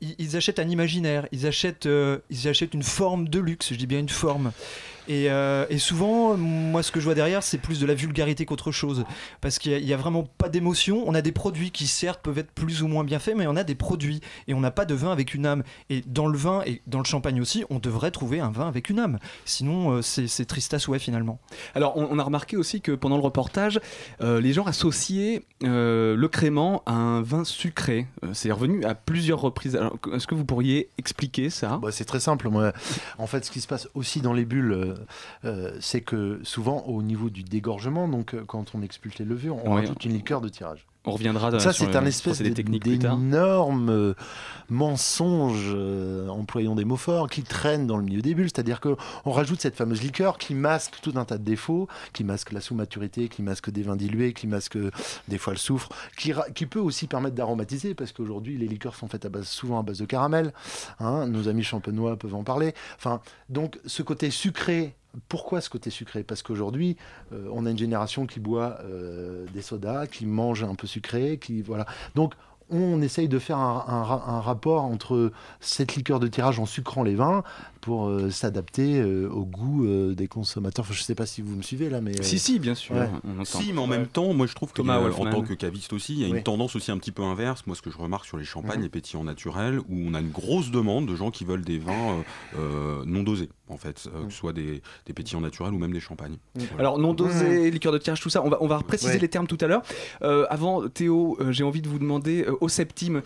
Ils, 0.00 0.14
ils 0.18 0.36
achètent 0.36 0.58
un 0.58 0.68
imaginaire, 0.68 1.26
ils 1.32 1.46
achètent, 1.46 1.86
euh, 1.86 2.18
ils 2.30 2.48
achètent 2.48 2.74
une 2.74 2.82
forme 2.82 3.28
de 3.28 3.38
luxe, 3.38 3.72
je 3.72 3.78
dis 3.78 3.86
bien 3.86 3.98
une 4.00 4.08
forme. 4.08 4.52
Et, 5.08 5.30
euh, 5.30 5.66
et 5.70 5.78
souvent, 5.78 6.36
moi, 6.36 6.82
ce 6.82 6.90
que 6.90 7.00
je 7.00 7.04
vois 7.04 7.14
derrière, 7.14 7.42
c'est 7.42 7.58
plus 7.58 7.80
de 7.80 7.86
la 7.86 7.94
vulgarité 7.94 8.44
qu'autre 8.44 8.72
chose. 8.72 9.04
Parce 9.40 9.58
qu'il 9.58 9.84
n'y 9.84 9.92
a, 9.92 9.96
vraiment 9.96 10.24
pas 10.24 10.48
d'émotion. 10.48 11.04
On 11.06 11.14
a 11.14 11.22
des 11.22 11.32
produits 11.32 11.70
qui, 11.70 11.86
certes, 11.86 12.20
peuvent 12.22 12.38
être 12.38 12.50
plus 12.50 12.82
ou 12.82 12.88
moins 12.88 13.04
bien 13.04 13.18
faits, 13.18 13.36
mais 13.36 13.46
on 13.46 13.56
a 13.56 13.64
des 13.64 13.74
produits. 13.74 14.20
Et 14.48 14.54
on 14.54 14.60
n'a 14.60 14.70
pas 14.70 14.84
de 14.84 14.94
vin 14.94 15.12
avec 15.12 15.34
une 15.34 15.46
âme. 15.46 15.62
Et 15.90 16.02
dans 16.06 16.26
le 16.26 16.36
vin 16.36 16.62
et 16.66 16.82
dans 16.86 16.98
le 16.98 17.04
champagne 17.04 17.40
aussi, 17.40 17.64
on 17.70 17.78
devrait 17.78 18.10
trouver 18.10 18.40
un 18.40 18.50
vin 18.50 18.66
avec 18.66 18.90
une 18.90 18.98
âme. 18.98 19.18
Sinon, 19.44 19.98
euh, 19.98 20.02
c'est 20.02 20.46
triste 20.46 20.74
à 20.74 20.78
souhait 20.78 20.98
finalement. 20.98 21.38
Alors, 21.74 21.96
on, 21.96 22.08
on 22.10 22.18
a 22.18 22.22
remarqué 22.22 22.56
aussi 22.56 22.80
que 22.80 22.92
pendant 22.92 23.16
le 23.16 23.22
reportage, 23.22 23.80
euh, 24.22 24.40
les 24.40 24.52
gens 24.52 24.64
associaient 24.64 25.42
euh, 25.62 26.16
le 26.16 26.28
crément 26.28 26.82
à 26.86 26.92
un 26.92 27.22
vin 27.22 27.44
sucré. 27.44 28.06
Euh, 28.24 28.30
c'est 28.32 28.50
revenu 28.50 28.84
à 28.84 28.94
plusieurs 28.94 29.40
reprises. 29.40 29.76
Alors, 29.76 29.98
Est-ce 30.14 30.26
que 30.26 30.34
vous 30.34 30.44
pourriez 30.44 30.90
expliquer 30.98 31.50
ça? 31.50 31.78
Bah, 31.82 31.92
c'est 31.92 32.04
très 32.04 32.20
simple. 32.20 32.48
Moi, 32.48 32.72
en 33.18 33.26
fait, 33.26 33.44
ce 33.44 33.50
qui 33.50 33.60
se 33.60 33.66
passe 33.66 33.88
aussi 33.94 34.20
dans 34.20 34.32
les 34.32 34.44
bulles, 34.44 34.94
c'est 35.80 36.00
que 36.00 36.40
souvent 36.42 36.80
au 36.86 37.02
niveau 37.02 37.30
du 37.30 37.42
dégorgement, 37.42 38.08
donc 38.08 38.34
euh, 38.34 38.44
quand 38.46 38.74
on 38.74 38.82
expulse 38.82 39.18
les 39.18 39.24
levures, 39.24 39.56
on 39.64 39.74
Ouais. 39.74 39.80
rajoute 39.82 40.04
une 40.04 40.12
liqueur 40.12 40.40
de 40.40 40.48
tirage. 40.48 40.86
On 41.06 41.12
reviendra 41.12 41.50
dans- 41.50 41.60
Ça, 41.60 41.72
c'est 41.72 41.94
un 41.96 42.04
espèce 42.04 42.42
d'énorme 42.42 43.90
euh, 43.90 44.14
mensonge, 44.68 45.72
euh, 45.74 46.28
employons 46.28 46.74
des 46.74 46.84
mots 46.84 46.96
forts, 46.96 47.28
qui 47.28 47.42
traîne 47.42 47.86
dans 47.86 47.96
le 47.96 48.02
milieu 48.02 48.22
des 48.22 48.34
bulles. 48.34 48.48
C'est-à-dire 48.52 48.80
qu'on 48.80 49.30
rajoute 49.30 49.60
cette 49.60 49.76
fameuse 49.76 50.02
liqueur 50.02 50.38
qui 50.38 50.54
masque 50.54 50.94
tout 51.02 51.12
un 51.16 51.24
tas 51.24 51.38
de 51.38 51.44
défauts, 51.44 51.88
qui 52.12 52.24
masque 52.24 52.52
la 52.52 52.60
sous-maturité, 52.60 53.28
qui 53.28 53.42
masque 53.42 53.70
des 53.70 53.82
vins 53.82 53.96
dilués, 53.96 54.32
qui 54.32 54.46
masque 54.46 54.76
euh, 54.76 54.90
des 55.28 55.38
fois 55.38 55.52
le 55.52 55.58
soufre, 55.58 55.88
qui, 56.18 56.32
peut 56.66 56.80
aussi 56.80 57.06
permettre 57.06 57.36
d'aromatiser, 57.36 57.94
parce 57.94 58.12
qu'aujourd'hui, 58.12 58.58
les 58.58 58.66
liqueurs 58.66 58.94
sont 58.96 59.08
faites 59.08 59.24
à 59.24 59.28
base, 59.28 59.46
souvent 59.46 59.78
à 59.78 59.82
base 59.82 59.98
de 59.98 60.04
caramel. 60.04 60.52
hein, 61.00 61.26
nos 61.26 61.48
amis 61.48 61.62
champenois 61.62 62.16
peuvent 62.16 62.34
en 62.34 62.42
parler. 62.44 62.74
Enfin, 62.96 63.20
donc, 63.48 63.78
ce 63.86 64.02
côté 64.02 64.30
sucré 64.30 64.94
pourquoi 65.28 65.60
ce 65.60 65.70
côté 65.70 65.90
sucré? 65.90 66.22
Parce 66.22 66.42
qu'aujourd'hui, 66.42 66.96
euh, 67.32 67.48
on 67.52 67.66
a 67.66 67.70
une 67.70 67.78
génération 67.78 68.26
qui 68.26 68.40
boit 68.40 68.78
euh, 68.84 69.46
des 69.52 69.62
sodas, 69.62 70.06
qui 70.06 70.26
mange 70.26 70.62
un 70.62 70.74
peu 70.74 70.86
sucré, 70.86 71.38
qui 71.38 71.62
voilà. 71.62 71.86
Donc 72.14 72.34
on 72.68 73.00
essaye 73.00 73.28
de 73.28 73.38
faire 73.38 73.58
un, 73.58 73.84
un 73.86 74.02
ra- 74.02 74.24
un 74.26 74.40
rapport 74.40 74.82
entre 74.82 75.30
cette 75.60 75.94
liqueur 75.94 76.18
de 76.18 76.26
tirage 76.26 76.58
en 76.58 76.66
sucrant 76.66 77.04
les 77.04 77.14
vins 77.14 77.44
pour 77.86 78.08
euh, 78.08 78.30
s'adapter 78.30 78.98
euh, 79.00 79.28
au 79.30 79.44
goût 79.44 79.86
euh, 79.86 80.12
des 80.16 80.26
consommateurs. 80.26 80.84
Enfin, 80.84 80.92
je 80.92 80.98
ne 80.98 81.04
sais 81.04 81.14
pas 81.14 81.24
si 81.24 81.40
vous 81.40 81.54
me 81.54 81.62
suivez 81.62 81.88
là, 81.88 82.00
mais 82.00 82.18
euh, 82.18 82.22
Si, 82.24 82.40
si, 82.40 82.58
bien 82.58 82.74
sûr. 82.74 82.96
ouais. 82.96 83.08
on 83.22 83.34
entend. 83.40 83.44
Si, 83.60 83.72
mais 83.72 83.78
en 83.78 83.86
même 83.86 84.08
temps, 84.08 84.34
moi 84.34 84.48
je 84.48 84.54
trouve 84.56 84.70
que 84.72 84.78
Thomas 84.78 84.98
en 84.98 85.30
tant 85.30 85.42
que 85.42 85.54
caviste 85.54 85.92
aussi, 85.92 86.14
il 86.14 86.18
y 86.18 86.24
a 86.24 86.28
Oui. 86.28 86.38
une 86.38 86.42
tendance 86.42 86.74
aussi 86.74 86.90
un 86.90 86.98
petit 86.98 87.12
peu 87.12 87.22
inverse. 87.22 87.64
Moi, 87.68 87.76
ce 87.76 87.82
que 87.82 87.90
je 87.92 87.96
remarque 87.96 88.24
sur 88.24 88.38
les 88.38 88.44
champagnes, 88.44 88.78
Mhm. 88.78 88.82
les 88.82 88.88
pétillants 88.88 89.22
naturels, 89.22 89.78
où 89.78 89.84
on 90.04 90.14
a 90.14 90.20
une 90.20 90.30
grosse 90.32 90.72
demande 90.72 91.06
de 91.06 91.14
gens 91.14 91.30
qui 91.30 91.44
veulent 91.44 91.64
des 91.64 91.78
vins 91.78 91.92
euh, 92.18 92.22
euh, 92.58 93.02
non 93.06 93.22
dosés, 93.22 93.50
en 93.68 93.76
fait, 93.76 94.08
euh, 94.12 94.26
que 94.26 94.32
ce 94.32 94.36
soit 94.38 94.52
des, 94.52 94.82
des 95.06 95.12
pétillants 95.12 95.40
naturels 95.40 95.72
ou 95.72 95.78
même 95.78 95.92
des 95.92 96.00
champagnes. 96.00 96.38
Voilà. 96.56 96.74
Alors 96.80 96.98
non 96.98 97.14
dosé, 97.14 97.70
liqueur 97.70 97.92
de 97.92 97.98
tirage, 97.98 98.20
tout 98.20 98.30
ça, 98.30 98.42
on 98.44 98.48
va, 98.48 98.58
on 98.60 98.66
va 98.66 98.80
préciser 98.80 99.12
Ouais. 99.12 99.18
les 99.20 99.28
termes 99.28 99.46
tout 99.46 99.58
à 99.60 99.68
l'heure. 99.68 99.82
Euh, 100.22 100.44
avant, 100.50 100.88
Théo, 100.88 101.36
euh, 101.40 101.52
j'ai 101.52 101.62
envie 101.62 101.82
de 101.82 101.88
vous 101.88 102.00
demander, 102.00 102.42
euh, 102.48 102.56
au 102.60 102.68
septime, 102.68 103.22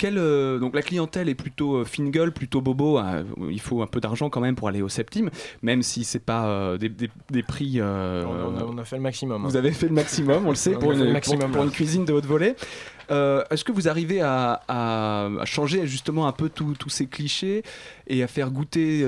quelle, 0.00 0.16
euh, 0.16 0.58
donc 0.58 0.74
la 0.74 0.80
clientèle 0.80 1.28
est 1.28 1.34
plutôt 1.34 1.76
euh, 1.76 1.84
fine 1.84 2.10
gueule, 2.10 2.32
plutôt 2.32 2.62
bobo. 2.62 2.96
hein. 2.96 3.24
il 3.50 3.60
faut 3.60 3.82
un 3.82 3.86
peu 3.86 4.00
d'argent 4.00 4.30
quand 4.30 4.40
même 4.40 4.54
pour 4.54 4.66
aller 4.68 4.80
au 4.80 4.88
Septime, 4.88 5.28
même 5.62 5.82
si 5.82 6.04
c'est 6.04 6.24
pas 6.24 6.46
euh, 6.46 6.78
des, 6.78 6.88
des- 6.88 7.10
des 7.30 7.42
prix. 7.42 7.74
euh, 7.76 8.24
On 8.26 8.56
a, 8.58 8.64
on 8.64 8.78
a 8.78 8.84
fait 8.84 8.96
le 8.96 9.02
maximum. 9.02 9.42
Vous 9.42 9.56
hein. 9.56 9.58
avez 9.58 9.72
fait 9.72 9.88
le 9.88 9.94
maximum, 9.94 10.46
on 10.46 10.50
le 10.50 10.54
sait, 10.56 10.70
On 10.74 10.78
a 10.78 10.80
pour 10.80 10.92
fait 10.92 10.98
le 10.98 11.06
une, 11.06 11.12
maximum, 11.12 11.40
pour- 11.40 11.50
pour 11.50 11.58
là. 11.58 11.64
une 11.64 11.70
cuisine 11.70 12.04
de 12.06 12.12
haute 12.14 12.24
volée. 12.26 12.54
Euh, 13.10 13.42
Est-ce 13.50 13.64
que 13.64 13.72
vous 13.72 13.88
arrivez 13.88 14.20
à, 14.22 14.60
changer 15.44 15.86
justement 15.86 16.26
un 16.26 16.32
peu 16.32 16.48
tous 16.48 16.88
ces 16.88 17.06
clichés 17.06 17.62
et 18.06 18.22
à 18.22 18.26
faire 18.26 18.50
goûter 18.50 19.04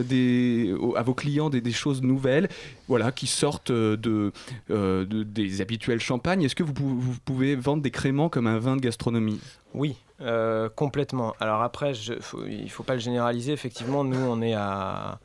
à 0.96 1.02
vos 1.02 1.14
clients 1.14 1.50
des, 1.50 1.72
choses 1.72 2.02
nouvelles 2.02 2.48
voilà, 2.88 3.12
qui 3.12 3.26
sortent 3.26 3.72
de, 3.72 4.32
euh, 4.70 5.04
de- 5.04 5.22
des 5.22 5.60
habituels 5.60 6.00
champagnes? 6.00 6.42
Est-ce 6.42 6.54
que 6.54 6.62
vous, 6.62 6.72
pou- 6.74 6.96
vous 6.98 7.16
pouvez 7.24 7.54
vendre 7.56 7.82
des 7.82 7.90
créments 7.90 8.28
comme 8.28 8.46
un 8.46 8.58
vin 8.58 8.76
de 8.76 8.80
gastronomie? 8.80 9.40
Oui, 9.74 9.96
euh, 10.20 10.68
complètement. 10.68 11.34
Alors 11.40 11.62
après, 11.62 11.92
il 12.46 12.64
ne 12.64 12.68
faut 12.68 12.82
pas 12.82 12.94
le 12.94 13.00
généraliser. 13.00 13.52
Effectivement, 13.52 14.04
nous, 14.04 14.18
on 14.18 14.42
est 14.42 14.54
à, 14.54 15.18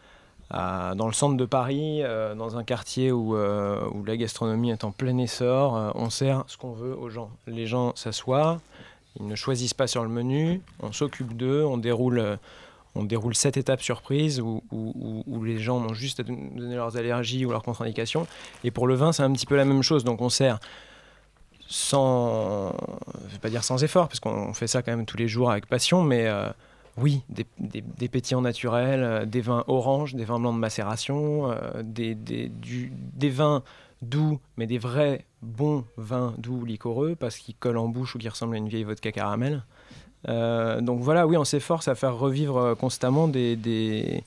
dans 0.51 1.07
le 1.07 1.13
centre 1.13 1.35
de 1.35 1.45
Paris, 1.45 2.01
euh, 2.03 2.35
dans 2.35 2.57
un 2.57 2.63
quartier 2.63 3.11
où, 3.11 3.35
euh, 3.35 3.81
où 3.93 4.05
la 4.05 4.15
gastronomie 4.15 4.71
est 4.71 4.83
en 4.83 4.91
plein 4.91 5.17
essor. 5.17 5.75
Euh, 5.75 5.91
on 5.95 6.09
sert 6.09 6.43
ce 6.47 6.57
qu'on 6.57 6.71
veut 6.71 6.95
aux 6.95 7.09
gens. 7.09 7.29
Les 7.47 7.67
gens 7.67 7.93
s'assoient, 7.95 8.59
ils 9.19 9.27
ne 9.27 9.35
choisissent 9.35 9.73
pas 9.73 9.87
sur 9.87 10.03
le 10.03 10.09
menu, 10.09 10.61
on 10.81 10.91
s'occupe 10.91 11.35
d'eux, 11.35 11.63
on 11.65 11.77
déroule... 11.77 12.37
on 12.95 13.03
déroule 13.03 13.35
sept 13.35 13.57
étapes 13.57 13.81
surprises 13.81 14.41
où, 14.41 14.63
les 15.43 15.59
gens 15.59 15.77
ont 15.77 15.93
juste 15.93 16.21
à 16.21 16.23
don- 16.23 16.49
donner 16.55 16.75
leurs 16.75 16.97
allergies 16.97 17.45
ou 17.45 17.51
leurs 17.51 17.61
contre-indications. 17.61 18.25
Et 18.63 18.71
pour 18.71 18.87
le 18.87 18.95
vin, 18.95 19.11
c'est 19.11 19.23
un 19.23 19.31
petit 19.33 19.45
peu 19.45 19.55
la 19.55 19.65
même 19.65 19.83
chose. 19.83 20.03
Donc 20.03 20.21
on 20.21 20.29
sert 20.29 20.59
sans, 21.67 22.73
je 23.27 23.33
vais 23.33 23.39
pas 23.39 23.49
dire 23.49 23.63
sans 23.63 23.83
effort, 23.83 24.07
parce 24.07 24.19
qu'on 24.19 24.53
fait 24.53 24.67
ça 24.67 24.81
quand 24.81 24.91
même 24.95 25.05
tous 25.05 25.17
les 25.17 25.27
jours 25.27 25.51
avec 25.51 25.67
passion, 25.67 26.01
mais 26.01 26.27
oui, 26.97 27.21
des, 27.29 28.07
pétillants 28.07 28.41
naturels, 28.41 29.03
euh, 29.03 29.25
des 29.25 29.41
vins 29.41 29.63
oranges, 29.67 30.15
des 30.15 30.25
vins 30.25 30.39
blancs 30.39 30.55
de 30.55 30.59
macération, 30.59 31.51
euh, 31.51 31.83
des, 31.83 32.15
des- 32.15 33.29
vins 33.29 33.63
doux, 34.01 34.39
mais 34.57 34.65
des 34.65 34.79
vrais 34.79 35.25
bons 35.41 35.85
vins 35.97 36.33
doux 36.39 36.65
liquoreux, 36.65 37.15
parce 37.15 37.37
qu'ils 37.37 37.55
collent 37.55 37.77
en 37.77 37.87
bouche 37.87 38.15
ou 38.15 38.17
qui 38.17 38.27
ressemblent 38.27 38.55
à 38.55 38.57
une 38.57 38.67
vieille 38.67 38.83
vodka 38.83 39.11
caramel. 39.11 39.63
Euh, 40.27 40.81
donc 40.81 41.01
voilà, 41.01 41.27
oui, 41.27 41.37
on 41.37 41.45
s'efforce 41.45 41.87
à 41.87 41.93
faire 41.93 42.15
revivre 42.17 42.75
constamment 42.75 43.27
des, 43.27 43.55
des, 43.55 44.23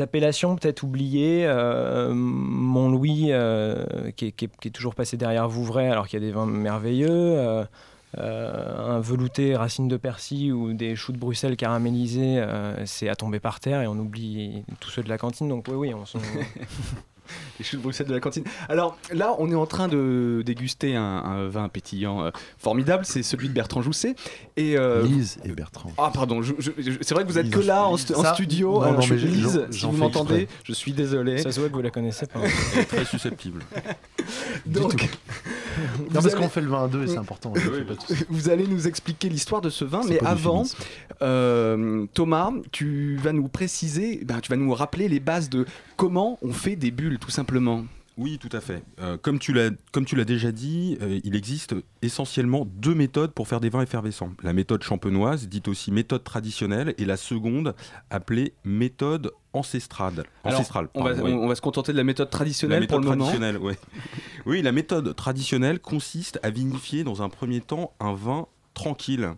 appellations 0.00 0.56
peut-être 0.56 0.82
oubliées. 0.82 1.46
Euh, 1.46 2.12
euh, 2.12 4.10
qui, 4.12 4.32
qui 4.32 4.48
qui 4.48 4.68
est 4.68 4.70
toujours 4.70 4.94
passé 4.94 5.16
derrière 5.16 5.48
Vouvray, 5.48 5.88
alors 5.88 6.06
qu'il 6.06 6.20
y 6.20 6.22
a 6.22 6.26
des 6.26 6.32
vins 6.32 6.46
merveilleux. 6.46 7.64
Euh, 8.18 8.96
un 8.96 9.00
velouté 9.00 9.56
racine 9.56 9.88
de 9.88 9.96
persil 9.96 10.52
ou 10.52 10.72
des 10.72 10.94
choux 10.96 11.12
de 11.12 11.18
Bruxelles 11.18 11.56
caramélisés, 11.56 12.38
euh, 12.38 12.86
c'est 12.86 13.08
à 13.08 13.16
tomber 13.16 13.40
par 13.40 13.58
terre 13.60 13.80
et 13.82 13.86
on 13.86 13.98
oublie 13.98 14.62
tous 14.80 14.90
ceux 14.90 15.02
de 15.02 15.08
la 15.08 15.18
cantine. 15.18 15.48
Donc 15.48 15.66
oui, 15.68 15.74
oui, 15.74 15.94
on 15.94 16.04
s'en- 16.06 16.18
Les 17.58 17.64
choux 17.64 17.76
de 17.76 17.82
Bruxelles 17.82 18.06
de 18.06 18.14
la 18.14 18.20
cantine. 18.20 18.44
Alors 18.68 18.96
là, 19.12 19.34
on 19.38 19.50
est 19.50 19.54
en 19.54 19.66
train 19.66 19.88
de 19.88 20.42
déguster 20.44 20.96
un, 20.96 21.02
un 21.02 21.48
vin 21.48 21.68
pétillant 21.68 22.24
euh, 22.24 22.30
formidable, 22.58 23.04
c'est 23.04 23.22
celui 23.22 23.48
de 23.48 23.54
Bertrand 23.54 23.82
Jousset. 23.82 24.14
Et, 24.56 24.76
euh, 24.78 25.02
Lise 25.02 25.38
et 25.44 25.48
Bertrand. 25.52 25.92
Ah 25.98 26.10
pardon, 26.12 26.42
je- 26.42 26.54
je- 26.58 26.70
je- 26.78 26.92
c'est 27.00 27.14
vrai 27.14 27.24
que 27.24 27.28
vous 27.28 27.38
êtes 27.38 27.46
Lise. 27.46 27.54
que 27.54 27.60
là 27.60 27.86
en, 27.86 27.96
stu- 27.96 28.14
en 28.14 28.22
Ça, 28.22 28.34
studio. 28.34 28.72
non, 28.74 28.80
Alors, 28.82 28.94
non, 28.94 29.00
je 29.02 29.14
mais 29.14 29.20
Lise, 29.20 29.66
si 29.70 29.84
vous 29.86 29.92
m'entendez, 29.92 30.48
je 30.64 30.72
suis 30.72 30.92
désolé. 30.92 31.38
Ça 31.38 31.50
se 31.52 31.60
voit 31.60 31.68
que 31.68 31.74
vous 31.74 31.82
la 31.82 31.90
connaissez 31.90 32.26
pas. 32.26 32.40
Elle 32.74 32.80
est 32.80 32.84
très 32.84 33.04
susceptible. 33.04 33.62
Donc, 34.66 34.92
Non, 35.98 36.04
parce 36.14 36.26
allez- 36.26 36.34
qu'on 36.36 36.48
fait 36.48 36.60
le 36.60 36.68
vin 36.68 36.84
à 36.84 36.88
deux 36.88 37.02
et 37.04 37.08
c'est 37.08 37.18
important. 37.18 37.50
pas 37.50 37.60
tout. 37.60 38.14
Vous 38.30 38.48
allez 38.48 38.66
nous 38.66 38.86
expliquer 38.86 39.28
l'histoire 39.28 39.60
de 39.60 39.70
ce 39.70 39.84
vin, 39.84 40.02
C'est 40.02 40.20
mais 40.22 40.24
avant, 40.26 40.62
euh, 41.22 42.06
Thomas, 42.14 42.50
tu 42.72 43.16
vas 43.16 43.32
nous 43.32 43.48
préciser, 43.48 44.20
ben, 44.24 44.40
tu 44.40 44.50
vas 44.50 44.56
nous 44.56 44.72
rappeler 44.72 45.08
les 45.08 45.20
bases 45.20 45.48
de 45.50 45.66
comment 45.96 46.38
on 46.42 46.52
fait 46.52 46.76
des 46.76 46.90
bulles, 46.90 47.13
tout 47.18 47.30
simplement. 47.30 47.84
Oui, 48.16 48.38
tout 48.38 48.48
à 48.52 48.60
fait. 48.60 48.84
Euh, 49.00 49.16
comme 49.16 49.40
tu 49.40 49.52
l'as 49.52 50.24
déjà 50.24 50.52
dit, 50.52 50.96
euh, 51.02 51.18
il 51.24 51.34
existe 51.34 51.74
essentiellement 52.00 52.64
deux 52.64 52.94
méthodes 52.94 53.32
pour 53.32 53.48
faire 53.48 53.58
des 53.58 53.70
vins 53.70 53.82
effervescents. 53.82 54.30
La 54.44 54.52
méthode 54.52 54.84
champenoise, 54.84 55.48
dite 55.48 55.66
aussi 55.66 55.90
méthode 55.90 56.22
traditionnelle, 56.22 56.94
et 56.96 57.06
la 57.06 57.16
seconde, 57.16 57.74
appelée 58.10 58.54
méthode 58.64 59.32
ancestrale. 59.52 60.22
Alors, 60.44 60.60
ancestrale 60.60 60.88
on, 60.94 61.02
va, 61.02 61.14
pardon, 61.14 61.26
on- 61.38 61.38
on 61.44 61.48
va 61.48 61.56
se 61.56 61.60
contenter 61.60 61.90
de 61.90 61.96
la 61.96 62.04
méthode 62.04 62.28
La 62.28 62.30
traditionnelle 62.30 62.80
méthode 62.82 63.02
pour 63.02 63.10
le 63.10 63.16
moment. 63.16 63.24
traditionnelle, 63.30 63.58
ouais. 63.60 63.76
oui, 64.46 64.62
la 64.62 64.70
méthode 64.70 65.16
traditionnelle 65.16 65.80
consiste 65.80 66.38
à 66.44 66.50
vinifier 66.50 67.02
dans 67.02 67.20
un 67.20 67.28
premier 67.28 67.60
temps 67.60 67.94
un 67.98 68.14
vin 68.14 68.46
tranquille. 68.74 69.30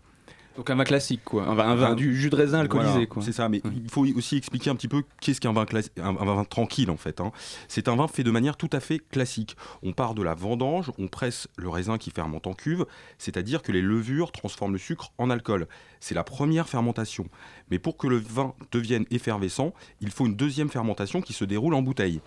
Donc 0.57 0.69
un 0.71 0.75
vin 0.75 0.83
classique, 0.83 1.21
quoi. 1.23 1.47
Un 1.47 1.53
vin, 1.53 1.69
un 1.69 1.75
vin- 1.75 1.93
du 1.95 2.15
jus 2.15 2.29
de 2.31 2.35
raisin 2.35 2.59
alcoolisé, 2.59 2.91
Voilà, 2.91 3.05
quoi. 3.05 3.21
C'est 3.23 3.31
ça, 3.31 3.47
mais 3.47 3.61
il 3.63 3.89
faut 3.91 4.05
aussi 4.07 4.37
expliquer 4.37 4.71
un 4.71 4.75
petit 4.75 4.87
peu 4.87 5.03
qu'est-ce 5.21 5.39
qu'un 5.39 5.53
vin, 5.53 5.65
un, 6.01 6.03
un 6.17 6.25
vin 6.25 6.43
tranquille 6.45 6.89
en 6.89 6.97
fait. 6.97 7.21
hein. 7.21 7.31
C'est 7.67 7.87
un 7.87 7.95
vin 7.95 8.07
fait 8.07 8.23
de 8.23 8.31
manière 8.31 8.57
tout 8.57 8.69
à 8.73 8.79
fait 8.79 8.97
classique. 8.97 9.55
On 9.83 9.93
part 9.93 10.15
de 10.15 10.23
la 10.23 10.33
vendange, 10.33 10.91
on 10.97 11.07
presse 11.07 11.47
le 11.57 11.69
raisin 11.69 11.97
qui 11.99 12.09
fermente 12.09 12.47
en 12.47 12.53
cuve, 12.55 12.85
c'est-à-dire 13.19 13.61
que 13.61 13.71
les 13.71 13.81
levures 13.83 14.31
transforment 14.31 14.73
le 14.73 14.79
sucre 14.79 15.11
en 15.19 15.29
alcool. 15.29 15.67
C'est 15.99 16.15
la 16.15 16.23
première 16.23 16.67
fermentation. 16.67 17.27
Mais 17.69 17.77
pour 17.77 17.95
que 17.95 18.07
le 18.07 18.17
vin 18.17 18.53
devienne 18.71 19.05
effervescent, 19.11 19.73
il 20.01 20.09
faut 20.09 20.25
une 20.25 20.35
deuxième 20.35 20.69
fermentation 20.69 21.21
qui 21.21 21.33
se 21.33 21.45
déroule 21.45 21.75
en 21.75 21.83
bouteille. 21.83 22.19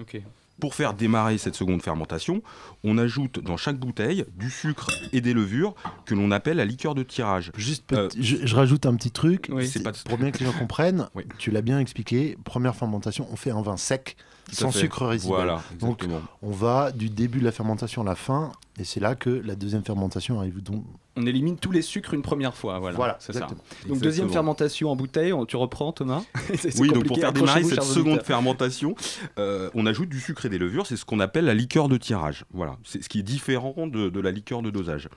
Ok. 0.00 0.20
Pour 0.60 0.74
faire 0.74 0.94
démarrer 0.94 1.36
cette 1.36 1.56
seconde 1.56 1.82
fermentation, 1.82 2.40
on 2.84 2.96
ajoute 2.96 3.40
dans 3.42 3.56
chaque 3.56 3.76
bouteille 3.76 4.24
du 4.36 4.50
sucre 4.50 4.86
et 5.12 5.20
des 5.20 5.34
levures 5.34 5.74
que 6.06 6.14
l'on 6.14 6.30
appelle 6.30 6.58
la 6.58 6.64
liqueur 6.64 6.94
de 6.94 7.02
tirage. 7.02 7.50
Juste 7.56 7.84
petit- 7.88 8.22
je, 8.22 8.46
je 8.46 8.54
rajoute 8.56 8.86
un 8.86 8.94
petit 8.94 9.10
truc. 9.10 9.48
Oui, 9.52 9.66
c'est 9.66 9.82
pour 10.04 10.16
bien 10.16 10.30
que 10.30 10.38
les 10.38 10.46
gens 10.46 10.52
comprennent. 10.58 11.08
Tu 11.38 11.50
l'as 11.50 11.60
bien 11.62 11.80
expliqué. 11.80 12.38
Première 12.44 12.76
fermentation, 12.76 13.26
on 13.32 13.36
fait 13.36 13.50
un 13.50 13.62
vin 13.62 13.76
sec, 13.76 14.16
Tout 14.48 14.54
sans 14.54 14.70
sucre 14.70 15.06
résiduel. 15.06 15.36
Voilà, 15.36 15.62
Donc 15.80 16.06
on 16.40 16.50
va 16.52 16.92
du 16.92 17.10
début 17.10 17.40
de 17.40 17.44
la 17.44 17.52
fermentation 17.52 18.02
à 18.02 18.04
la 18.04 18.14
fin, 18.14 18.52
et 18.78 18.84
c'est 18.84 19.00
là 19.00 19.16
que 19.16 19.30
la 19.30 19.56
deuxième 19.56 19.84
fermentation 19.84 20.38
arrive. 20.38 20.62
Donc 20.62 20.84
On 21.16 21.26
élimine 21.26 21.56
tous 21.56 21.70
les 21.70 21.82
sucres 21.82 22.12
une 22.12 22.22
première 22.22 22.56
fois, 22.56 22.80
voilà. 22.80 22.96
Voilà, 22.96 23.16
c'est 23.20 23.32
ça. 23.32 23.40
Donc 23.40 23.50
Exactement. 23.52 24.00
deuxième 24.00 24.30
fermentation 24.30 24.90
en 24.90 24.96
bouteille, 24.96 25.32
on- 25.32 25.46
tu 25.46 25.56
reprends 25.56 25.92
Thomas 25.92 26.24
Oui, 26.78 26.88
donc 26.88 27.06
pour 27.06 27.16
faire 27.18 27.32
démarrer 27.32 27.62
cette 27.62 27.82
seconde 27.84 28.06
auditeurs. 28.14 28.26
fermentation, 28.26 28.96
euh, 29.38 29.70
on 29.74 29.86
ajoute 29.86 30.08
du 30.08 30.18
sucre 30.18 30.44
et 30.46 30.48
des 30.48 30.58
levures, 30.58 30.86
c'est 30.88 30.96
ce 30.96 31.04
qu'on 31.04 31.20
appelle 31.20 31.44
la 31.44 31.54
liqueur 31.54 31.88
de 31.88 31.96
tirage. 31.98 32.44
Voilà, 32.52 32.78
c'est 32.84 33.00
ce 33.02 33.08
qui 33.08 33.20
est 33.20 33.22
différent 33.22 33.86
de, 33.86 34.08
de 34.08 34.20
la 34.20 34.32
liqueur 34.32 34.60
de 34.62 34.70
dosage. 34.70 35.08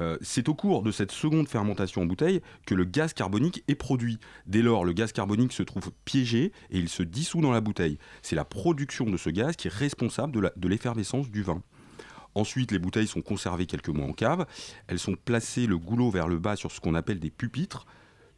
Euh, 0.00 0.16
c'est 0.22 0.48
au 0.48 0.54
cours 0.54 0.82
de 0.82 0.90
cette 0.90 1.12
seconde 1.12 1.46
fermentation 1.48 2.00
en 2.00 2.06
bouteille 2.06 2.40
que 2.64 2.74
le 2.74 2.84
gaz 2.84 3.12
carbonique 3.12 3.62
est 3.68 3.74
produit. 3.74 4.18
Dès 4.46 4.62
lors, 4.62 4.86
le 4.86 4.94
gaz 4.94 5.12
carbonique 5.12 5.52
se 5.52 5.62
trouve 5.62 5.90
piégé 6.06 6.52
et 6.70 6.78
il 6.78 6.88
se 6.88 7.02
dissout 7.02 7.42
dans 7.42 7.52
la 7.52 7.60
bouteille. 7.60 7.98
C'est 8.22 8.36
la 8.36 8.46
production 8.46 9.04
de 9.04 9.18
ce 9.18 9.28
gaz 9.28 9.54
qui 9.56 9.68
est 9.68 9.72
responsable 9.74 10.50
de 10.56 10.68
l'effervescence 10.68 11.30
du 11.30 11.42
vin. 11.42 11.60
Ensuite, 12.34 12.72
les 12.72 12.78
bouteilles 12.78 13.06
sont 13.06 13.22
conservées 13.22 13.66
quelques 13.66 13.88
mois 13.88 14.06
en 14.06 14.12
cave. 14.12 14.46
Elles 14.86 14.98
sont 14.98 15.16
placées 15.16 15.66
le 15.66 15.78
goulot 15.78 16.10
vers 16.10 16.28
le 16.28 16.38
bas 16.38 16.56
sur 16.56 16.70
ce 16.70 16.80
qu'on 16.80 16.94
appelle 16.94 17.20
des 17.20 17.30
pupitres. 17.30 17.86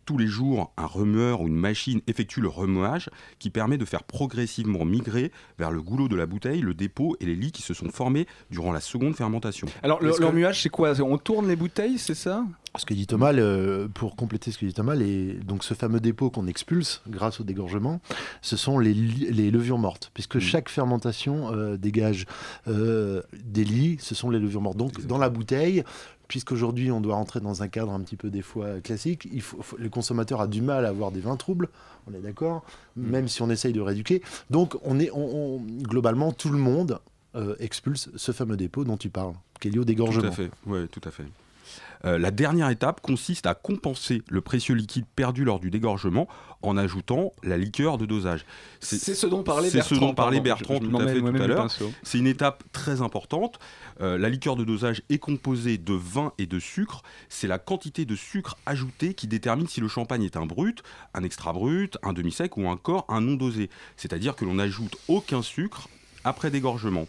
Tous 0.07 0.19
les 0.19 0.27
jours, 0.27 0.73
un 0.77 0.87
remueur 0.87 1.40
ou 1.40 1.47
une 1.49 1.57
machine 1.57 2.01
effectue 2.07 2.40
le 2.40 2.49
remuage 2.49 3.09
qui 3.38 3.51
permet 3.51 3.79
de 3.79 3.85
faire 3.85 4.03
progressivement 4.03 4.85
migrer 4.85 5.33
vers 5.59 5.71
le 5.71 5.81
goulot 5.83 6.09
de 6.09 6.17
la 6.17 6.27
bouteille 6.27 6.61
le 6.61 6.75
dépôt 6.75 7.17
et 7.21 7.27
les 7.27 7.35
lits 7.35 7.53
qui 7.53 7.62
se 7.62 7.73
sont 7.75 7.88
formés 7.90 8.27
durant 8.51 8.73
la 8.73 8.81
seconde 8.81 9.17
fermentation. 9.17 9.67
Alors 9.83 10.03
le, 10.03 10.12
que- 10.12 10.25
remuage, 10.25 10.62
c'est 10.62 10.69
quoi? 10.69 10.93
On 11.01 11.17
tourne 11.19 11.49
les 11.49 11.57
bouteilles, 11.57 11.99
c'est 11.99 12.14
ça? 12.14 12.45
Ce 12.77 12.85
que 12.85 12.93
dit 12.93 13.07
Thomas, 13.07 13.31
le- 13.33 13.88
pour 13.95 14.17
compléter 14.17 14.51
ce 14.51 14.59
que 14.59 14.67
dit 14.67 14.75
Thomas, 14.75 14.97
les- 14.97 15.35
donc 15.35 15.62
ce 15.62 15.75
fameux 15.75 16.01
dépôt 16.01 16.29
qu'on 16.31 16.49
expulse 16.49 17.03
grâce 17.09 17.40
au 17.40 17.45
dégorgement, 17.45 18.01
ce 18.43 18.57
sont 18.57 18.79
les, 18.81 18.93
levures 18.93 19.79
mortes, 19.79 20.11
puisque 20.12 20.40
chaque 20.40 20.69
fermentation 20.69 21.53
euh, 21.53 21.77
dégage 21.77 22.27
euh, 22.67 23.23
des 23.45 23.64
lits, 23.64 23.97
ce 24.01 24.14
sont 24.17 24.29
les 24.29 24.40
levures 24.40 24.61
mortes. 24.61 24.77
Donc 24.77 25.07
dans 25.07 25.19
la 25.19 25.29
bouteille, 25.31 25.85
puisqu'aujourd'hui 26.28 26.90
on 26.90 27.00
doit 27.00 27.14
rentrer 27.14 27.40
dans 27.40 27.62
un 27.62 27.68
cadre 27.68 27.92
un 27.92 28.00
petit 28.00 28.16
peu 28.16 28.30
des 28.30 28.42
fois 28.42 28.80
classique, 28.80 29.28
il 29.32 29.42
faut, 29.42 29.60
faut- 29.62 29.76
le 29.76 29.88
consommateur 29.88 30.40
a 30.40 30.46
du 30.46 30.62
mal 30.62 30.84
à 30.87 30.88
avoir 30.88 31.10
des 31.10 31.20
vins 31.20 31.37
troubles, 31.37 31.68
on 32.06 32.14
est 32.14 32.20
d'accord, 32.20 32.64
même 32.96 33.28
si 33.28 33.42
on 33.42 33.50
essaye 33.50 33.72
de 33.72 33.80
rééduquer. 33.80 34.22
Donc 34.50 34.76
on 34.82 34.98
est, 34.98 35.10
on- 35.12 35.56
on- 35.56 35.58
globalement, 35.82 36.32
tout 36.32 36.50
le 36.50 36.58
monde 36.58 36.98
euh, 37.37 37.56
expulse 37.58 38.10
ce 38.14 38.32
fameux 38.32 38.56
dépôt 38.56 38.84
dont 38.84 38.96
tu 38.96 39.08
parles, 39.10 39.34
qui 39.60 39.68
est 39.68 39.70
lié 39.72 39.78
au 39.80 39.84
dégorgement. 39.84 40.22
Tout 40.22 40.28
à 40.28 40.30
fait, 40.32 40.50
ouais, 40.66 40.87
tout 40.87 41.00
à 41.04 41.10
fait. 41.10 41.24
Euh, 42.04 42.18
la 42.18 42.30
dernière 42.30 42.68
étape 42.70 43.00
consiste 43.00 43.46
à 43.46 43.54
compenser 43.54 44.22
le 44.28 44.40
précieux 44.40 44.74
liquide 44.74 45.06
perdu 45.16 45.44
lors 45.44 45.58
du 45.60 45.70
dégorgement 45.70 46.28
en 46.62 46.76
ajoutant 46.76 47.32
la 47.42 47.56
liqueur 47.58 47.98
de 47.98 48.06
dosage. 48.06 48.44
C'est 48.80 49.14
ce 49.14 49.26
dont 49.26 49.42
parlait 49.42 49.68
ce 49.70 49.76
Bertrand, 49.76 49.94
dont 49.96 50.14
parlait 50.14 50.37
pardon. 50.38 50.42
Bertrand 50.44 50.74
Je- 50.80 50.84
je 50.84 50.90
tout 50.90 50.96
à 50.96 51.06
fait 51.08 51.20
tout 51.20 51.32
l'heure. 51.46 51.68
C'est 52.02 52.18
une 52.18 52.26
étape 52.26 52.62
très 52.72 53.00
importante. 53.02 53.58
Euh, 54.00 54.18
la 54.18 54.28
liqueur 54.28 54.56
de 54.56 54.64
dosage 54.64 55.02
est 55.10 55.18
composée 55.18 55.78
de 55.78 55.94
vin 55.94 56.32
et 56.38 56.46
de 56.46 56.58
sucre. 56.58 57.02
C'est 57.28 57.48
la 57.48 57.58
quantité 57.58 58.04
de 58.04 58.16
sucre 58.16 58.56
ajouté 58.66 59.14
qui 59.14 59.26
détermine 59.26 59.66
si 59.68 59.80
le 59.80 59.88
champagne 59.88 60.22
est 60.24 60.37
un 60.37 60.46
brut, 60.46 60.82
un 61.14 61.22
extra 61.22 61.52
brut, 61.52 61.96
un 62.02 62.12
demi-sec 62.12 62.56
ou 62.56 62.66
encore 62.66 63.04
un 63.08 63.20
non 63.20 63.34
dosé. 63.34 63.70
C'est-à-dire 63.96 64.34
que 64.37 64.44
l'on 64.44 64.54
n'ajoute 64.54 64.96
aucun 65.08 65.42
sucre 65.42 65.88
après 66.24 66.50
dégorgement. 66.50 67.06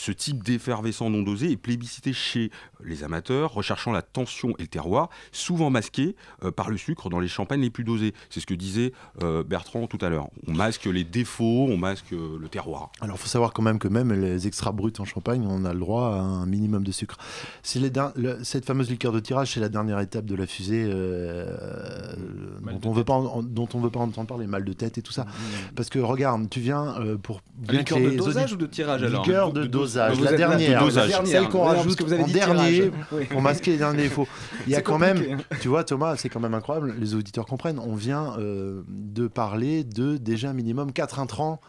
Ce 0.00 0.12
type 0.12 0.44
d'effervescent 0.44 1.10
non 1.10 1.22
dosé 1.22 1.50
est 1.50 1.56
plébiscité 1.56 2.12
chez 2.12 2.52
les 2.84 3.02
amateurs, 3.02 3.52
recherchant 3.52 3.90
la 3.90 4.00
tension 4.00 4.50
et 4.58 4.62
le 4.62 4.68
terroir, 4.68 5.08
souvent 5.32 5.70
masqué 5.70 6.14
euh, 6.44 6.52
par 6.52 6.70
le 6.70 6.76
sucre 6.76 7.10
dans 7.10 7.18
les 7.18 7.26
champagnes 7.26 7.62
les 7.62 7.70
plus 7.70 7.82
dosés. 7.82 8.14
C'est 8.30 8.38
ce 8.38 8.46
que 8.46 8.54
disait 8.54 8.92
euh, 9.24 9.42
Bertrand 9.42 9.88
tout 9.88 9.98
à 10.00 10.08
l'heure. 10.08 10.28
On 10.46 10.52
masque 10.52 10.84
les 10.84 11.02
défauts, 11.02 11.66
on 11.68 11.76
masque 11.76 12.12
euh, 12.12 12.38
le 12.40 12.48
terroir. 12.48 12.92
Alors, 13.00 13.16
il 13.16 13.18
faut 13.18 13.26
savoir 13.26 13.52
quand 13.52 13.62
même 13.62 13.80
que 13.80 13.88
même 13.88 14.12
les 14.12 14.46
extra 14.46 14.70
bruts 14.70 14.92
en 15.00 15.04
champagne, 15.04 15.44
on 15.48 15.64
a 15.64 15.72
le 15.72 15.80
droit 15.80 16.14
à 16.14 16.20
un 16.20 16.46
minimum 16.46 16.84
de 16.84 16.92
sucre. 16.92 17.16
C'est 17.64 17.80
les 17.80 17.90
der- 17.90 18.12
le- 18.14 18.44
cette 18.44 18.66
fameuse 18.66 18.88
liqueur 18.90 19.10
de 19.12 19.18
tirage, 19.18 19.52
c'est 19.54 19.60
la 19.60 19.68
dernière 19.68 19.98
étape 19.98 20.26
de 20.26 20.36
la 20.36 20.46
fusée 20.46 20.84
euh, 20.88 22.14
dont, 22.80 22.90
on 22.90 22.92
veut 22.92 23.02
pas 23.04 23.14
en- 23.14 23.42
dont 23.42 23.68
on 23.74 23.80
veut 23.80 23.90
pas 23.90 23.98
entendre 24.00 24.28
parler, 24.28 24.46
mal 24.46 24.64
de 24.64 24.72
tête 24.72 24.96
et 24.98 25.02
tout 25.02 25.12
ça. 25.12 25.26
Parce 25.74 25.88
que 25.90 25.98
regarde, 25.98 26.48
tu 26.48 26.60
viens 26.60 26.94
euh, 27.00 27.16
pour. 27.16 27.40
bien 27.56 27.80
Liqueur 27.80 27.98
que 27.98 28.04
de 28.04 28.16
dosage 28.16 28.52
ou 28.52 28.56
de 28.56 28.66
tirage, 28.66 29.02
alors 29.02 29.24
Liqueur 29.24 29.52
De 29.52 29.62
de 29.62 29.66
dosage. 29.66 29.87
Dosage, 29.88 30.20
la 30.20 30.32
dernière, 30.36 30.80
dosage. 30.84 31.10
la- 31.10 31.16
celle 31.16 31.24
dernière. 31.24 31.48
qu'on 31.50 31.58
Non, 31.58 31.64
parce 31.64 31.76
rajoute 31.78 32.02
vous 32.02 32.12
avez 32.12 32.22
en 32.22 32.26
dernier. 32.28 32.90
Oui. 33.12 33.24
pour 33.26 33.42
masquer 33.42 33.72
les 33.72 33.76
derniers 33.78 34.02
défauts. 34.04 34.28
Il 34.66 34.72
y 34.72 34.76
a 34.76 34.80
quand 34.82 34.98
même, 34.98 35.38
tu 35.60 35.68
vois 35.68 35.84
Thomas, 35.84 36.16
c'est 36.16 36.28
quand 36.28 36.40
même 36.40 36.54
incroyable, 36.54 36.94
les 36.98 37.14
auditeurs 37.14 37.46
comprennent, 37.46 37.78
on 37.78 37.94
vient 37.94 38.38
euh, 38.38 38.82
de 38.88 39.26
parler 39.28 39.84
de 39.84 40.16
déjà 40.16 40.52
minimum 40.52 40.92
4 40.92 41.18
intrants 41.18 41.60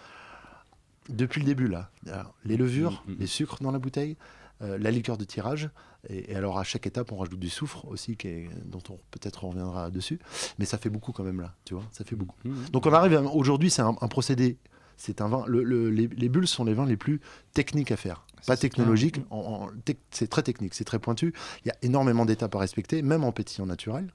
depuis 1.09 1.39
le 1.41 1.45
début 1.45 1.67
là. 1.67 1.89
Alors, 2.07 2.33
les 2.45 2.57
levures, 2.57 3.03
les 3.17 3.27
sucres 3.27 3.57
dans 3.61 3.71
la 3.71 3.79
bouteille, 3.79 4.15
euh, 4.61 4.77
la 4.79 4.91
liqueur 4.91 5.17
de 5.17 5.23
tirage, 5.23 5.69
et, 6.09 6.31
et 6.31 6.35
alors 6.35 6.59
à 6.59 6.63
chaque 6.63 6.85
étape 6.85 7.11
on 7.11 7.17
rajoute 7.17 7.39
du 7.39 7.49
soufre 7.49 7.85
aussi, 7.87 8.15
qui 8.15 8.27
est- 8.27 8.49
dont 8.65 8.81
on 8.89 8.97
peut-être 9.11 9.43
on 9.45 9.49
reviendra 9.49 9.89
dessus, 9.89 10.19
mais 10.59 10.65
ça 10.65 10.77
fait 10.77 10.89
beaucoup 10.89 11.11
quand 11.11 11.23
même 11.23 11.41
là, 11.41 11.53
tu 11.65 11.73
vois, 11.73 11.83
ça 11.91 12.03
fait 12.03 12.15
beaucoup. 12.15 12.35
Donc 12.71 12.85
on 12.85 12.93
arrive 12.93 13.19
aujourd'hui, 13.33 13.69
c'est 13.69 13.81
un, 13.81 13.95
un 13.99 14.07
procédé, 14.07 14.57
c'est 14.99 15.21
un 15.21 15.27
vin, 15.29 15.43
le- 15.47 15.63
le- 15.63 15.89
les, 15.89 16.07
les 16.07 16.29
bulles 16.29 16.47
sont 16.47 16.63
les 16.65 16.73
vins 16.73 16.85
les 16.85 16.97
plus 16.97 17.21
techniques 17.53 17.91
à 17.91 17.97
faire. 17.97 18.25
Pas 18.45 18.55
technologiques, 18.57 19.21
en- 19.31 19.37
en- 19.37 19.67
tec- 19.85 19.97
c'est 20.11 20.27
très 20.29 20.43
technique, 20.43 20.73
c'est 20.75 20.83
très 20.83 20.99
pointu. 20.99 21.33
Il 21.65 21.69
y 21.69 21.71
a 21.71 21.75
énormément 21.81 22.25
d'étapes 22.25 22.53
à 22.55 22.59
respecter, 22.59 23.01
même 23.01 23.23
en 23.23 23.31
pétillant 23.31 23.65
naturel. 23.65 24.13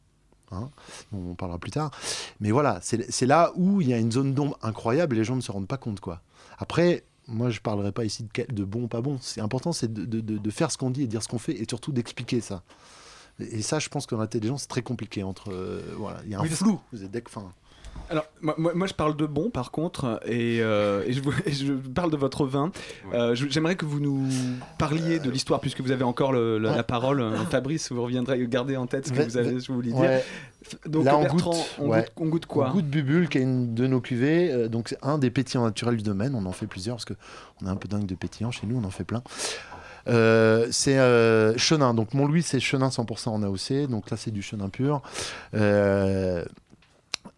hein, 0.53 0.71
on 1.13 1.35
parlera 1.35 1.59
plus 1.59 1.71
tard. 1.73 1.91
Mais 2.39 2.51
voilà, 2.53 2.79
c'est 2.83 3.27
là 3.27 3.53
où 3.57 3.81
il 3.81 3.89
y 3.89 3.93
a 3.95 3.99
une 3.99 4.13
zone 4.13 4.35
d'ombre 4.35 4.57
incroyable 4.63 5.17
et 5.17 5.19
les 5.19 5.25
gens 5.25 5.35
ne 5.37 5.41
se 5.41 5.51
rendent 5.51 5.67
pas 5.67 5.79
compte. 5.79 6.01
quoi. 6.01 6.21
Après, 6.59 7.03
moi 7.27 7.51
je 7.51 7.61
parlerai 7.61 7.91
pas 7.93 8.05
ici 8.05 8.23
de, 8.33 8.53
de 8.55 8.65
bon, 8.65 8.87
pas 8.87 9.01
bon. 9.01 9.19
C'est 9.21 9.41
important, 9.41 9.73
c'est 9.73 9.93
de, 9.93 10.05
de- 10.05 10.21
de- 10.21 10.39
de 10.39 10.51
faire 10.51 10.71
ce 10.71 10.79
qu'on 10.79 10.91
dit 10.91 11.03
et 11.03 11.07
dire 11.07 11.23
ce 11.23 11.29
qu'on 11.29 11.39
fait 11.39 11.55
et 11.61 11.65
surtout 11.69 11.91
d'expliquer 11.93 12.41
ça. 12.41 12.63
Et 13.41 13.63
ça, 13.63 13.81
je 13.81 13.89
pense 13.89 14.07
que 14.07 14.15
dans 14.15 14.21
l'intelligence, 14.21 14.63
c'est 14.63 14.69
très 14.69 14.83
compliqué. 14.83 15.25
Entre, 15.25 15.51
euh, 15.51 15.83
voilà, 15.99 16.21
il 16.25 16.31
y 16.31 16.35
a 16.35 16.39
un 16.39 16.43
Oui, 16.43 16.49
flou. 16.51 16.79
Vous 16.93 17.03
êtes 17.03 17.17
enfin, 17.27 17.51
Alors, 18.11 18.27
moi, 18.43 18.87
je 18.87 18.93
parle 18.93 19.17
de 19.17 19.25
bon, 19.25 19.49
par 19.51 19.71
contre, 19.71 20.21
et, 20.27 20.59
euh, 20.61 21.03
et 21.07 21.13
je, 21.15 21.21
et 21.47 21.53
je 21.53 21.73
parle 21.73 22.11
de 22.11 22.17
votre 22.19 22.45
vin. 22.47 22.71
Euh, 23.15 23.35
je- 23.35 23.47
J'aimerais 23.49 23.77
que 23.77 23.87
vous 23.87 23.99
nous 23.99 24.29
parliez 24.79 25.19
de 25.19 25.31
l'histoire, 25.31 25.59
puisque 25.61 25.81
vous 25.81 25.91
avez 25.91 26.05
encore 26.05 26.33
le- 26.33 26.59
le- 26.59 26.69
la 26.69 26.83
parole. 26.83 27.23
Euh, 27.23 27.37
Fabrice, 27.51 27.91
vous 27.93 28.03
reviendrez 28.03 28.47
garder 28.47 28.77
en 28.77 28.87
tête 28.87 29.07
ce 29.09 29.13
que 29.13 29.23
vous 29.23 29.37
avez, 29.39 29.55
vous 29.55 29.75
vouliez 29.75 29.93
dire. 29.93 30.01
Ouais. 30.01 30.25
Donc, 30.87 31.05
Là, 31.07 31.17
on 31.17 31.23
Bertrand, 31.23 31.51
goûte, 31.51 31.75
on, 31.79 31.89
goûte, 31.89 32.13
on 32.17 32.27
goûte 32.27 32.47
quoi 32.47 32.69
On 32.69 32.73
goûte 32.75 32.87
Bubule, 32.87 33.29
qui 33.29 33.39
est 33.39 33.43
une 33.43 33.75
de 33.75 33.87
nos 33.87 34.01
cuvées. 34.01 34.51
euh, 34.53 34.69
donc, 34.69 34.89
c'est 34.91 34.99
un 35.03 35.17
des 35.19 35.31
pétillants 35.31 35.65
naturels 35.65 35.97
du 35.97 36.03
domaine. 36.03 36.35
On 36.35 36.45
en 36.47 36.53
fait 36.53 36.67
plusieurs 36.67 36.97
parce 36.97 37.05
qu'on 37.07 37.67
est 37.67 37.71
un 37.71 37.77
peu 37.77 37.89
dingue 37.89 38.07
de 38.07 38.15
pétillants 38.15 38.51
chez 38.51 38.67
nous. 38.67 38.79
On 38.79 38.85
en 38.85 38.91
fait 38.91 39.05
plein. 39.05 39.23
Euh, 40.07 40.67
c'est 40.71 40.99
euh, 40.99 41.57
chenin. 41.57 41.95
Donc, 41.95 42.13
Montlouis, 42.13 42.43
c'est 42.43 42.61
chenin 42.61 42.89
100% 42.91 43.29
en 43.31 43.43
AOC. 43.43 43.89
Donc, 43.89 44.11
là, 44.11 44.17
c'est 44.19 44.31
du 44.31 44.43
chenin 44.43 44.69
pur. 44.69 45.01
Euh, 45.55 46.45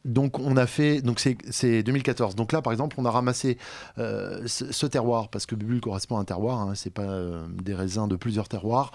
donc 0.07 0.39
on 0.39 0.57
a 0.57 0.67
fait, 0.67 1.03
donc 1.03 1.19
c'est 1.21 1.37
c'est 1.51 1.83
2014. 1.83 2.37
Donc 2.37 2.53
là, 2.53 2.63
par 2.63 2.73
exemple, 2.73 2.97
on 2.99 3.05
a 3.05 3.11
ramassé 3.11 3.59
euh, 3.99 4.47
ce, 4.47 4.87
terroir 4.87 5.29
parce 5.29 5.47
que 5.47 5.55
Bubule 5.55 5.81
correspond 5.81 6.17
à 6.17 6.21
un 6.21 6.25
terroir. 6.25 6.61
Hein, 6.61 6.75
c'est 6.75 6.93
pas 6.93 7.03
euh, 7.03 7.45
des 7.51 7.75
raisins 7.75 8.07
de 8.07 8.15
plusieurs 8.17 8.49
terroirs. 8.49 8.93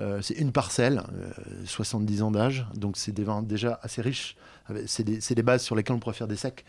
Euh, 0.00 0.20
c'est 0.20 0.34
une 0.34 0.50
parcelle, 0.52 1.02
euh, 1.14 1.30
70 1.64 2.22
ans 2.22 2.30
d'âge. 2.32 2.66
Donc 2.74 2.96
c'est 2.96 3.12
des 3.12 3.24
vins 3.24 3.42
déjà 3.42 3.78
assez 3.82 4.02
riches. 4.02 4.36
C'est 4.86 5.04
des, 5.04 5.42
bases 5.42 5.62
sur 5.62 5.76
lesquelles 5.76 5.96
on 5.96 5.98
pourrait 5.98 6.14
faire 6.14 6.28
des 6.28 6.36
secs. 6.36 6.62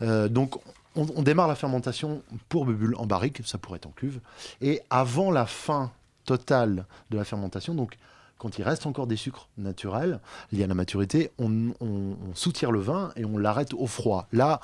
Donc 0.00 0.60
on, 0.94 1.06
on 1.16 1.22
démarre 1.22 1.48
la 1.48 1.56
fermentation 1.56 2.22
pour 2.48 2.64
Bubule 2.64 2.94
en 2.96 3.06
barrique. 3.06 3.40
Ça 3.44 3.58
pourrait 3.58 3.78
être 3.78 3.86
en 3.86 3.90
cuve. 3.90 4.20
Et 4.60 4.82
avant 4.88 5.32
la 5.32 5.46
fin 5.46 5.90
totale 6.26 6.86
de 7.10 7.16
la 7.16 7.24
fermentation, 7.24 7.74
donc 7.74 7.96
quand 8.40 8.58
il 8.58 8.62
reste 8.64 8.86
encore 8.86 9.06
des 9.06 9.16
sucres 9.16 9.48
naturels 9.58 10.18
liés 10.50 10.64
à 10.64 10.66
la 10.66 10.74
maturité, 10.74 11.30
on, 11.38 11.68
on- 11.80 12.16
on 12.30 12.34
soutire 12.34 12.72
le 12.72 12.80
vin 12.80 13.12
et 13.16 13.24
on 13.24 13.38
l'arrête 13.38 13.74
au 13.74 13.86
froid. 13.86 14.26
Là, 14.32 14.60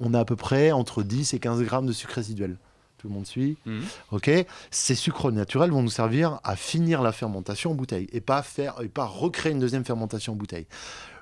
on 0.00 0.14
a 0.14 0.20
à 0.20 0.24
peu 0.24 0.36
près 0.36 0.70
entre 0.70 1.02
10 1.02 1.32
et 1.34 1.38
15 1.40 1.62
grammes 1.62 1.86
de 1.86 1.92
sucre 1.92 2.12
résiduel. 2.14 2.56
Tout 2.98 3.08
le 3.08 3.14
monde 3.14 3.26
suit 3.26 3.56
Mhm. 3.66 3.82
Ok 4.12 4.30
Ces 4.70 4.94
sucres 4.94 5.32
naturels 5.32 5.70
vont 5.70 5.82
nous 5.82 5.90
servir 5.90 6.40
à 6.44 6.56
finir 6.56 7.02
la 7.02 7.12
fermentation 7.12 7.70
en 7.72 7.74
bouteille 7.74 8.06
et 8.12 8.20
pas, 8.20 8.42
faire, 8.42 8.74
et 8.82 8.88
pas 8.88 9.04
recréer 9.06 9.52
une 9.52 9.60
deuxième 9.60 9.84
fermentation 9.84 10.34
en 10.34 10.36
bouteille. 10.36 10.66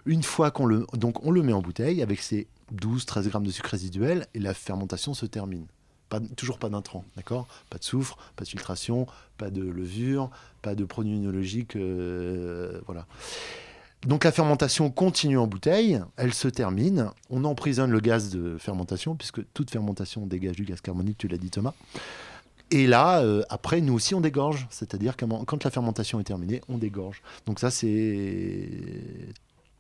Une 0.06 0.22
fois 0.22 0.50
qu'on 0.50 0.66
le, 0.66 0.86
donc 0.94 1.24
on 1.24 1.30
le 1.30 1.42
met 1.42 1.52
en 1.52 1.62
bouteille 1.62 2.02
avec 2.02 2.20
ces 2.20 2.46
12-13 2.74 3.28
grammes 3.28 3.46
de 3.46 3.50
sucre 3.52 3.70
résiduel 3.70 4.26
et 4.34 4.38
la 4.38 4.52
fermentation 4.54 5.14
se 5.14 5.26
termine. 5.26 5.66
Toujours 6.36 6.58
pas 6.58 6.68
d'intrants, 6.68 7.04
d'accord? 7.16 7.46
Pas 7.70 7.78
de 7.78 7.84
soufre, 7.84 8.16
pas 8.36 8.44
de 8.44 8.48
filtration, 8.48 9.06
pas 9.38 9.50
de 9.50 9.62
levure, 9.62 10.30
pas 10.62 10.74
de 10.74 10.84
produits 10.84 11.16
œnologiques, 11.16 11.76
euh, 11.76 12.80
voilà. 12.86 13.06
Donc 14.06 14.24
la 14.24 14.32
fermentation 14.32 14.90
continue 14.90 15.38
en 15.38 15.46
bouteille, 15.46 16.00
elle 16.16 16.34
se 16.34 16.48
termine, 16.48 17.10
on 17.30 17.44
emprisonne 17.44 17.90
le 17.90 18.00
gaz 18.00 18.30
de 18.30 18.58
fermentation, 18.58 19.14
puisque 19.14 19.40
toute 19.54 19.70
fermentation 19.70 20.26
dégage 20.26 20.56
du 20.56 20.64
gaz 20.64 20.80
carbonique, 20.82 21.16
tu 21.16 21.28
l'as 21.28 21.38
dit 21.38 21.50
Thomas. 21.50 21.72
Et 22.70 22.86
là, 22.86 23.20
euh, 23.20 23.42
après, 23.50 23.80
nous 23.80 23.94
aussi, 23.94 24.14
on 24.14 24.20
dégorge. 24.20 24.66
C'est-à-dire 24.70 25.16
que 25.16 25.24
quand 25.44 25.64
la 25.64 25.70
fermentation 25.70 26.18
est 26.20 26.24
terminée, 26.24 26.60
on 26.68 26.76
dégorge. 26.76 27.22
Donc 27.46 27.60
ça, 27.60 27.70
c'est 27.70 28.68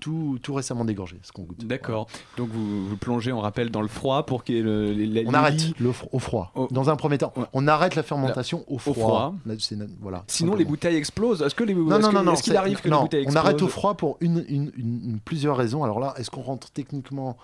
tout, 0.04 0.38
tout 0.42 0.52
récemment 0.52 0.84
dégorgé, 0.84 1.16
ce 1.22 1.32
qu'on 1.32 1.44
goûte. 1.44 1.66
D'accord. 1.66 2.08
Donc 2.36 2.50
vous, 2.50 2.86
vous 2.86 2.96
plongez, 2.98 3.32
on 3.32 3.40
rappelle, 3.40 3.70
dans 3.70 3.80
le 3.80 3.88
froid 3.88 4.26
pour 4.26 4.44
qu'il 4.44 4.56
y 4.56 4.58
ait 4.58 4.62
le, 4.62 4.92
les- 4.92 5.06
les- 5.06 5.24
On 5.26 5.32
arrête 5.32 5.78
le 5.80 5.92
au 6.12 6.18
froid. 6.18 6.52
Dans 6.72 6.90
un 6.90 6.96
premier 6.96 7.16
temps, 7.16 7.32
on 7.54 7.66
arrête 7.66 7.94
la 7.94 8.02
fermentation 8.02 8.64
au 8.68 8.74
Au 8.74 8.78
froid. 8.78 9.34
Là, 9.46 9.54
voilà, 10.02 10.24
Sinon, 10.26 10.50
simplement. 10.52 10.56
les 10.58 10.64
bouteilles 10.66 10.96
explosent. 10.96 11.40
Est-ce 11.40 11.54
que 11.54 11.64
les 11.64 11.74
Non, 11.74 11.98
non, 11.98 12.08
que- 12.10 12.14
non, 12.14 12.22
non. 12.22 12.32
Est-ce 12.34 12.42
qu'il 12.42 12.54
arrive 12.56 12.82
que 12.82 12.88
non, 12.90 12.98
les 12.98 13.02
bouteilles 13.04 13.26
on 13.30 13.34
arrête 13.36 13.62
au 13.62 13.68
froid 13.68 13.94
pour 13.94 14.18
une, 14.20 14.44
une- 14.48 14.72
une- 14.76 15.00
une- 15.04 15.20
plusieurs 15.24 15.56
raisons. 15.56 15.82
Alors 15.84 16.00
là, 16.00 16.12
est-ce 16.18 16.30
qu'on 16.30 16.42
rentre 16.42 16.70
techniquement? 16.70 17.38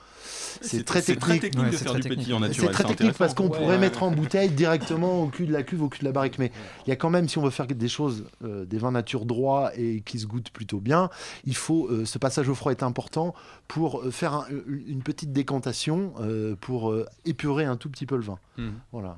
C'est 0.61 0.85
très 0.85 1.01
c'est 1.01 1.15
technique. 1.15 1.41
très 1.41 1.49
technique 1.49 1.67
de 1.67 1.71
c'est 1.73 1.85
faire 1.85 1.93
très 1.93 2.01
du 2.01 2.03
technique. 2.03 2.19
pétillant 2.19 2.41
naturel, 2.41 2.69
C'est 2.69 2.75
très 2.85 2.95
technique 2.95 3.17
parce 3.17 3.33
qu'on 3.33 3.49
Ouais. 3.49 3.57
pourrait 3.59 3.79
mettre 3.79 4.03
en 4.03 4.11
bouteille 4.11 4.51
directement 4.51 5.23
au 5.23 5.29
cul 5.29 5.47
de 5.47 5.53
la 5.53 5.63
cuve, 5.63 5.83
au 5.83 5.89
cul 5.89 6.01
de 6.01 6.05
la 6.05 6.13
barrique. 6.13 6.39
Mais 6.39 6.53
il 6.87 6.91
y 6.91 6.93
a 6.93 6.97
quand 6.97 7.09
même, 7.09 7.27
si 7.27 7.39
on 7.39 7.43
veut 7.43 7.49
faire 7.51 7.67
des 7.67 7.89
choses, 7.89 8.25
euh, 8.45 8.67
des 8.67 8.77
vins 8.77 8.91
nature 8.91 9.25
droits 9.25 9.71
et 9.77 10.03
qui 10.05 10.19
se 10.19 10.27
goûtent 10.27 10.51
plutôt 10.51 10.79
bien, 10.81 11.09
il 11.47 11.57
faut 11.57 11.89
euh, 11.89 12.05
ce 12.05 12.19
passage 12.19 12.50
froid 12.55 12.73
est 12.73 12.83
important 12.83 13.35
pour 13.69 14.01
euh, 14.01 14.11
faire 14.11 14.35
un- 14.35 14.47
une 14.87 15.03
petite 15.03 15.33
décantation 15.33 16.13
euh, 16.21 16.55
pour 16.61 16.91
euh, 16.91 17.07
épurer 17.25 17.65
un 17.65 17.77
tout 17.77 17.89
petit 17.91 18.07
peu 18.07 18.17
le 18.17 18.23
vin. 18.23 18.39
Mhm. 18.59 18.73
Voilà. 18.93 19.17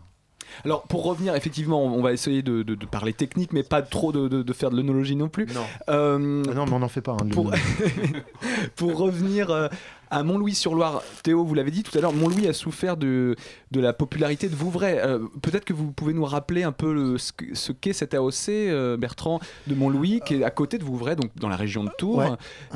Alors 0.64 0.82
pour 0.82 1.04
revenir, 1.04 1.34
effectivement, 1.34 1.82
on 1.84 2.02
va 2.02 2.12
essayer 2.12 2.42
de, 2.42 2.62
de- 2.62 2.74
de 2.74 2.86
parler 2.86 3.12
technique, 3.14 3.52
mais 3.52 3.62
pas 3.62 3.80
trop 3.80 4.12
de, 4.12 4.52
faire 4.52 4.70
de 4.70 4.76
l'œnologie 4.76 5.16
non 5.16 5.28
plus. 5.28 5.46
Non. 5.46 5.64
Euh, 5.88 6.18
non, 6.18 6.66
mais 6.66 6.72
on 6.72 6.80
n'en 6.80 6.88
fait 6.88 7.00
pas. 7.00 7.12
hein, 7.12 7.26
pour 8.76 8.96
revenir 8.98 9.50
euh, 9.50 9.68
à 10.12 10.22
Montlouis-sur-Loire, 10.22 11.02
Théo, 11.22 11.42
vous 11.44 11.54
l'avez 11.54 11.70
dit 11.70 11.82
tout 11.82 11.96
à 11.96 12.00
l'heure, 12.00 12.12
Montlouis 12.12 12.46
a 12.46 12.52
souffert 12.52 12.96
de, 12.96 13.34
de 13.70 13.80
la 13.80 13.92
popularité 13.92 14.48
de 14.48 14.54
Vouvray. 14.54 14.98
Euh, 14.98 15.20
Peut-être 15.40 15.64
que 15.64 15.72
vous 15.72 15.90
pouvez 15.90 16.12
nous 16.12 16.24
rappeler 16.24 16.62
un 16.62 16.70
peu 16.72 16.92
le- 16.92 17.16
ce 17.18 17.32
que- 17.32 17.54
ce 17.54 17.72
qu'est 17.72 17.94
cette 17.94 18.12
AOC, 18.14 18.48
euh, 18.50 18.96
Bertrand, 18.96 19.40
de 19.66 19.74
Montlouis, 19.74 20.20
qui 20.26 20.34
est 20.34 20.44
à 20.44 20.50
côté 20.50 20.76
de 20.78 20.84
Vouvray, 20.84 21.16
donc 21.16 21.30
dans 21.36 21.48
la 21.48 21.56
région 21.56 21.82
de 21.82 21.90
Tours. 21.96 22.18
Ouais. 22.18 22.28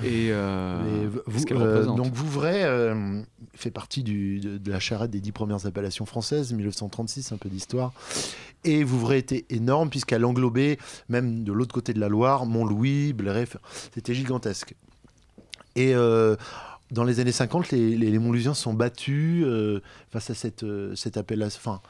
Et 0.03 0.31
euh, 0.33 0.81
Mais 0.83 1.07
v- 1.07 1.21
qu'est-ce 1.31 1.47
qu'elle 1.47 1.59
euh, 1.59 1.75
représente 1.75 1.97
donc 1.97 2.13
Vouvray 2.15 2.65
fait 3.55 3.71
partie 3.71 4.03
du- 4.03 4.41
de, 4.41 4.59
de 4.59 4.71
la 4.73 4.81
charrette 4.81 5.11
des 5.11 5.21
dix 5.21 5.33
premières 5.33 5.67
appellations 5.67 6.07
françaises, 6.07 6.53
1936, 6.53 7.33
un 7.33 7.37
peu 7.37 7.49
d'histoire. 7.49 7.93
Et 8.65 8.83
Vouvray 8.83 9.19
était 9.19 9.45
énorme 9.51 9.91
puisqu'elle 9.91 10.25
englobait, 10.25 10.79
même 11.11 11.45
de 11.45 11.53
l'autre 11.53 11.75
côté 11.75 11.93
de 11.93 12.01
la 12.01 12.09
Loire, 12.09 12.47
Montlouis, 12.47 13.13
Bléré, 13.13 13.47
c'était 13.95 14.15
gigantesque. 14.15 14.75
Et 15.75 15.95
euh, 15.95 16.37
dans 16.91 17.05
les 17.05 17.21
années 17.21 17.33
50, 17.33 17.71
les, 17.71 17.97
les, 17.97 18.11
sont 18.55 18.75
battus 18.75 19.45
euh, 19.45 19.81
face 20.11 20.31
à 20.31 20.35
cette, 20.35 20.63
euh, 20.63 20.95
cette 20.95 21.17
appellation. 21.17 21.81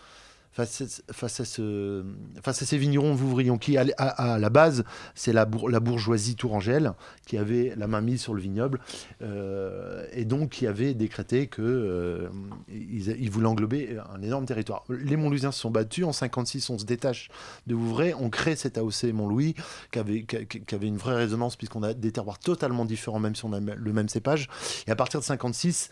Face 0.56 0.80
à, 0.80 1.12
face, 1.12 1.40
à 1.40 1.44
ce, 1.44 2.02
face 2.42 2.62
à 2.62 2.64
ces 2.64 2.78
vignerons 2.78 3.14
qui, 3.58 3.76
à, 3.76 4.38
la 4.38 4.50
base, 4.50 4.84
c'est 5.14 5.34
la, 5.34 5.46
la 5.68 5.80
bourgeoisie 5.80 6.34
tourangelle 6.34 6.92
qui 7.26 7.36
avait 7.36 7.74
la 7.76 7.86
main 7.86 8.00
mise 8.00 8.22
sur 8.22 8.32
le 8.32 8.40
vignoble 8.40 8.80
euh, 9.20 10.06
et 10.12 10.24
donc 10.24 10.50
qui 10.50 10.66
avait 10.66 10.94
décrété 10.94 11.46
que 11.46 11.60
euh, 11.60 12.28
ils, 12.70 13.30
voulaient 13.30 13.48
englober 13.48 13.98
un 14.14 14.22
énorme 14.22 14.46
territoire. 14.46 14.84
Les 14.88 15.16
Montlusiens 15.16 15.52
se 15.52 15.60
sont 15.60 15.70
battus. 15.70 16.04
En 16.04 16.12
56, 16.12 16.70
on 16.70 16.78
se 16.78 16.86
détache 16.86 17.28
de 17.66 17.74
Vouvray. 17.74 18.14
On 18.18 18.30
crée 18.30 18.56
cette 18.56 18.78
AOC 18.78 19.12
Montlouis 19.12 19.54
qui 19.92 19.98
avait, 19.98 20.22
qui 20.22 20.74
avait 20.74 20.86
une 20.86 20.96
vraie 20.96 21.16
résonance 21.16 21.56
puisqu'on 21.56 21.82
a 21.82 21.92
des 21.92 22.12
terroirs 22.12 22.38
totalement 22.38 22.86
différents 22.86 23.20
même 23.20 23.34
si 23.34 23.44
on 23.44 23.52
a 23.52 23.60
le 23.60 23.92
même 23.92 24.08
cépage. 24.08 24.48
Et 24.86 24.90
à 24.90 24.96
partir 24.96 25.20
de 25.20 25.24
56, 25.26 25.90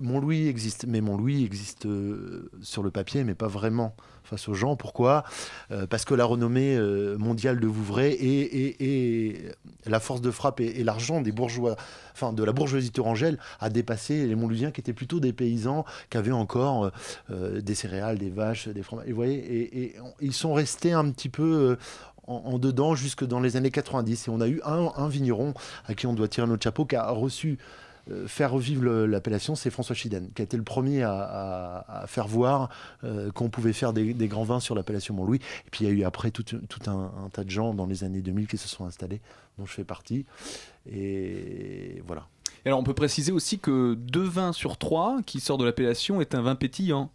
Montlouis 0.00 0.48
existe, 0.48 0.86
mais 0.86 1.00
Montlouis 1.00 1.44
existe 1.44 1.86
euh, 1.86 2.50
sur 2.62 2.82
le 2.82 2.90
papier, 2.90 3.24
mais 3.24 3.34
pas 3.34 3.46
vraiment 3.46 3.94
face 4.24 4.48
aux 4.48 4.54
gens. 4.54 4.76
Pourquoi? 4.76 5.24
Euh, 5.70 5.86
Parce 5.86 6.04
que 6.04 6.14
la 6.14 6.24
renommée 6.24 6.76
euh, 6.76 7.16
mondiale 7.18 7.60
de 7.60 7.66
Vouvray 7.66 8.12
et, 8.12 9.50
la 9.86 10.00
force 10.00 10.20
de 10.20 10.30
frappe 10.30 10.60
et, 10.60 10.82
l'argent 10.82 11.20
des 11.20 11.32
bourgeois, 11.32 11.76
enfin 12.12 12.32
de 12.32 12.42
la 12.42 12.52
bourgeoisie 12.52 12.90
tourangelle, 12.90 13.38
a 13.60 13.70
dépassé 13.70 14.26
les 14.26 14.34
Montlouisiens 14.34 14.70
qui 14.70 14.80
étaient 14.80 14.92
plutôt 14.92 15.20
des 15.20 15.32
paysans 15.32 15.84
qui 16.10 16.16
avaient 16.16 16.32
encore 16.32 16.90
des 17.30 17.74
céréales, 17.74 18.18
des 18.18 18.30
vaches, 18.30 18.68
des 18.68 18.82
fromages. 18.82 19.06
Et 19.06 19.10
vous 19.10 19.16
voyez, 19.16 19.96
ils 20.20 20.32
sont 20.32 20.54
restés 20.54 20.92
un 20.92 21.10
petit 21.10 21.28
peu. 21.28 21.76
en, 22.26 22.58
dedans 22.58 22.94
jusque 22.94 23.24
dans 23.24 23.40
les 23.40 23.56
années 23.56 23.70
90 23.70 24.28
et 24.28 24.30
on 24.30 24.40
a 24.40 24.48
eu 24.48 24.62
un 24.64 25.08
vigneron 25.08 25.52
à 25.86 25.94
qui 25.94 26.06
on 26.06 26.14
doit 26.14 26.28
tirer 26.28 26.46
notre 26.46 26.64
chapeau 26.64 26.86
qui 26.86 26.96
a 26.96 27.10
reçu 27.10 27.58
euh, 28.10 28.26
faire 28.26 28.50
revivre 28.50 28.84
l'appellation, 29.06 29.54
c'est 29.54 29.70
François 29.70 29.94
Chiden, 29.94 30.30
qui 30.34 30.42
a 30.42 30.44
été 30.44 30.56
le 30.56 30.62
premier 30.62 31.02
à, 31.02 32.04
faire 32.06 32.26
voir 32.26 32.68
euh, 33.04 33.30
qu'on 33.32 33.48
pouvait 33.48 33.72
faire 33.72 33.92
des, 33.92 34.28
grands 34.28 34.44
vins 34.44 34.60
sur 34.60 34.74
l'appellation 34.74 35.14
Montlouis. 35.14 35.40
Et 35.66 35.70
puis 35.70 35.84
il 35.84 35.88
y 35.88 35.90
a 35.90 35.94
eu 35.94 36.04
après 36.04 36.30
tout, 36.30 36.42
tout 36.42 36.90
un, 36.90 37.12
un 37.24 37.28
tas 37.30 37.44
de 37.44 37.50
gens 37.50 37.74
dans 37.74 37.86
les 37.86 38.04
années 38.04 38.20
2000 38.20 38.46
qui 38.46 38.58
se 38.58 38.68
sont 38.68 38.84
installés, 38.84 39.20
dont 39.58 39.66
je 39.66 39.72
fais 39.72 39.84
partie. 39.84 40.26
Et 40.90 42.02
voilà. 42.06 42.26
Et 42.64 42.68
alors 42.68 42.80
on 42.80 42.84
peut 42.84 42.94
préciser 42.94 43.32
aussi 43.32 43.58
que 43.58 43.94
deux 43.94 44.22
vins 44.22 44.52
sur 44.52 44.78
trois 44.78 45.20
qui 45.26 45.40
sortent 45.40 45.60
de 45.60 45.66
l'appellation 45.66 46.20
est 46.20 46.34
un 46.34 46.42
vin 46.42 46.54
pétillant. 46.54 47.10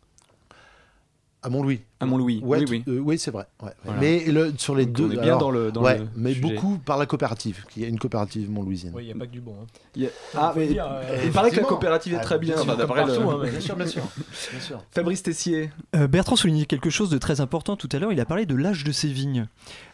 À 1.42 1.48
Montlouis. 1.50 1.80
À 2.02 2.06
Montlouis, 2.06 2.42
Ouais, 2.44 2.60
oui, 2.60 2.66
oui. 2.70 2.84
euh, 2.94 3.00
oui, 3.00 3.18
c'est 3.18 3.32
vrai. 3.32 3.46
ouais, 3.62 3.68
ouais. 3.70 3.74
Voilà. 3.86 4.02
Mais 4.02 4.26
le- 4.26 4.54
sur 4.58 4.76
les 4.76 4.86
Donc, 4.86 4.96
deux. 4.96 5.04
on 5.06 5.12
est 5.12 5.14
bien 5.14 5.24
alors, 5.24 5.40
dans 5.40 5.52
le- 5.52 5.72
dans 5.72 5.82
ouais, 5.84 6.00
le 6.00 6.08
mais 6.18 6.34
sujet. 6.34 6.42
beaucoup 6.42 6.78
par 6.80 6.98
la 6.98 7.06
coopérative, 7.06 7.64
qui 7.70 7.86
est 7.86 7.88
une 7.88 7.98
coopérative 7.98 8.52
montlouisienne. 8.52 8.92
Oui, 8.94 9.04
il 9.04 9.06
n'y 9.06 9.14
a 9.14 9.16
pas 9.16 9.26
que 9.26 9.32
du 9.32 9.40
bon. 9.40 9.56
hein. 9.62 9.66
Il 9.96 10.06
a- 10.06 10.10
Ah, 10.36 10.54
mais 10.56 10.68
dire, 10.68 10.86
euh, 10.90 11.02
il 11.24 11.32
paraît 11.32 11.50
que 11.52 11.56
la 11.56 11.64
coopérative 11.64 12.14
est 12.14 12.18
Ah, 12.18 12.24
très 12.24 12.40
bien. 12.40 12.56
bien 12.56 12.64
sûr, 12.64 12.74
enfin, 12.74 12.82
le- 12.82 12.88
partout, 12.88 13.30
hein, 13.30 13.48
bien 13.50 13.60
sûr, 13.62 13.76
bien 13.78 13.86
sûr, 13.88 14.04
bien 14.52 14.60
sûr. 14.60 14.84
Fabrice 14.92 15.24
Tessier. 15.24 15.70
Euh, 15.96 16.08
Bertrand 16.08 16.36
soulignait 16.36 16.66
quelque 16.66 16.90
chose 16.90 17.10
de 17.10 17.18
très 17.18 17.40
important 17.40 17.78
tout 17.78 17.88
à 17.94 18.00
l'heure. 18.00 18.12
Il 18.12 18.20
a 18.20 18.26
parlé 18.26 18.46
de 18.46 18.56
l'âge 18.56 18.84
de 18.84 18.92
ses 18.92 19.08
vignes. 19.08 19.48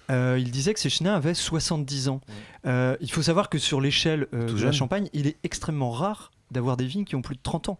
Euh, 0.10 0.38
il 0.40 0.50
disait 0.50 0.74
que 0.74 0.80
ces 0.80 0.90
chenins 0.90 1.14
avaient 1.14 1.34
70 1.36 2.10
ans. 2.10 2.22
Euh, 2.66 2.96
il 3.02 3.12
faut 3.12 3.22
savoir 3.22 3.50
que 3.50 3.60
sur 3.60 3.82
l'échelle 3.82 4.28
euh, 4.34 4.52
de 4.52 4.64
la. 4.64 4.72
Champagne, 4.72 5.10
il 5.14 5.28
est 5.28 5.38
extrêmement 5.44 5.92
rare 5.92 6.32
d'avoir 6.52 6.76
des 6.78 6.86
vignes 6.86 7.06
qui 7.06 7.16
ont 7.16 7.22
plus 7.22 7.36
de 7.36 7.42
30 7.44 7.70
ans. 7.70 7.78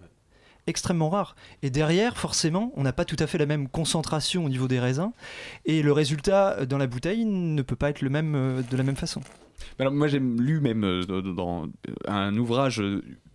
Extrêmement 0.68 1.10
rare. 1.10 1.36
Et 1.62 1.70
derrière, 1.70 2.18
forcément, 2.18 2.72
on 2.76 2.84
n'a 2.84 2.94
pas 2.94 3.06
tout 3.06 3.18
à 3.20 3.28
fait 3.28 3.38
la 3.38 3.46
même 3.46 3.68
concentration 3.68 4.46
au 4.46 4.50
niveau 4.50 4.68
des 4.68 4.80
raisins. 4.80 5.12
Et 5.66 5.82
le 5.84 5.92
résultat 5.92 6.58
euh, 6.60 6.66
dans 6.66 6.78
la 6.80 6.88
bouteille 6.88 7.24
ne 7.26 7.62
peut 7.62 7.76
pas 7.76 7.90
être 7.92 8.02
le 8.02 8.10
même 8.10 8.34
euh, 8.36 8.62
de 8.70 8.76
la 8.78 8.84
même 8.84 8.96
façon. 8.96 9.22
Alors, 9.80 9.94
moi, 9.94 10.08
j'ai 10.08 10.20
lu 10.20 10.60
même 10.62 10.84
euh, 10.84 11.04
dans, 11.22 11.68
un 12.08 12.36
ouvrage 12.36 12.82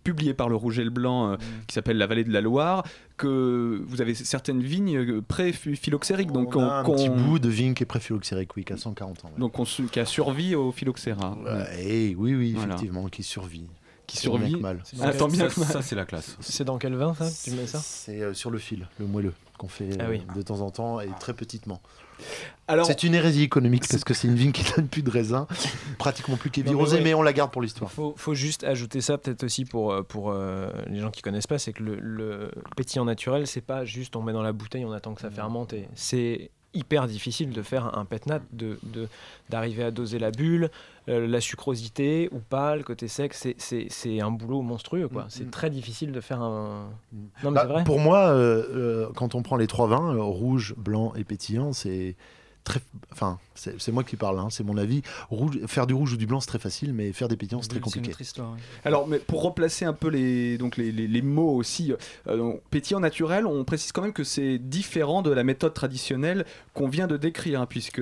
publié 0.03 0.33
par 0.33 0.49
le 0.49 0.55
Rouge 0.55 0.79
et 0.79 0.83
le 0.83 0.89
Blanc 0.89 1.27
Mm. 1.29 1.31
euh, 1.33 1.37
qui 1.67 1.73
s'appelle 1.73 1.97
La 1.97 2.07
vallée 2.07 2.23
de 2.23 2.33
la 2.33 2.41
Loire 2.41 2.83
que 3.17 3.81
vous 3.87 4.01
avez 4.01 4.13
certaines 4.15 4.61
vignes 4.61 5.21
pré-phylloxériques. 5.21 6.31
Donc, 6.31 6.55
on 6.55 6.61
a 6.61 6.79
un 6.79 6.83
petit 6.83 7.09
bout 7.09 7.39
de 7.39 7.49
vigne 7.49 7.73
qui 7.75 7.83
est 7.83 7.85
pré-phylloxérique, 7.85 8.55
oui, 8.57 8.65
qui 8.65 8.73
a 8.73 8.77
140 8.77 9.25
ans. 9.25 9.27
ouais. 9.33 9.39
donc 9.39 9.57
on 9.59 9.63
qui 9.63 9.99
a 9.99 10.05
survécu 10.05 10.55
au 10.55 10.71
phylloxéra. 10.71 11.37
Ouais, 11.45 12.15
oui, 12.17 12.35
oui, 12.35 12.53
Voilà. 12.53 12.73
effectivement, 12.75 13.07
qui 13.07 13.23
survit. 13.23 13.67
Qui 14.11 14.17
survit. 14.17 14.55
mal. 14.57 14.83
Ah, 15.01 15.13
tant 15.13 15.27
bien 15.29 15.47
que 15.47 15.59
mal. 15.59 15.69
Ça, 15.69 15.81
c'est 15.81 15.95
la 15.95 16.05
classe. 16.05 16.35
C'est 16.41 16.65
dans 16.65 16.77
quel 16.77 16.95
vin 16.95 17.13
ça 17.13 17.29
Tu 17.43 17.51
mets 17.51 17.65
ça 17.67 17.79
C'est 17.79 18.21
euh, 18.21 18.33
sur 18.33 18.51
le 18.51 18.57
fil, 18.59 18.87
le 18.99 19.05
moelleux, 19.07 19.33
qu'on 19.57 19.67
fait 19.69 19.89
Ah 19.99 20.03
euh, 20.03 20.09
oui. 20.09 20.21
de 20.35 20.41
temps 20.41 20.59
en 20.61 20.69
temps 20.69 20.99
et 20.99 21.09
très 21.19 21.33
petitement. 21.33 21.81
Alors, 22.67 22.85
c'est 22.85 23.03
une 23.03 23.15
hérésie 23.15 23.43
économique 23.43 23.87
parce 23.89 24.03
que 24.03 24.13
c'est 24.13 24.27
une 24.27 24.35
vigne 24.35 24.51
qui 24.51 24.63
donne 24.75 24.87
plus 24.87 25.01
de 25.01 25.09
raisin, 25.09 25.47
pratiquement 25.97 26.37
plus 26.37 26.49
qu'évirosée, 26.51 26.97
ouais. 26.97 27.03
mais 27.03 27.13
on 27.13 27.21
la 27.21 27.33
garde 27.33 27.51
pour 27.51 27.61
l'histoire. 27.61 27.89
Faut, 27.89 28.13
faut 28.17 28.33
juste 28.35 28.63
ajouter 28.63 29.01
ça 29.01 29.17
peut-être 29.17 29.43
aussi 29.43 29.65
pour, 29.65 29.91
euh, 29.91 30.03
pour 30.03 30.31
euh, 30.31 30.69
les 30.87 30.99
gens 30.99 31.09
qui 31.09 31.21
connaissent 31.21 31.47
pas, 31.47 31.57
c'est 31.57 31.73
que 31.73 31.81
le, 31.83 31.95
le 31.99 32.51
pétillant 32.75 33.05
naturel, 33.05 33.47
c'est 33.47 33.61
pas 33.61 33.85
juste 33.85 34.15
on 34.15 34.21
met 34.21 34.33
dans 34.33 34.43
la 34.43 34.51
bouteille, 34.53 34.85
on 34.85 34.91
attend 34.91 35.13
que 35.15 35.21
ça 35.21 35.31
fermente. 35.31 35.73
C'est 35.95 36.51
hyper 36.73 37.07
difficile 37.07 37.51
de 37.51 37.61
faire 37.61 37.97
un 37.97 38.05
pet 38.05 38.25
nat, 38.27 38.41
de, 38.53 38.79
de- 38.83 39.07
d'arriver 39.49 39.83
à 39.83 39.91
doser 39.91 40.19
la 40.19 40.31
bulle, 40.31 40.69
euh, 41.09 41.27
la 41.27 41.41
sucrosité 41.41 42.29
ou 42.31 42.39
pas, 42.39 42.75
le 42.75 42.83
côté 42.83 43.07
sec, 43.07 43.33
c'est, 43.33 44.19
un 44.21 44.31
boulot 44.31 44.61
monstrueux 44.61 45.07
quoi. 45.07 45.25
C'est 45.29 45.51
très 45.51 45.69
difficile 45.69 46.11
de 46.11 46.21
faire 46.21 46.41
un. 46.41 46.89
Non 47.43 47.51
mais 47.51 47.55
Bah, 47.55 47.65
vrai. 47.65 47.83
Pour 47.83 47.99
moi, 47.99 48.29
euh, 48.29 48.63
euh, 48.69 49.09
quand 49.15 49.35
on 49.35 49.41
prend 49.41 49.57
les 49.57 49.67
trois 49.67 49.87
vins, 49.87 50.15
rouge, 50.21 50.73
blanc 50.77 51.13
et 51.15 51.23
pétillant, 51.23 51.73
c'est 51.73 52.15
très. 52.63 52.79
Enfin, 53.11 53.39
c'est 53.55 53.79
c'est 53.81 53.91
moi 53.91 54.03
qui 54.03 54.15
parle, 54.15 54.39
hein, 54.39 54.47
c'est 54.49 54.63
mon 54.63 54.77
avis. 54.77 55.01
Rouge, 55.29 55.59
faire 55.67 55.87
du 55.87 55.93
rouge 55.93 56.13
ou 56.13 56.17
du 56.17 56.25
blanc, 56.27 56.39
c'est 56.39 56.47
très 56.47 56.59
facile, 56.59 56.93
mais 56.93 57.11
faire 57.11 57.27
des 57.27 57.35
pétillants, 57.37 57.61
c'est 57.61 57.69
très 57.69 57.79
compliqué. 57.99 58.11
Alors, 58.85 59.07
mais 59.07 59.19
pour 59.19 59.41
replacer 59.43 59.85
un 59.85 59.93
peu 59.93 60.07
les, 60.09 60.57
donc 60.57 60.77
les, 60.77 60.91
les- 60.91 61.07
les 61.07 61.21
mots 61.21 61.55
aussi, 61.55 61.93
euh, 62.27 62.37
donc, 62.37 62.61
pétillant 62.69 62.99
naturel, 62.99 63.45
on 63.45 63.63
précise 63.63 63.91
quand 63.91 64.01
même 64.01 64.13
que 64.13 64.23
c'est 64.23 64.57
différent 64.57 65.21
de 65.21 65.31
la 65.31 65.43
méthode 65.43 65.73
traditionnelle 65.73 66.45
qu'on 66.73 66.87
vient 66.87 67.07
de 67.07 67.17
décrire, 67.17 67.61
hein, 67.61 67.65
puisque, 67.67 68.01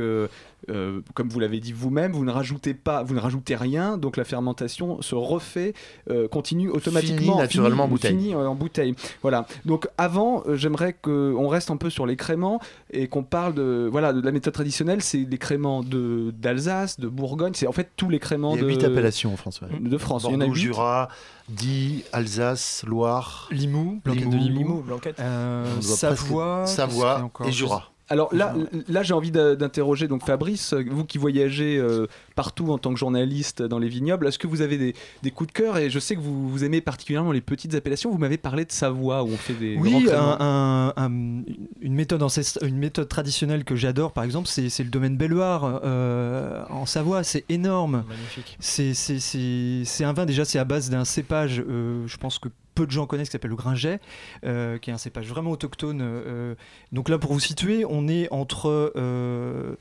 euh, 0.70 1.02
comme 1.14 1.30
vous 1.30 1.40
l'avez 1.40 1.60
dit 1.60 1.72
vous-même, 1.74 2.12
vous 2.12 2.26
ne 2.26 2.32
rajoutez 2.32 2.74
pas, 2.74 3.04
vous 3.04 3.14
ne 3.14 3.20
rajoutez 3.20 3.56
rien, 3.56 3.98
donc 3.98 4.18
la 4.18 4.24
fermentation 4.24 5.02
se 5.02 5.16
refait, 5.16 5.74
euh, 6.10 6.28
continue 6.28 6.70
automatiquement, 6.70 7.38
naturellement 7.38 7.86
en 7.86 7.88
bouteille. 7.88 8.12
finit, 8.12 8.34
euh, 8.34 8.48
en 8.48 8.56
bouteille. 8.56 8.96
Voilà. 9.22 9.46
Donc 9.66 9.88
avant, 9.98 10.44
euh, 10.48 10.56
j'aimerais 10.56 10.94
qu'on 10.94 11.48
reste 11.48 11.72
un 11.72 11.78
peu 11.78 11.90
sur 11.90 12.06
les 12.06 12.16
créments 12.16 12.60
et 12.92 13.08
qu'on 13.08 13.24
parle 13.24 13.54
de, 13.54 13.88
voilà, 13.92 14.14
de 14.14 14.22
la 14.22 14.32
méthode 14.32 14.54
traditionnelle, 14.54 15.02
c'est 15.02 15.26
les 15.30 15.38
créments 15.38 15.84
de 15.84 16.34
d'Alsace, 16.38 17.00
de 17.00 17.08
Bourgogne, 17.08 17.54
c'est 17.56 17.68
en 17.68 17.72
fait 17.72 17.90
tous 17.96 18.10
les 18.10 18.20
créments 18.20 18.54
Il 18.56 18.58
y 18.58 18.60
a 18.60 18.64
de 18.64 18.70
huit 18.70 18.84
appellations 18.84 19.34
en 19.34 19.38
France. 19.38 19.62
ouais. 19.62 19.80
de 19.80 19.98
France. 19.98 20.26
Il 20.28 20.34
y 20.34 20.36
en 20.36 20.42
a 20.42 20.46
Bordeaux, 20.46 20.54
huit. 20.56 20.62
Jura, 20.62 21.10
Die, 21.50 22.04
Alsace, 22.14 22.84
Loire, 22.86 23.48
Limoux, 23.52 24.02
Blanquette 24.04 24.30
de 24.30 24.38
Limoux, 24.38 24.84
Blanquette. 24.86 25.20
Euh, 25.20 25.66
Savoie, 25.82 26.64
a 26.64 26.68
Savoie 26.68 27.32
et 27.46 27.52
Jura. 27.52 27.92
Alors 28.10 28.34
là, 28.34 28.56
là 28.88 29.04
j'ai 29.04 29.14
envie 29.14 29.32
d'interroger 29.32 30.08
donc 30.08 30.24
Fabrice, 30.26 30.74
euh, 30.74 30.84
vous 30.90 31.06
qui 31.06 31.18
voyagez 31.18 31.78
euh, 31.78 32.08
partout 32.36 32.72
en 32.72 32.78
tant 32.78 32.92
que 32.94 33.00
journaliste 33.00 33.62
dans 33.62 33.78
les 33.80 33.88
vignobles, 33.90 34.28
est-ce 34.28 34.40
que 34.40 34.48
vous 34.48 34.62
avez 34.62 34.78
des, 34.78 34.96
des 35.22 35.32
coups 35.32 35.48
de 35.48 35.54
cœur 35.54 35.78
Et 35.78 35.90
je 35.90 36.00
sais 36.00 36.16
que 36.16 36.20
vous, 36.22 36.50
vous 36.50 36.64
aimez 36.64 36.82
particulièrement 36.82 37.32
les 37.32 37.42
petites 37.42 37.76
appellations. 37.76 38.10
Vous 38.12 38.18
m'avez 38.18 38.38
parlé 38.38 38.66
de 38.66 38.72
Savoie 38.72 39.24
où 39.24 39.28
on 39.28 39.38
fait 39.38 39.54
des 39.54 39.78
Oui, 39.78 40.08
un- 40.12 40.38
un- 40.40 40.94
un- 40.98 41.44
une, 41.82 41.94
méthode 41.94 42.22
ancest- 42.24 42.66
une 42.66 42.78
méthode 42.78 43.08
traditionnelle 43.10 43.64
que 43.64 43.76
j'adore, 43.76 44.12
par 44.12 44.24
exemple, 44.24 44.48
c'est 44.48 44.84
le 44.84 44.90
domaine 44.90 45.16
Belloir 45.18 45.82
euh, 45.84 46.64
en 46.70 46.86
Savoie. 46.86 47.24
C'est 47.24 47.46
énorme. 47.50 48.04
Magnifique. 48.08 48.58
C'est- 48.60 50.04
un 50.04 50.14
vin, 50.14 50.26
déjà, 50.26 50.46
c'est 50.46 50.60
à 50.60 50.64
base 50.66 50.90
d'un 50.90 51.06
cépage, 51.06 51.62
euh, 51.68 52.04
je 52.08 52.18
pense 52.18 52.40
que 52.40 52.50
peu 52.80 52.86
de 52.86 52.92
gens 52.92 53.06
connaissent, 53.06 53.28
qui 53.28 53.34
s'appelle 53.34 53.50
le 53.52 53.58
Gringet, 53.58 54.00
euh, 54.46 54.78
qui 54.78 54.90
est 54.90 54.94
un 54.94 54.98
cépage 54.98 55.28
vraiment 55.28 55.52
autochtone. 55.52 56.00
euh, 56.02 56.56
donc 56.94 57.10
là, 57.10 57.18
pour 57.18 57.34
vous 57.34 57.40
situer, 57.42 57.84
on 57.88 58.08
est 58.08 58.32
entre 58.32 58.94
euh, 58.96 59.76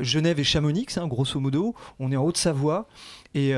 Genève 0.00 0.38
et 0.38 0.44
Chamonix, 0.44 0.86
hein, 0.96 1.08
grosso 1.08 1.40
modo. 1.40 1.74
On 1.98 2.12
est 2.12 2.16
en 2.16 2.24
Haute-Savoie. 2.24 2.86
Et. 3.34 3.52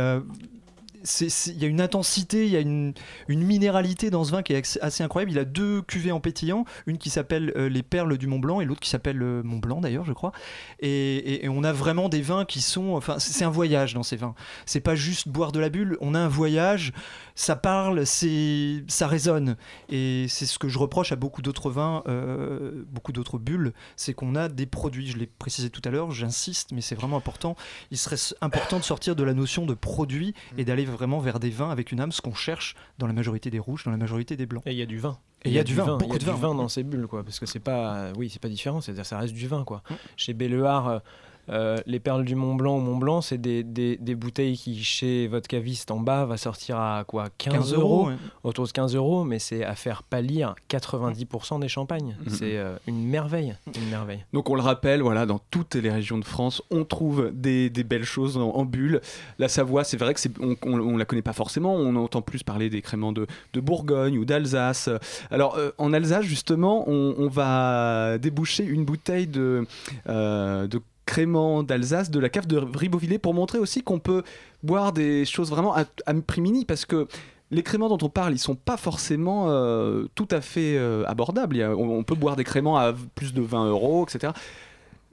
Il 1.20 1.58
y 1.58 1.64
a 1.64 1.68
une 1.68 1.80
intensité, 1.80 2.46
il 2.46 2.52
y 2.52 2.56
a 2.56 2.60
une, 2.60 2.94
une 3.28 3.42
minéralité 3.42 4.10
dans 4.10 4.24
ce 4.24 4.32
vin 4.32 4.42
qui 4.42 4.52
est 4.52 4.78
assez 4.82 5.02
incroyable. 5.02 5.32
Il 5.32 5.38
a 5.38 5.44
deux 5.44 5.82
cuvées 5.82 6.12
en 6.12 6.20
pétillant, 6.20 6.64
une 6.86 6.98
qui 6.98 7.10
s'appelle 7.10 7.52
euh, 7.56 7.68
les 7.68 7.82
perles 7.82 8.18
du 8.18 8.26
Mont 8.26 8.38
Blanc 8.38 8.60
et 8.60 8.64
l'autre 8.64 8.80
qui 8.80 8.90
s'appelle 8.90 9.22
euh, 9.22 9.42
Mont 9.42 9.58
Blanc 9.58 9.80
d'ailleurs, 9.80 10.04
je 10.04 10.12
crois. 10.12 10.32
Et, 10.80 11.46
on 11.48 11.64
a 11.64 11.72
vraiment 11.72 12.08
des 12.08 12.22
vins 12.22 12.44
qui 12.44 12.60
sont, 12.60 12.94
enfin, 12.94 13.18
c'est 13.18 13.44
un 13.44 13.50
voyage 13.50 13.94
dans 13.94 14.02
ces 14.02 14.16
vins. 14.16 14.34
C'est 14.66 14.80
pas 14.80 14.94
juste 14.94 15.28
boire 15.28 15.52
de 15.52 15.58
la 15.58 15.68
bulle, 15.68 15.96
on 16.00 16.14
a 16.14 16.18
un 16.18 16.28
voyage. 16.28 16.92
Ça 17.34 17.56
parle, 17.56 18.06
c'est, 18.06 18.84
ça 18.86 19.06
résonne. 19.06 19.56
Et 19.88 20.26
c'est 20.28 20.46
ce 20.46 20.58
que 20.58 20.68
je 20.68 20.78
reproche 20.78 21.12
à 21.12 21.16
beaucoup 21.16 21.42
d'autres 21.42 21.70
vins, 21.70 22.02
euh, 22.06 22.84
beaucoup 22.88 23.12
d'autres 23.12 23.38
bulles, 23.38 23.72
c'est 23.96 24.14
qu'on 24.14 24.36
a 24.36 24.48
des 24.48 24.66
produits. 24.66 25.08
Je 25.08 25.16
l'ai 25.16 25.26
précisé 25.26 25.70
tout 25.70 25.82
à 25.84 25.90
l'heure, 25.90 26.10
j'insiste, 26.10 26.72
mais 26.72 26.80
c'est 26.82 26.94
vraiment 26.94 27.16
important. 27.16 27.56
Il 27.90 27.98
serait 27.98 28.16
important 28.40 28.78
de 28.78 28.84
sortir 28.84 29.16
de 29.16 29.24
la 29.24 29.34
notion 29.34 29.66
de 29.66 29.74
produit 29.74 30.34
et 30.58 30.64
d'aller 30.64 30.84
vraiment 30.90 31.18
vers 31.18 31.40
des 31.40 31.50
vins 31.50 31.70
avec 31.70 31.92
une 31.92 32.00
âme, 32.00 32.12
ce 32.12 32.20
qu'on 32.20 32.34
cherche 32.34 32.74
dans 32.98 33.06
la 33.06 33.12
majorité 33.12 33.50
des 33.50 33.58
rouges, 33.58 33.84
dans 33.84 33.90
la 33.90 33.96
majorité 33.96 34.36
des 34.36 34.46
blancs. 34.46 34.62
Et 34.66 34.72
il 34.72 34.78
y 34.78 34.82
a 34.82 34.86
du 34.86 34.98
vin. 34.98 35.18
Et 35.44 35.48
il 35.48 35.54
y 35.54 35.58
a 35.58 35.64
du 35.64 35.74
vin, 35.74 35.84
il 35.84 35.88
y 35.88 35.94
beaucoup 35.94 36.16
a 36.16 36.18
de 36.18 36.24
du 36.24 36.30
vin. 36.30 36.36
vin 36.36 36.54
dans 36.54 36.68
ces 36.68 36.82
bulles, 36.82 37.06
quoi, 37.06 37.24
parce 37.24 37.40
que 37.40 37.46
c'est 37.46 37.60
pas, 37.60 37.94
euh, 37.94 38.12
oui, 38.16 38.28
c'est 38.28 38.42
pas 38.42 38.48
différent, 38.48 38.82
c'est-à-dire 38.82 39.06
ça 39.06 39.18
reste 39.18 39.32
du 39.32 39.48
vin, 39.48 39.64
quoi. 39.64 39.82
Mm. 39.88 39.94
Chez 40.16 40.34
Belleard, 40.34 41.02
euh, 41.50 41.76
les 41.86 42.00
perles 42.00 42.24
du 42.24 42.34
Mont 42.34 42.54
Blanc 42.54 42.76
ou 42.76 42.80
Mont 42.80 42.96
Blanc, 42.96 43.20
c'est 43.20 43.38
des, 43.38 43.62
des, 43.62 43.96
des 43.96 44.14
bouteilles 44.14 44.56
qui, 44.56 44.82
chez 44.82 45.26
votre 45.26 45.48
caviste 45.48 45.90
en 45.90 45.98
bas, 45.98 46.24
va 46.24 46.36
sortir 46.36 46.78
à 46.78 47.04
quoi 47.06 47.28
15, 47.38 47.54
15 47.54 47.74
euros, 47.74 48.08
ouais. 48.08 48.14
autour 48.44 48.66
de 48.66 48.72
15 48.72 48.94
euros, 48.94 49.24
mais 49.24 49.38
c'est 49.38 49.64
à 49.64 49.74
faire 49.74 50.02
pâlir 50.02 50.54
90% 50.68 51.60
des 51.60 51.68
champagnes. 51.68 52.16
C'est 52.28 52.56
euh, 52.56 52.76
une 52.86 53.04
merveille, 53.06 53.56
une 53.76 53.88
merveille. 53.88 54.24
Donc 54.32 54.48
on 54.50 54.54
le 54.54 54.62
rappelle, 54.62 55.02
voilà, 55.02 55.26
dans 55.26 55.40
toutes 55.50 55.74
les 55.74 55.90
régions 55.90 56.18
de 56.18 56.24
France, 56.24 56.62
on 56.70 56.84
trouve 56.84 57.30
des, 57.32 57.70
des 57.70 57.84
belles 57.84 58.04
choses 58.04 58.36
en, 58.36 58.50
en 58.50 58.64
bulle. 58.64 59.00
La 59.38 59.48
Savoie, 59.48 59.84
c'est 59.84 59.96
vrai 59.96 60.14
que 60.14 60.20
c'est, 60.20 60.32
on, 60.40 60.56
on, 60.64 60.80
on 60.80 60.96
la 60.96 61.04
connaît 61.04 61.22
pas 61.22 61.32
forcément. 61.32 61.74
On 61.74 61.96
entend 61.96 62.22
plus 62.22 62.42
parler 62.42 62.70
des 62.70 62.82
créments 62.82 63.12
de, 63.12 63.26
de 63.52 63.60
Bourgogne 63.60 64.18
ou 64.18 64.24
d'Alsace. 64.24 64.88
Alors 65.30 65.56
euh, 65.56 65.70
en 65.78 65.92
Alsace, 65.92 66.24
justement, 66.24 66.84
on, 66.88 67.14
on 67.18 67.28
va 67.28 68.18
déboucher 68.18 68.64
une 68.64 68.84
bouteille 68.84 69.26
de, 69.26 69.66
de 70.06 70.80
crément 71.10 71.64
d'Alsace 71.64 72.08
de 72.12 72.20
la 72.20 72.28
cave 72.28 72.46
de 72.46 72.56
Ribeauvillé 72.56 73.18
pour 73.18 73.34
montrer 73.34 73.58
aussi 73.58 73.82
qu'on 73.82 73.98
peut 73.98 74.22
boire 74.62 74.92
des 74.92 75.24
choses 75.24 75.50
vraiment 75.50 75.74
à, 75.74 75.84
prix 76.24 76.40
mini 76.40 76.64
parce 76.64 76.84
que 76.84 77.08
les 77.50 77.64
créments 77.64 77.88
dont 77.88 77.98
on 78.06 78.08
parle, 78.08 78.32
ils 78.32 78.38
sont 78.38 78.54
pas 78.54 78.76
forcément 78.76 79.46
euh, 79.48 80.06
tout 80.14 80.28
à 80.30 80.40
fait 80.40 80.76
euh, 80.76 81.02
abordables. 81.08 81.60
On, 81.76 82.04
peut 82.04 82.14
boire 82.14 82.36
des 82.36 82.44
créments 82.44 82.78
à 82.78 82.94
plus 83.16 83.34
de 83.34 83.42
20 83.42 83.70
euros, 83.70 84.06
etc. 84.08 84.32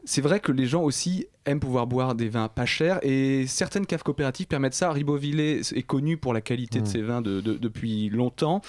C'est 0.09 0.21
vrai 0.21 0.39
que 0.39 0.53
les 0.53 0.65
gens 0.67 0.83
aussi 0.83 1.27
aiment 1.45 1.59
pouvoir 1.59 1.85
boire 1.85 2.15
des 2.15 2.29
vins 2.29 2.47
pas 2.47 2.65
chers 2.65 2.97
et 3.03 3.45
certaines 3.45 3.85
caves 3.85 4.03
coopératives 4.03 4.47
permettent 4.47 4.73
ça. 4.73 4.89
Ribeauvillé 4.91 5.59
est 5.59 5.83
connu 5.83 6.15
pour 6.15 6.33
la 6.33 6.39
qualité 6.39 6.79
de 6.79 6.85
Mm. 6.85 6.87
ses 6.87 7.01
vins 7.01 7.21
de- 7.21 7.41
de- 7.41 7.55
depuis 7.57 8.09
longtemps. 8.09 8.61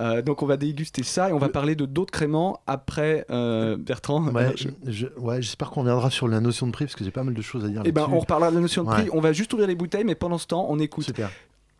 Euh, 0.00 0.22
donc 0.22 0.42
on 0.42 0.46
va 0.46 0.56
déguster 0.56 1.02
ça 1.02 1.28
et 1.28 1.32
on 1.34 1.38
va 1.38 1.50
parler 1.50 1.74
de 1.76 1.84
d'autres 1.84 2.12
créments 2.12 2.60
après 2.66 3.26
euh, 3.30 3.76
Bertrand. 3.76 4.26
Ouais, 4.32 4.52
Je- 4.56 4.68
je- 4.90 5.06
ouais, 5.18 5.42
j'espère 5.42 5.68
qu'on 5.70 5.80
reviendra 5.82 6.10
sur 6.10 6.28
la 6.28 6.40
notion 6.40 6.66
de 6.66 6.72
prix 6.72 6.86
parce 6.86 6.94
que 6.96 7.04
j'ai 7.04 7.10
pas 7.10 7.24
mal 7.24 7.34
de 7.34 7.42
choses 7.42 7.64
à 7.64 7.68
dire. 7.68 7.82
Eh 7.84 7.92
ben, 7.92 8.06
on 8.10 8.18
reparlera 8.18 8.50
de 8.50 8.54
la 8.56 8.62
notion 8.62 8.82
de 8.84 8.88
prix. 8.88 9.02
Ouais. 9.02 9.10
On 9.12 9.20
va 9.20 9.34
juste 9.34 9.52
ouvrir 9.52 9.68
les 9.68 9.74
bouteilles, 9.76 10.04
mais 10.04 10.14
pendant 10.14 10.38
ce 10.38 10.46
temps, 10.46 10.66
on 10.70 10.78
écoute 10.78 11.12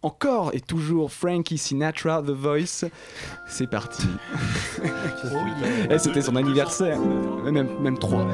encore 0.03 0.51
et 0.53 0.61
toujours 0.61 1.11
Frankie 1.11 1.57
Sinatra, 1.59 2.23
The 2.23 2.31
Voice. 2.31 2.85
C'est 3.49 3.69
parti. 3.69 4.07
Et 5.91 5.99
c'était 5.99 6.21
son 6.23 6.37
anniversaire. 6.37 6.99
Même, 7.45 7.69
même 7.81 7.99
trois. 7.99 8.27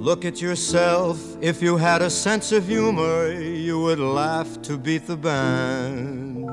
Look 0.00 0.24
at 0.24 0.40
yourself. 0.40 1.20
If 1.42 1.60
you 1.60 1.76
had 1.76 2.00
a 2.00 2.08
sense 2.08 2.52
of 2.52 2.66
humor, 2.66 3.30
you 3.32 3.78
would 3.82 3.98
laugh 3.98 4.62
to 4.62 4.78
beat 4.78 5.06
the 5.06 5.14
band. 5.14 6.48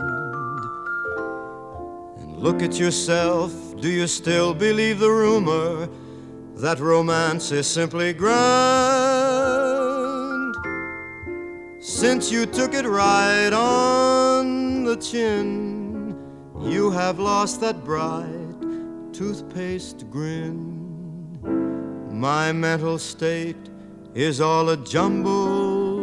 And 2.19 2.37
look 2.39 2.61
at 2.61 2.77
yourself. 2.77 3.53
Do 3.79 3.87
you 3.87 4.05
still 4.05 4.53
believe 4.53 4.99
the 4.99 5.09
rumor 5.09 5.87
that 6.57 6.81
romance 6.81 7.53
is 7.53 7.67
simply 7.67 8.11
grand? 8.11 8.37
Since 11.79 12.29
you 12.29 12.45
took 12.45 12.73
it 12.73 12.85
right 12.85 13.53
on 13.53 14.83
the 14.83 14.97
chin, 14.97 16.19
you 16.59 16.91
have 16.91 17.17
lost 17.17 17.61
that 17.61 17.85
bright 17.85 19.13
toothpaste 19.13 20.11
grin. 20.11 20.76
My 22.18 22.51
mental 22.51 22.97
state 22.97 23.70
is 24.15 24.41
all 24.41 24.70
a 24.70 24.78
jumble. 24.78 26.01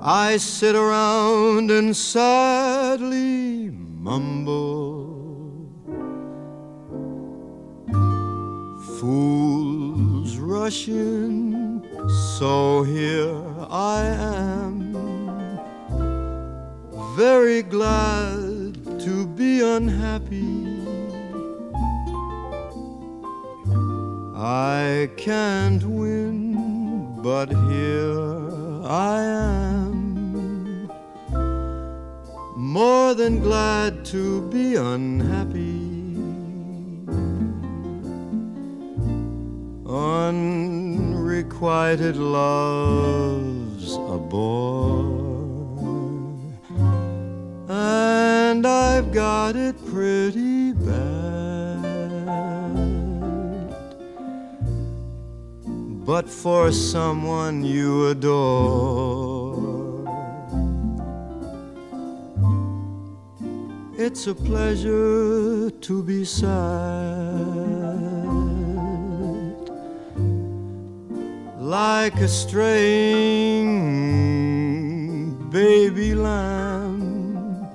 I 0.00 0.38
sit 0.38 0.74
around 0.74 1.70
and 1.70 1.94
sadly 1.94 3.68
mumble. 3.68 5.12
Fools 8.98 10.38
rush 10.38 10.88
in, 10.88 11.86
so 12.38 12.82
here 12.82 13.36
I 13.68 14.04
am. 14.06 14.94
Very 17.14 17.62
glad 17.62 18.74
to 19.00 19.26
be 19.26 19.60
unhappy. 19.60 20.65
I 24.38 25.08
can't 25.16 25.82
win, 25.82 27.22
but 27.22 27.48
here 27.70 28.50
I 28.84 29.22
am. 29.22 30.90
More 32.54 33.14
than 33.14 33.40
glad 33.40 34.04
to 34.06 34.42
be 34.50 34.74
unhappy. 34.74 35.84
Unrequited 39.88 42.16
love's 42.18 43.94
a 43.94 44.18
bore, 44.18 45.46
and 47.70 48.66
I've 48.66 49.12
got 49.12 49.56
it 49.56 49.82
pretty 49.86 50.74
bad. 50.74 51.25
But 56.06 56.28
for 56.28 56.70
someone 56.70 57.64
you 57.64 58.06
adore, 58.06 59.56
it's 63.98 64.28
a 64.28 64.34
pleasure 64.36 65.68
to 65.68 66.02
be 66.04 66.24
sad. 66.24 66.54
Like 71.58 72.14
a 72.20 72.28
straying 72.28 73.66
baby 75.50 76.14
lamb 76.14 77.66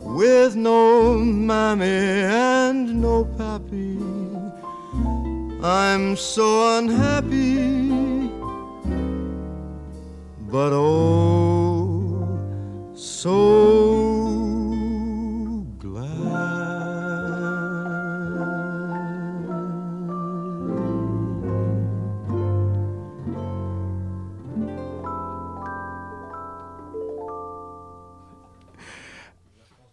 with 0.00 0.56
no 0.56 1.18
mammy 1.18 1.84
and 1.84 3.02
no 3.02 3.26
pappy. 3.36 3.51
I'm 5.64 6.16
so 6.16 6.78
unhappy, 6.78 8.28
but 10.50 10.72
oh, 10.72 12.26
so 12.96 14.11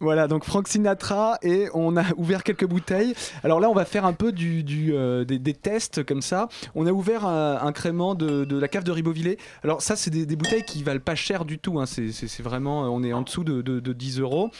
Voilà, 0.02 0.28
donc 0.28 0.44
Frank 0.44 0.66
Sinatra 0.66 1.36
et 1.42 1.68
on 1.74 1.94
a 1.98 2.04
ouvert 2.16 2.42
quelques 2.42 2.64
bouteilles. 2.64 3.12
Alors 3.44 3.60
là, 3.60 3.68
on 3.68 3.74
va 3.74 3.84
faire 3.84 4.06
un 4.06 4.14
peu 4.14 4.32
euh, 4.32 5.24
des, 5.26 5.52
tests 5.54 6.02
comme 6.06 6.22
ça. 6.22 6.48
On 6.74 6.86
a 6.86 6.90
ouvert 6.90 7.26
un, 7.26 7.58
un 7.60 7.72
crément 7.72 8.14
de, 8.14 8.46
la 8.56 8.68
cave 8.68 8.82
de 8.82 8.92
Ribeauvillé. 8.92 9.36
Alors 9.62 9.82
ça, 9.82 9.96
c'est 9.96 10.08
des, 10.10 10.36
bouteilles 10.36 10.64
qui 10.64 10.82
valent 10.82 11.00
pas 11.00 11.14
cher 11.14 11.44
du 11.44 11.58
tout. 11.58 11.78
hein. 11.80 11.84
C'est 11.84 12.40
vraiment, 12.40 12.84
on 12.84 13.02
est 13.02 13.12
en 13.12 13.20
dessous 13.20 13.44
de, 13.44 13.60
de- 13.60 13.78
de 13.78 13.92
10 13.92 14.20
euros. 14.20 14.50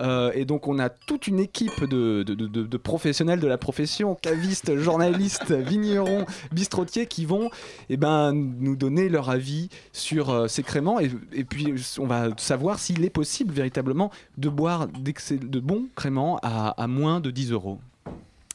Euh, 0.00 0.32
et 0.34 0.44
donc 0.44 0.66
on 0.66 0.80
a 0.80 0.88
toute 0.88 1.28
une 1.28 1.38
équipe 1.38 1.84
de, 1.84 2.76
professionnels 2.76 3.38
de 3.38 3.46
la 3.46 3.58
profession, 3.58 4.16
cavistes, 4.16 4.74
journalistes, 4.80 5.52
vignerons, 5.52 6.26
bistrotiers, 6.50 7.06
qui 7.06 7.24
vont 7.24 7.50
eh 7.88 7.96
ben, 7.96 8.32
nous 8.32 8.74
donner 8.74 9.08
leur 9.08 9.30
avis 9.30 9.68
sur 9.92 10.30
euh, 10.30 10.48
ces 10.48 10.64
créments. 10.64 10.98
Et, 10.98 11.12
et 11.32 11.44
puis 11.44 11.72
on 12.00 12.06
va 12.06 12.30
savoir 12.36 12.80
s'il 12.80 13.04
est 13.04 13.10
possible 13.10 13.54
véritablement 13.54 14.10
de 14.38 14.48
boire 14.48 14.87
de 14.92 15.60
bons 15.60 15.86
créments 15.94 16.38
à, 16.42 16.68
à 16.82 16.86
moins 16.86 17.20
de 17.20 17.30
10 17.30 17.52
euros. 17.52 17.80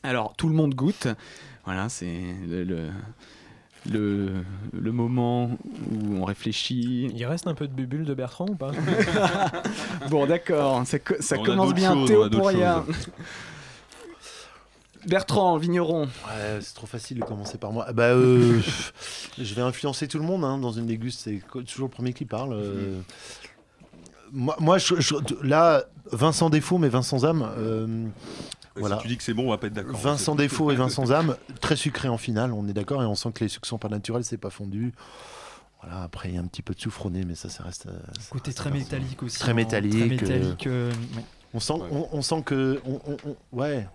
Alors 0.04 0.34
tout 0.36 0.50
le 0.50 0.56
monde 0.56 0.74
goûte. 0.76 1.08
Voilà, 1.66 1.88
c'est 1.90 2.22
le, 2.48 2.64
le, 2.64 2.90
le- 3.90 4.44
le 4.74 4.92
moment 4.92 5.46
où 5.92 6.16
on 6.18 6.26
réfléchit. 6.26 7.10
Il 7.16 7.26
reste 7.26 7.48
un 7.48 7.54
peu 7.54 7.68
de 7.68 7.74
bubule 7.74 8.04
de 8.06 8.14
Bertrand 8.14 8.48
ou 8.50 8.56
pas 8.56 8.72
Bon, 10.10 10.26
d'accord, 10.26 10.86
ça, 10.86 11.00
co- 11.00 11.16
commence 11.44 11.74
bien. 11.74 11.94
choses, 11.94 12.04
on 12.04 12.06
Théo 12.06 12.30
Pourria. 12.30 12.84
Bertrand, 15.06 15.58
vigneron. 15.58 16.04
Ouais, 16.04 16.60
c'est 16.62 16.74
trop 16.76 16.88
facile 16.88 17.20
de 17.20 17.26
commencer 17.26 17.58
par 17.58 17.74
moi. 17.74 17.84
Ah 17.90 17.94
Bah, 17.94 18.04
euh, 18.12 18.62
je 19.38 19.54
vais 19.54 19.62
influencer 19.62 20.08
tout 20.08 20.18
le 20.18 20.24
monde 20.24 20.46
hein, 20.46 20.58
dans 20.58 20.72
une 20.72 20.86
déguste. 20.86 21.20
C'est 21.26 21.42
toujours 21.66 21.88
le 21.90 21.92
premier 21.94 22.14
qui 22.14 22.24
parle. 22.24 22.54
euh. 22.54 23.02
Moi, 24.34 24.56
moi 24.60 24.78
je, 24.80 24.96
je- 25.00 25.16
là, 25.44 25.84
Vincent 26.12 26.50
défaut, 26.50 26.78
mais 26.80 26.90
Vincent 26.90 27.24
âme. 27.24 27.48
euh, 27.58 28.08
voilà. 28.76 28.98
Si 28.98 29.02
tu 29.04 29.08
dis 29.10 29.18
que 29.18 29.24
c'est 29.24 29.34
bon, 29.36 29.46
on 29.48 29.50
va 29.52 29.58
pas 29.60 29.68
être 29.68 29.74
d'accord. 29.74 29.96
Vincent 29.96 30.36
défaut 30.36 30.72
et 30.72 30.76
Vincent 30.84 31.12
âme, 31.12 31.36
très 31.62 31.76
sucré 31.76 32.10
en 32.10 32.18
finale, 32.18 32.52
on 32.52 32.68
est 32.68 32.74
d'accord, 32.74 33.04
et 33.04 33.06
on 33.06 33.16
sent 33.16 33.32
que 33.34 33.44
les 33.44 33.48
sucres 33.48 33.68
sont 33.68 33.78
pas 33.78 33.90
naturels, 33.90 34.24
c'est 34.24 34.38
pas 34.38 34.50
fondu. 34.50 34.94
Voilà, 35.82 36.02
après 36.04 36.30
il 36.30 36.36
y 36.36 36.38
a 36.38 36.42
un 36.42 36.46
petit 36.48 36.62
peu 36.62 36.74
de 36.74 36.80
nez, 37.10 37.24
mais 37.26 37.36
ça, 37.36 37.50
ça 37.50 37.64
reste. 37.64 37.86
euh, 37.88 37.92
ça 38.20 38.30
Côté 38.32 38.46
reste 38.48 38.58
très 38.58 38.72
métallique 38.72 39.22
aussi, 39.22 39.38
Très 39.38 39.52
hein, 39.52 39.56
métallique. 39.56 39.92
très 40.00 40.08
métallique, 40.08 40.68
euh, 40.68 40.90
ouais. 41.16 41.24
On 41.54 41.60
sent, 41.60 41.74
on, 41.92 42.08
on 42.12 42.22
sent 42.24 42.42
que, 42.44 42.82
on, 42.86 43.00
on- 43.06 43.18
on- 43.54 43.58
ouais, 43.60 43.88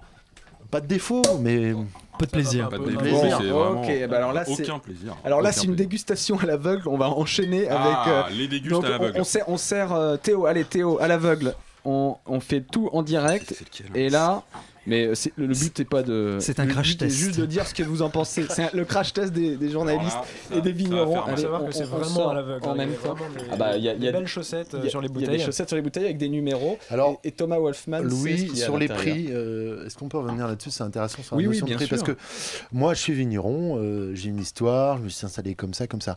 pas 0.70 0.80
de 0.80 0.86
défaut, 0.86 1.22
mais 1.40 1.72
peu 2.18 2.26
de 2.26 2.30
plaisir. 2.30 2.68
Pas 2.68 2.78
de 2.78 2.82
plaisir. 2.84 3.38
c'est 3.40 3.46
vraiment 3.48 3.82
Ok, 3.82 4.08
bah 4.08 4.16
alors 4.16 4.32
là, 4.32 4.44
c'est- 4.44 4.62
aucun 4.62 4.78
plaisir. 4.78 5.16
Alors 5.24 5.40
là, 5.40 5.52
c'est 5.52 5.62
une 5.64 5.68
plaisir. 5.72 5.86
dégustation 5.86 6.38
à 6.40 6.46
l'aveugle. 6.46 6.88
On 6.88 6.96
va 6.98 7.08
enchaîner 7.10 7.68
avec. 7.68 7.92
Ah, 7.94 8.26
les 8.30 8.48
dégustes 8.48 8.72
donc, 8.74 8.84
à 8.84 8.88
on- 8.88 8.90
l'aveugle. 8.90 9.20
On, 9.20 9.24
sert, 9.24 9.48
on 9.48 9.56
sert, 9.56 9.92
euh, 9.92 10.16
Théo. 10.16 10.46
Allez, 10.46 10.64
Théo, 10.64 10.98
à 11.00 11.06
l'aveugle. 11.08 11.54
On, 11.84 12.16
on 12.26 12.40
fait 12.40 12.60
tout 12.60 12.90
en 12.92 13.02
direct. 13.02 13.54
Et 13.94 14.10
là. 14.10 14.42
Mais 14.88 15.06
euh, 15.06 15.14
c'est- 15.14 15.32
le 15.36 15.46
le 15.46 15.54
but 15.54 15.78
n'est 15.78 15.84
pas 15.84 16.02
de. 16.02 16.38
C'est 16.40 16.58
un 16.60 16.64
le 16.64 16.72
crash 16.72 16.88
but 16.88 17.02
est 17.02 17.06
test. 17.06 17.16
juste 17.16 17.38
de 17.38 17.46
dire 17.46 17.66
ce 17.66 17.74
que 17.74 17.82
vous 17.82 18.02
en 18.02 18.10
pensez. 18.10 18.44
C'est 18.48 18.64
un- 18.64 18.70
le 18.72 18.84
crash 18.84 19.12
test 19.12 19.32
des, 19.32 19.56
des 19.56 19.68
journalistes 19.70 20.16
et 20.54 20.60
des 20.60 20.72
vignerons. 20.72 21.20
Allez, 21.22 21.42
savoir 21.42 21.62
on- 21.62 21.66
que 21.66 21.72
c'est 21.72 21.84
on- 21.84 21.98
vraiment 21.98 22.30
à 22.30 22.34
l'aveugle, 22.34 22.66
En 22.66 22.74
même 22.74 22.88
Il 22.88 22.92
y 22.92 22.96
a 22.96 23.08
temps. 23.08 23.16
Ah 23.52 23.56
bah, 23.56 23.76
il 23.76 23.84
y 23.84 23.88
a, 23.88 23.94
des 23.94 24.10
belles 24.12 24.26
chaussettes, 24.26 24.70
il 24.72 24.84
y 24.84 24.86
a- 24.86 24.90
sur 24.90 25.00
les 25.00 25.08
Il 25.08 25.10
y 25.10 25.16
a 25.16 25.18
des 25.20 25.24
bouteilles. 25.26 25.44
chaussettes 25.46 25.68
sur 25.68 25.76
les 25.76 25.82
bouteilles 25.82 26.04
avec 26.06 26.18
des 26.18 26.28
numéros. 26.28 26.78
Alors, 26.90 27.20
et, 27.22 27.28
et 27.28 27.32
Thomas 27.32 27.58
Wolfman. 27.58 27.98
sait 28.02 28.04
ce 28.04 28.08
Louis, 28.08 28.36
qu'il 28.46 28.56
y 28.56 28.60
a 28.60 28.64
à 28.64 28.66
sur 28.66 28.78
les 28.78 28.88
prix, 28.88 29.28
euh, 29.30 29.86
est-ce 29.86 29.96
qu'on 29.96 30.08
peut 30.08 30.18
revenir 30.18 30.46
là-dessus? 30.48 30.70
C'est 30.70 30.82
intéressant 30.84 31.22
sur 31.22 31.36
la 31.36 31.38
Oui, 31.38 31.44
oui, 31.46 31.48
notion 31.54 31.66
de 31.66 31.70
bien 31.70 31.76
prix 31.76 31.86
sûr. 31.86 31.96
parce 31.96 32.08
que 32.08 32.16
moi, 32.72 32.94
je 32.94 33.00
suis 33.00 33.12
vigneron, 33.12 33.78
euh, 33.78 34.14
j'ai 34.14 34.30
une 34.30 34.38
histoire, 34.38 34.98
je 34.98 35.02
me 35.02 35.08
suis 35.10 35.26
installé 35.26 35.54
comme 35.54 35.74
ça, 35.74 35.86
comme 35.86 36.00
ça. 36.00 36.16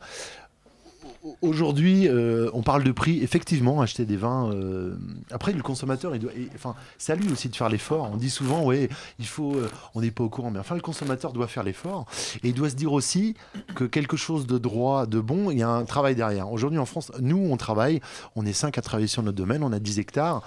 Aujourd'hui, 1.41 2.07
euh, 2.07 2.49
on 2.53 2.63
parle 2.63 2.83
de 2.83 2.91
prix. 2.91 3.21
Effectivement, 3.21 3.81
acheter 3.81 4.05
des 4.05 4.17
vins. 4.17 4.51
euh, 4.51 4.95
Après, 5.29 5.53
le 5.53 5.61
consommateur, 5.61 6.13
Enfin, 6.55 6.73
c'est 6.97 7.13
à 7.13 7.15
lui 7.15 7.31
aussi 7.31 7.47
de 7.49 7.55
faire 7.55 7.69
l'effort. 7.69 8.09
On 8.11 8.17
dit 8.17 8.29
souvent, 8.31 8.63
ouais, 8.63 8.89
il 9.19 9.27
faut. 9.27 9.53
euh, 9.55 9.69
On 9.93 10.01
n'est 10.01 10.09
pas 10.11 10.23
au 10.23 10.29
courant, 10.29 10.49
mais 10.49 10.59
enfin, 10.59 10.73
le 10.75 10.81
consommateur 10.81 11.31
doit 11.31 11.47
faire 11.47 11.63
l'effort 11.63 12.05
et 12.43 12.49
il 12.49 12.53
doit 12.55 12.69
se 12.71 12.75
dire 12.75 12.91
aussi 12.91 13.35
que 13.75 13.83
quelque 13.83 14.17
chose 14.17 14.47
de 14.47 14.57
droit, 14.57 15.05
de 15.05 15.19
bon, 15.19 15.51
il 15.51 15.59
y 15.59 15.63
a 15.63 15.69
un 15.69 15.85
travail 15.85 16.15
derrière. 16.15 16.51
Aujourd'hui, 16.51 16.79
en 16.79 16.85
France, 16.85 17.11
nous, 17.19 17.37
on 17.51 17.57
travaille. 17.57 18.01
On 18.35 18.45
est 18.45 18.53
cinq 18.53 18.77
à 18.79 18.81
travailler 18.81 19.07
sur 19.07 19.21
notre 19.21 19.37
domaine. 19.37 19.63
On 19.63 19.71
a 19.73 19.79
10 19.79 19.99
hectares. 19.99 20.41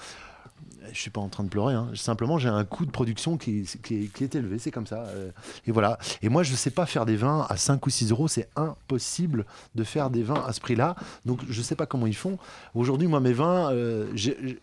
Je 0.95 1.01
suis 1.01 1.11
pas 1.11 1.21
en 1.21 1.29
train 1.29 1.43
de 1.43 1.49
pleurer. 1.49 1.75
hein. 1.75 1.89
Simplement, 1.95 2.39
j'ai 2.39 2.49
un 2.49 2.65
coût 2.65 2.87
de 2.87 2.91
production 2.93 3.37
qui, 3.37 3.67
est, 3.91 4.35
élevé. 4.37 4.61
C'est 4.61 4.71
comme 4.71 4.87
ça. 4.87 5.01
euh, 5.09 5.31
et 5.67 5.73
voilà. 5.73 5.99
Et 6.23 6.29
moi, 6.29 6.45
je 6.45 6.53
ne 6.53 6.57
sais 6.57 6.71
pas 6.71 6.87
faire 6.87 7.05
des 7.05 7.17
vins 7.17 7.45
à 7.49 7.57
5 7.57 7.85
ou 7.85 7.91
6 7.91 8.13
euros. 8.13 8.29
C'est 8.29 8.49
impossible 8.55 9.45
de 9.75 9.83
faire 9.83 10.09
des 10.09 10.23
vins 10.23 10.43
à 10.47 10.53
ce 10.53 10.61
prix-là. 10.61 10.95
Donc, 11.27 11.41
je 11.49 11.59
ne 11.59 11.65
sais 11.65 11.75
pas 11.75 11.87
comment 11.87 12.07
ils 12.07 12.15
font. 12.15 12.39
Aujourd'hui, 12.77 13.09
moi, 13.09 13.19
mes 13.19 13.33
vins, 13.33 13.73
euh, 13.73 14.07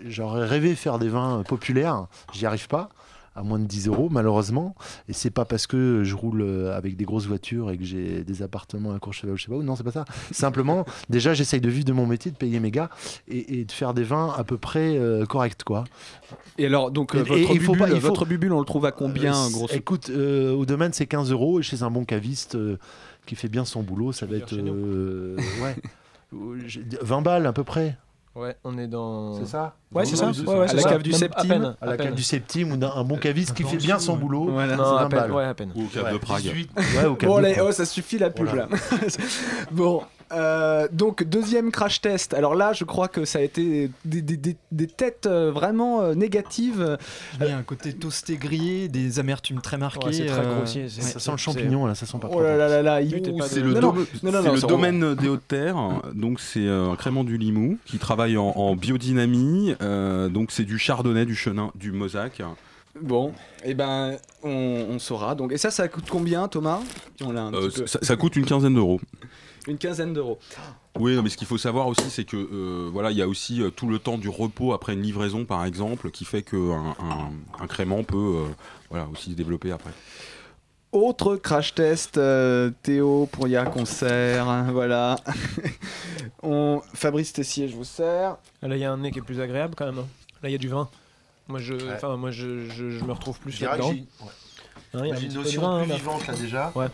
j'aurais 0.06 0.46
rêvé 0.48 0.76
faire 0.76 1.00
des 1.00 1.10
vins 1.10 1.44
populaires. 1.44 2.08
J'y 2.32 2.46
arrive 2.46 2.70
pas 2.70 2.90
à 3.36 3.44
moins 3.44 3.60
de 3.60 3.66
10 3.66 3.88
euros 3.88 4.10
malheureusement 4.12 4.76
et 5.08 5.14
c'est 5.14 5.30
pas 5.30 5.46
parce 5.46 5.66
que 5.68 6.04
je 6.04 6.16
roule 6.16 6.42
euh, 6.42 6.76
avec 6.76 6.98
des 6.98 7.06
grosses 7.06 7.28
voitures 7.28 7.72
et 7.72 7.78
que 7.78 7.84
j'ai 7.86 8.24
des 8.24 8.42
appartements 8.44 8.92
à 8.94 9.00
Courchevel 9.00 9.34
ou 9.34 9.38
je 9.38 9.44
sais 9.44 9.50
pas 9.50 9.56
où 9.56 9.64
non 9.64 9.76
c'est 9.78 9.84
pas 9.84 9.92
ça 9.92 10.04
simplement 10.32 10.86
déjà 11.10 11.34
j'essaye 11.34 11.62
de 11.62 11.70
vivre 11.70 11.86
de 11.86 11.94
mon 11.94 12.06
métier 12.06 12.30
de 12.32 12.36
payer 12.38 12.60
mes 12.60 12.72
gars 12.72 12.90
et, 13.30 13.60
et 13.60 13.66
de 13.66 13.72
faire 13.72 13.94
des 13.94 14.04
vins 14.04 14.34
à 14.38 14.44
peu 14.44 14.58
près 14.58 14.98
euh, 14.98 15.26
corrects 15.26 15.64
quoi 15.64 15.86
Et 16.58 16.66
alors, 16.66 16.92
donc, 16.92 17.16
Et- 17.16 17.20
votre, 17.20 17.34
et 17.38 17.42
il 17.54 17.62
faut 17.62 17.72
bubule, 17.74 17.90
pas- 17.90 17.96
faut- 17.96 18.08
votre 18.08 18.26
bubule, 18.26 18.52
on 18.54 18.60
le 18.60 18.66
trouve 18.66 18.86
à 18.86 18.92
combien, 18.92 19.34
Euh, 19.34 19.50
grosso 19.50 19.74
Écoute, 19.74 20.10
euh, 20.10 20.54
au 20.54 20.66
domaine, 20.66 20.92
c'est 20.94 21.08
15 21.08 21.32
euros. 21.32 21.60
Et 21.60 21.64
chez 21.64 21.84
un 21.84 21.92
bon 21.92 22.04
caviste 22.06 22.58
qui 23.26 23.36
fait 23.36 23.48
bien 23.50 23.66
son 23.66 23.82
boulot, 23.84 24.12
ça 24.12 24.26
va 24.26 24.38
être. 24.38 24.54
euh, 24.54 25.36
ouais. 25.64 25.76
Euh, 26.34 26.60
j'ai- 26.68 26.84
20 27.02 27.22
balles 27.22 27.46
à 27.46 27.54
peu 27.54 27.64
près. 27.64 27.98
Ouais, 28.34 28.56
on 28.64 28.78
est 28.78 28.88
dans. 28.88 29.34
C'est 29.40 29.46
ça 29.48 29.76
Ouais, 29.92 30.06
c'est 30.06 30.16
ça. 30.16 30.28
Ouais, 30.32 30.40
Ouais, 30.40 30.56
ouais, 30.60 30.64
À 30.64 30.68
c'est 30.70 30.76
la 30.78 30.84
cave 30.84 31.04
du 31.04 31.14
à 31.14 31.18
septime. 31.18 31.52
À 31.82 31.86
la 31.86 31.92
à 31.92 31.98
peine. 31.98 32.08
cave 32.08 32.16
du 32.16 32.24
septime 32.24 32.72
ou 32.72 32.78
d'un 32.78 32.92
un 32.96 33.04
bon 33.04 33.18
caviste 33.18 33.54
qui 33.54 33.64
fait 33.64 33.76
bien 33.78 34.00
son 34.00 34.16
boulot. 34.16 34.50
Voilà. 34.52 34.78
c'est 34.78 34.82
Non, 34.82 34.96
à 34.96 35.04
20 35.04 35.10
peine, 35.10 35.32
ouais, 35.32 35.44
à 35.44 35.54
peine. 35.54 35.72
Ou 35.76 35.84
au 35.84 35.88
cave 35.88 36.14
de 36.14 36.18
Prague. 36.18 36.42
18, 36.44 36.72
ouais, 36.78 37.06
au 37.06 37.16
cave 37.16 37.30
Bon, 37.30 37.40
de 37.40 37.44
allez, 37.46 37.54
Prague. 37.56 37.66
oh, 37.68 37.72
ça 37.74 37.86
suffit 37.86 38.18
la 38.18 38.30
pub 38.30 38.46
Voilà. 38.48 38.68
là. 38.72 38.78
bon, 39.72 40.02
euh, 40.34 40.88
donc 40.92 41.24
deuxième 41.24 41.72
crash 41.72 42.02
test. 42.02 42.34
Alors 42.34 42.56
là, 42.56 42.74
je 42.74 42.84
crois 42.84 43.08
que 43.08 43.26
ça 43.26 43.40
a 43.40 43.42
été 43.42 43.90
des, 44.06 44.22
des- 44.22 44.38
des- 44.38 44.58
des 44.72 44.88
têtes 44.88 45.26
euh, 45.26 45.52
vraiment 45.52 46.02
euh, 46.02 46.14
négatives. 46.16 46.98
Il 47.40 47.48
y 47.48 47.50
a 47.52 47.58
un 47.58 47.64
côté 47.64 47.94
toasté 47.94 48.38
grillé, 48.38 48.88
des 48.88 49.20
amertumes 49.20 49.62
très 49.62 49.78
marquées. 49.78 50.08
Ouais, 50.08 50.14
c'est 50.14 50.26
très 50.26 50.46
grossier. 50.46 50.90
Ça 50.90 51.20
sent 51.20 51.32
le 51.32 51.38
champignon 51.38 51.86
là, 51.86 51.96
ça 51.96 52.06
sent 52.06 52.18
pas 52.20 52.30
Oh 52.32 52.42
là 52.42 52.56
là 52.58 52.68
là 52.82 52.82
là, 53.02 53.08
C'est 53.48 53.60
le, 53.62 53.74
Non, 53.80 53.94
le 54.24 54.68
domaine 54.68 55.16
des 55.16 55.28
Hautes-Terres. 55.28 56.02
Donc, 56.14 56.40
c'est 56.40 56.68
un 56.68 56.96
crément 56.96 57.24
du 57.24 57.38
Limoux 57.38 57.78
qui 57.86 57.98
travaille 58.00 58.38
en, 58.38 58.48
en 58.56 58.76
biodynamie. 58.76 59.76
Euh, 59.82 60.30
donc, 60.30 60.52
c'est 60.52 60.64
du 60.64 60.78
chardonnay, 60.78 61.26
du 61.26 61.36
chenin, 61.36 61.72
du 61.76 61.92
mosaque. 61.92 62.42
Bon, 63.02 63.32
et 63.64 63.74
ben 63.74 64.18
on, 64.44 64.50
on 64.90 65.00
saura. 65.00 65.34
Donc 65.34 65.54
et 65.54 65.58
ça, 65.58 65.72
ça 65.72 65.88
coûte 65.88 66.06
combien, 66.10 66.50
Thomas? 66.50 66.80
On 67.24 67.32
l'a 67.32 67.44
un 67.44 67.54
Euh, 67.54 67.68
petit 67.70 67.80
peu. 67.82 67.88
ça, 67.88 68.00
ça 68.02 68.16
coûte 68.18 68.36
une 68.36 68.46
quinzaine 68.46 68.74
d'euros. 68.74 69.00
Une 69.68 69.78
quinzaine 69.78 70.14
d'euros. 70.14 70.40
Oui, 71.00 71.16
non, 71.16 71.22
mais 71.22 71.30
ce 71.30 71.38
qu'il 71.38 71.48
faut 71.48 71.58
savoir 71.58 71.88
aussi, 71.88 72.10
c'est 72.10 72.26
que 72.26 72.36
euh, 72.36 72.90
voilà, 72.92 73.12
il 73.12 73.18
y 73.18 73.22
a 73.22 73.28
aussi 73.28 73.62
euh, 73.62 73.70
tout 73.70 73.88
le 73.88 74.00
temps 74.00 74.18
du 74.18 74.28
repos 74.28 74.74
après 74.74 74.94
une 74.94 75.02
livraison, 75.04 75.46
par 75.46 75.64
exemple, 75.66 76.10
qui 76.12 76.26
fait 76.26 76.42
qu'un 76.42 76.96
un, 77.00 77.32
un 77.60 77.68
crément 77.68 78.04
peut 78.04 78.18
euh, 78.18 78.46
voilà, 78.90 79.08
aussi 79.14 79.32
se 79.32 79.36
développer 79.36 79.72
après. 79.72 79.92
Autre 80.92 81.38
crash 81.38 81.74
test, 81.74 82.18
euh, 82.18 82.72
Théo 82.84 83.28
pour 83.32 83.48
Ya 83.48 83.66
Concert, 83.66 84.50
hein, 84.50 84.72
voilà. 84.72 85.16
On... 86.44 86.82
Fabrice 86.94 87.32
Tessier, 87.32 87.70
je 87.70 87.76
vous 87.76 87.86
sers. 87.86 88.36
Là, 88.62 88.76
il 88.76 88.80
y 88.80 88.84
a 88.84 88.92
un 88.92 88.98
nez 88.98 89.12
qui 89.12 89.20
est 89.20 89.24
plus 89.24 89.40
agréable 89.40 89.76
quand 89.78 89.86
même. 89.86 90.00
hein. 90.00 90.08
Là, 90.44 90.50
il 90.50 90.52
y 90.52 90.56
a 90.56 90.58
du 90.58 90.68
vin. 90.68 90.90
Moi, 91.48 91.60
je, 91.60 91.76
enfin, 91.94 92.18
moi, 92.18 92.32
je, 92.32 92.68
je, 92.70 92.90
je 92.90 93.04
me 93.06 93.12
retrouve 93.14 93.40
plus 93.40 93.60
là-dedans. 93.62 93.90
ouais. 93.90 94.06
Hein, 94.94 95.02
il 95.06 95.10
y 95.10 95.12
a 95.14 95.20
une 95.20 95.34
notion 95.34 95.62
vin, 95.62 95.80
plus 95.82 95.90
là. 95.90 95.96
vivante 95.96 96.28
là 96.28 96.34
déjà. 96.34 96.72
Ouais. 96.76 96.88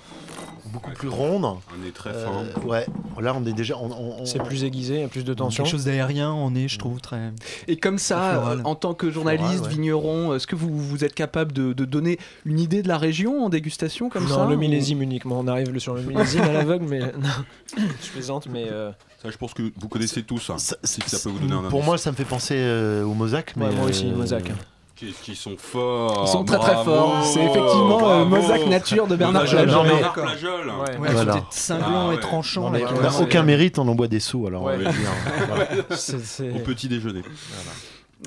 Beaucoup 0.67 0.91
plus 0.91 1.07
ronde. 1.07 1.45
Un 1.45 1.83
nez 1.83 1.91
très 1.91 2.11
fin. 2.13 2.43
Euh, 2.43 2.67
ouais. 2.67 2.85
Là, 3.19 3.33
on 3.35 3.43
est 3.45 3.53
déjà. 3.53 3.75
on- 3.77 3.89
on- 3.89 4.21
on- 4.21 4.25
C'est 4.25 4.43
plus 4.43 4.63
aiguisé, 4.65 4.95
il 4.95 5.01
y 5.01 5.03
a 5.03 5.07
plus 5.07 5.23
de 5.23 5.33
tension. 5.33 5.63
Quelque 5.63 5.71
chose 5.71 5.85
d'aérien, 5.85 6.31
on 6.31 6.53
est, 6.53 6.67
je 6.67 6.77
trouve, 6.77 6.99
très. 7.01 7.31
Et 7.67 7.77
comme 7.77 7.97
ça, 7.97 8.49
euh, 8.51 8.61
en 8.65 8.75
tant 8.75 8.93
que 8.93 9.09
journaliste, 9.09 9.45
Floral, 9.53 9.63
ouais. 9.63 9.69
vigneron, 9.75 10.35
est-ce 10.35 10.45
que 10.45 10.55
vous, 10.55 10.77
vous 10.77 11.03
êtes 11.05 11.15
capable 11.15 11.53
de, 11.53 11.73
de 11.73 11.85
donner 11.85 12.19
une 12.45 12.59
idée 12.59 12.83
de 12.83 12.87
la 12.89 12.97
région 12.97 13.43
en 13.45 13.49
dégustation 13.49 14.09
comme 14.09 14.25
non, 14.27 14.35
ça 14.35 14.45
le 14.45 14.55
ou- 14.55 14.59
millésime 14.59 15.01
uniquement. 15.01 15.39
On 15.39 15.47
arrive 15.47 15.71
le- 15.71 15.79
sur 15.79 15.95
le 15.95 16.01
millésime 16.03 16.41
à 16.43 16.51
l'aveugle, 16.51 16.85
mais 16.87 16.99
non, 16.99 17.29
je 17.77 18.09
plaisante, 18.11 18.47
mais 18.51 18.67
euh, 18.69 18.91
Ça, 19.23 19.31
je 19.31 19.37
pense 19.37 19.53
que 19.55 19.71
vous 19.75 19.87
connaissez 19.87 20.21
tous. 20.21 20.49
hein, 20.51 20.57
si 20.83 21.01
ça 21.07 21.17
peut 21.23 21.29
vous 21.29 21.39
donner 21.39 21.53
un 21.53 21.69
Pour 21.69 21.79
indice. 21.79 21.85
moi, 21.85 21.97
ça 21.97 22.11
me 22.11 22.15
fait 22.17 22.25
penser 22.25 22.55
euh, 22.57 23.03
au 23.03 23.13
Mosaque. 23.15 23.53
Ouais, 23.57 23.67
mais, 23.69 23.75
moi 23.75 23.85
aussi, 23.89 24.05
euh, 24.07 24.15
Mosaque. 24.15 24.51
Qu'est-ce 24.99 25.21
qu'ils 25.21 25.35
sont 25.35 25.55
forts 25.57 26.23
Ils 26.25 26.31
sont 26.31 26.43
très 26.43 26.57
très 26.57 26.83
forts. 26.83 27.23
C'est 27.23 27.43
effectivement 27.43 28.09
euh. 28.09 28.25
Mosaque 28.25 28.65
Nature 28.65 29.05
de 29.07 29.15
Bernard 29.15 29.43
Plageol, 29.43 29.63
Plageol. 29.65 29.87
Bernard 29.87 30.13
Plageol. 30.13 30.67
Ouais. 30.67 30.97
Ouais, 30.97 31.11
Voilà. 31.11 31.33
c'était 31.33 31.45
cinglant 31.51 32.07
Ah 32.09 32.13
et 32.13 32.15
ouais. 32.15 32.19
tranchant. 32.21 32.61
Non, 32.63 32.71
là, 32.71 32.79
mais 32.79 32.85
qui- 32.85 32.93
on 32.97 33.01
n'a 33.01 33.09
c'est- 33.11 33.23
aucun 33.23 33.43
mérite, 33.43 33.77
on 33.79 33.87
en 33.87 33.93
boit 33.95 34.07
des 34.07 34.19
sous 34.19 34.47
alors. 34.47 34.63
Ouais. 34.63 34.73
on 34.79 34.83
va 34.83 34.91
dire, 34.91 34.99
voilà. 35.47 35.67
c'est- 35.91 36.19
c'est- 36.25 36.51
Au 36.51 36.59
petit 36.59 36.87
déjeuner. 36.87 37.21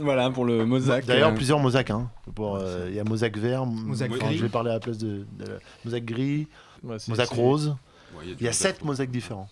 Voilà 0.00 0.30
pour 0.30 0.44
le 0.44 0.64
Mosaque. 0.64 1.04
D'ailleurs, 1.06 1.30
euh, 1.30 1.34
plusieurs 1.34 1.58
Mosaques. 1.58 1.90
hein. 1.90 2.08
Pour, 2.34 2.56
euh, 2.56 2.86
Il 2.88 2.94
y 2.94 3.00
a 3.00 3.04
Mosaque 3.04 3.36
vert, 3.36 3.66
Mosaque 3.66 4.12
enfin, 4.14 4.26
gris. 4.26 4.36
Je 4.38 4.42
vais 4.42 4.48
parler 4.48 4.70
à 4.70 4.74
la 4.74 4.80
place 4.80 4.98
de, 4.98 5.26
de 5.38 5.44
la- 5.46 5.58
Mosaque 5.84 6.04
gris, 6.04 6.46
ouais, 6.84 6.98
c'est- 6.98 7.10
Mosaque 7.10 7.30
c'est- 7.30 7.34
rose. 7.40 7.74
Ouais, 8.16 8.24
Il 8.38 8.44
y 8.44 8.48
a 8.48 8.52
sept 8.52 8.84
mosaques 8.84 9.10
différents. 9.10 9.48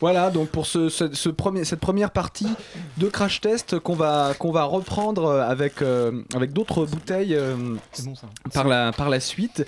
Voilà, 0.00 0.30
donc 0.30 0.48
pour 0.50 0.66
ce, 0.66 0.88
ce- 0.88 1.12
ce 1.12 1.28
premier, 1.28 1.64
cette 1.64 1.80
première 1.80 2.10
partie 2.12 2.46
de 2.98 3.08
crash 3.08 3.40
test 3.40 3.78
qu'on 3.80 3.94
va, 3.94 4.32
qu'on 4.38 4.52
va 4.52 4.62
reprendre 4.64 5.24
euh, 5.24 5.42
avec, 5.48 5.82
euh, 5.82 6.22
avec 6.34 6.52
d'autres 6.52 6.86
bouteilles 6.86 7.34
euh, 7.34 7.56
C'est 7.92 8.04
bon 8.04 8.14
ça. 8.14 8.28
par, 8.54 8.68
la, 8.68 8.92
par 8.92 9.08
la 9.10 9.18
suite. 9.20 9.64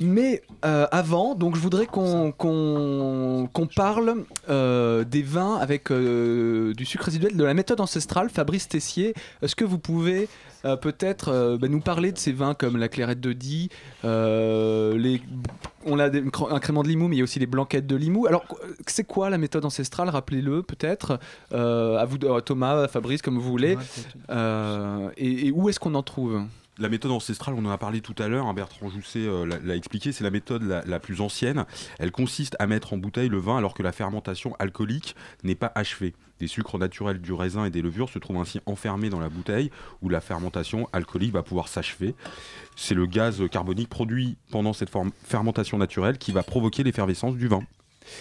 Mais 0.00 0.42
euh, 0.64 0.86
avant, 0.92 1.34
donc 1.34 1.56
je 1.56 1.60
voudrais 1.60 1.86
qu'on 1.86 2.32
parle 3.74 4.24
euh, 4.48 5.02
des 5.04 5.22
vins 5.22 5.56
avec 5.56 5.90
euh, 5.90 6.72
du 6.74 6.84
sucre 6.84 7.06
résiduel 7.06 7.36
de 7.36 7.42
la 7.44 7.54
méthode 7.54 7.80
ancestrale. 7.80 8.28
Fabrice 8.30 8.68
Tessier, 8.68 9.14
est-ce 9.42 9.56
que 9.56 9.64
vous 9.64 9.78
pouvez 9.78 10.28
euh, 10.64 10.76
peut-être 10.76 11.28
euh, 11.28 11.56
bah, 11.58 11.68
nous 11.68 11.80
parler 11.80 12.12
de 12.12 12.18
ces 12.18 12.32
vins 12.32 12.54
comme 12.54 12.76
la 12.76 12.88
clairette 12.88 13.20
de 13.20 13.32
Die, 13.32 13.70
euh, 14.04 14.96
les, 14.96 15.20
on 15.86 15.98
a 15.98 16.08
des- 16.10 16.22
un 16.50 16.58
crément 16.58 16.82
de 16.82 16.88
Limoux, 16.88 17.08
mais 17.08 17.16
il 17.16 17.18
y 17.18 17.22
a 17.22 17.24
aussi 17.24 17.38
les 17.38 17.46
blanquettes 17.46 17.86
de 17.86 17.96
Limoux. 17.96 18.26
Alors, 18.26 18.44
c'est 18.86 19.04
quoi 19.04 19.30
la 19.30 19.38
méthode 19.38 19.64
ancestrale? 19.64 20.08
Rappelez-le 20.08 20.62
peut-être. 20.62 21.18
À 21.52 22.04
vous, 22.04 22.18
Thomas, 22.40 22.88
Fabrice, 22.88 23.22
comme 23.22 23.36
vous 23.38 23.42
voulez. 23.50 23.76
Et, 25.16 25.46
et 25.46 25.50
où 25.52 25.68
est-ce 25.68 25.80
qu'on 25.80 25.94
en 25.94 26.02
trouve? 26.02 26.42
La 26.80 26.88
méthode 26.88 27.10
ancestrale, 27.10 27.54
on 27.56 27.64
en 27.64 27.70
a 27.70 27.78
parlé 27.78 28.00
tout 28.00 28.14
à 28.18 28.28
l'heure, 28.28 28.46
hein, 28.46 28.54
Bertrand 28.54 28.88
Jousset 28.88 29.26
euh, 29.26 29.44
l'a- 29.64 29.74
expliqué, 29.74 30.12
c'est 30.12 30.22
la 30.22 30.30
méthode 30.30 30.62
la, 30.62 30.84
la 30.86 31.00
plus 31.00 31.20
ancienne. 31.20 31.64
Elle 31.98 32.12
consiste 32.12 32.54
à 32.60 32.68
mettre 32.68 32.92
en 32.92 32.98
bouteille 32.98 33.28
le 33.28 33.38
vin 33.38 33.56
alors 33.58 33.74
que 33.74 33.82
la 33.82 33.90
fermentation 33.90 34.54
alcoolique 34.60 35.16
n'est 35.42 35.56
pas 35.56 35.72
achevée. 35.74 36.14
Des 36.38 36.46
sucres 36.46 36.78
naturels 36.78 37.20
du 37.20 37.32
raisin 37.32 37.64
et 37.64 37.70
des 37.70 37.82
levures 37.82 38.08
se 38.08 38.20
trouvent 38.20 38.36
ainsi 38.36 38.60
enfermés 38.66 39.10
dans 39.10 39.18
la 39.18 39.28
bouteille 39.28 39.72
où 40.02 40.08
la 40.08 40.20
fermentation 40.20 40.88
alcoolique 40.92 41.32
va 41.32 41.42
pouvoir 41.42 41.66
s'achever. 41.66 42.14
C'est 42.76 42.94
le 42.94 43.06
gaz 43.06 43.42
carbonique 43.50 43.88
produit 43.88 44.36
pendant 44.52 44.72
cette 44.72 44.90
fermentation 45.24 45.78
naturelle 45.78 46.16
qui 46.16 46.30
va 46.30 46.44
provoquer 46.44 46.84
l'effervescence 46.84 47.34
du 47.34 47.48
vin. 47.48 47.62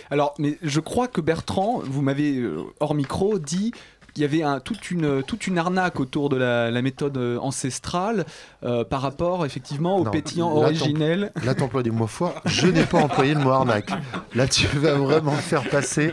Alors, 0.10 0.34
mais 0.38 0.58
je 0.64 0.80
crois 0.82 1.08
que 1.08 1.22
Bertrand, 1.22 1.80
vous 1.86 2.02
m'avez 2.02 2.40
euh, 2.40 2.64
hors 2.82 2.94
micro 2.94 3.40
dit 3.40 3.72
qu'il 4.18 4.24
y 4.24 4.26
avait 4.26 4.42
un- 4.44 4.60
toute, 4.60 4.90
une, 4.90 5.22
toute 5.22 5.46
une 5.46 5.60
arnaque 5.60 6.00
autour 6.00 6.30
de 6.30 6.38
la, 6.38 6.72
la 6.72 6.82
méthode 6.82 7.18
euh, 7.18 7.38
ancestrale 7.38 8.26
euh, 8.64 8.84
par 8.84 9.02
rapport 9.02 9.46
effectivement 9.46 9.98
au 9.98 10.06
Non, 10.06 10.12
pétillant 10.12 10.50
là, 10.60 10.66
originel. 10.66 11.32
Là, 11.46 11.54
t'emploies 11.54 11.84
des 11.84 11.92
mots 11.92 12.08
forts. 12.08 12.42
Je 12.46 12.66
n'ai 12.66 12.84
pas 12.84 12.98
employé 13.00 13.36
le 13.36 13.42
mot 13.42 13.52
arnaque. 13.52 13.92
Là, 14.34 14.48
tu 14.48 14.66
vas 14.78 14.96
vraiment 14.96 15.34
me 15.34 15.38
faire 15.38 15.70
passer. 15.70 16.12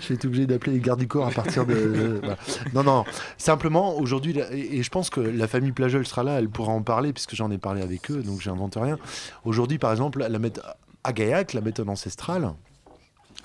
Je, 0.00 0.08
vais 0.08 0.14
être 0.16 0.24
obligé 0.24 0.46
d'appeler 0.46 0.72
les 0.72 0.80
gardes 0.80 0.98
du 0.98 1.06
corps 1.06 1.28
à 1.28 1.30
partir 1.30 1.64
de. 1.64 2.20
Non, 2.74 2.82
non. 2.82 3.04
Simplement, 3.38 3.96
aujourd'hui, 3.96 4.36
et, 4.50 4.82
je 4.82 4.90
pense 4.90 5.10
que 5.10 5.20
la 5.20 5.46
famille 5.46 5.70
Plageol 5.72 6.04
sera 6.04 6.24
là, 6.24 6.38
elle 6.40 6.48
pourra 6.48 6.72
en 6.72 6.82
parler, 6.82 7.12
puisque 7.12 7.36
j'en 7.36 7.52
ai 7.52 7.58
parlé 7.58 7.82
avec 7.82 8.10
eux, 8.10 8.22
donc 8.22 8.40
j'invente 8.40 8.76
rien. 8.80 8.98
Aujourd'hui, 9.44 9.78
par 9.78 9.92
exemple, 9.92 10.26
la 10.28 10.38
méthode. 10.40 10.64
À 11.02 11.14
Gaillac, 11.14 11.54
la 11.54 11.62
méthode 11.62 11.88
ancestrale, 11.88 12.52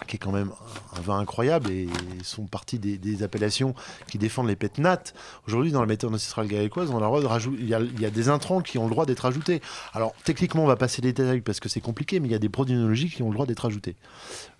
qui 0.07 0.17
est 0.17 0.19
quand 0.19 0.31
même 0.31 0.51
un 0.95 1.01
vin 1.01 1.19
incroyable 1.19 1.71
et 1.71 1.87
sont 2.23 2.45
partie 2.45 2.79
des, 2.79 3.23
appellations 3.23 3.73
qui 4.07 4.17
défendent 4.17 4.47
les 4.47 4.55
pétnates. 4.55 5.13
Aujourd'hui, 5.47 5.71
dans 5.71 5.81
la 5.81 5.87
méthode 5.87 6.13
ancestrale 6.13 6.47
gaillacoise, 6.47 6.91
on 6.91 6.97
a 6.97 7.19
le 7.19 7.59
il, 7.59 7.69
y 7.69 8.05
a, 8.05 8.09
des 8.09 8.29
intrants 8.29 8.61
qui 8.61 8.77
ont 8.77 8.85
le 8.85 8.89
droit 8.89 9.05
d'être 9.05 9.25
ajoutés. 9.25 9.61
Alors, 9.93 10.13
techniquement, 10.23 10.63
on 10.63 10.67
va 10.67 10.75
passer 10.75 11.01
les 11.01 11.13
détails 11.13 11.41
parce 11.41 11.59
que 11.59 11.69
c'est 11.69 11.81
compliqué, 11.81 12.19
mais 12.19 12.27
il 12.27 12.31
y 12.31 12.35
a 12.35 12.39
des 12.39 12.49
prodénologies 12.49 13.09
qui 13.09 13.23
ont 13.23 13.29
le 13.29 13.33
droit 13.33 13.45
d'être 13.45 13.65
ajoutés, 13.65 13.95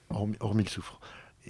hormis, 0.09 0.63
le 0.63 0.69
soufre. 0.69 0.99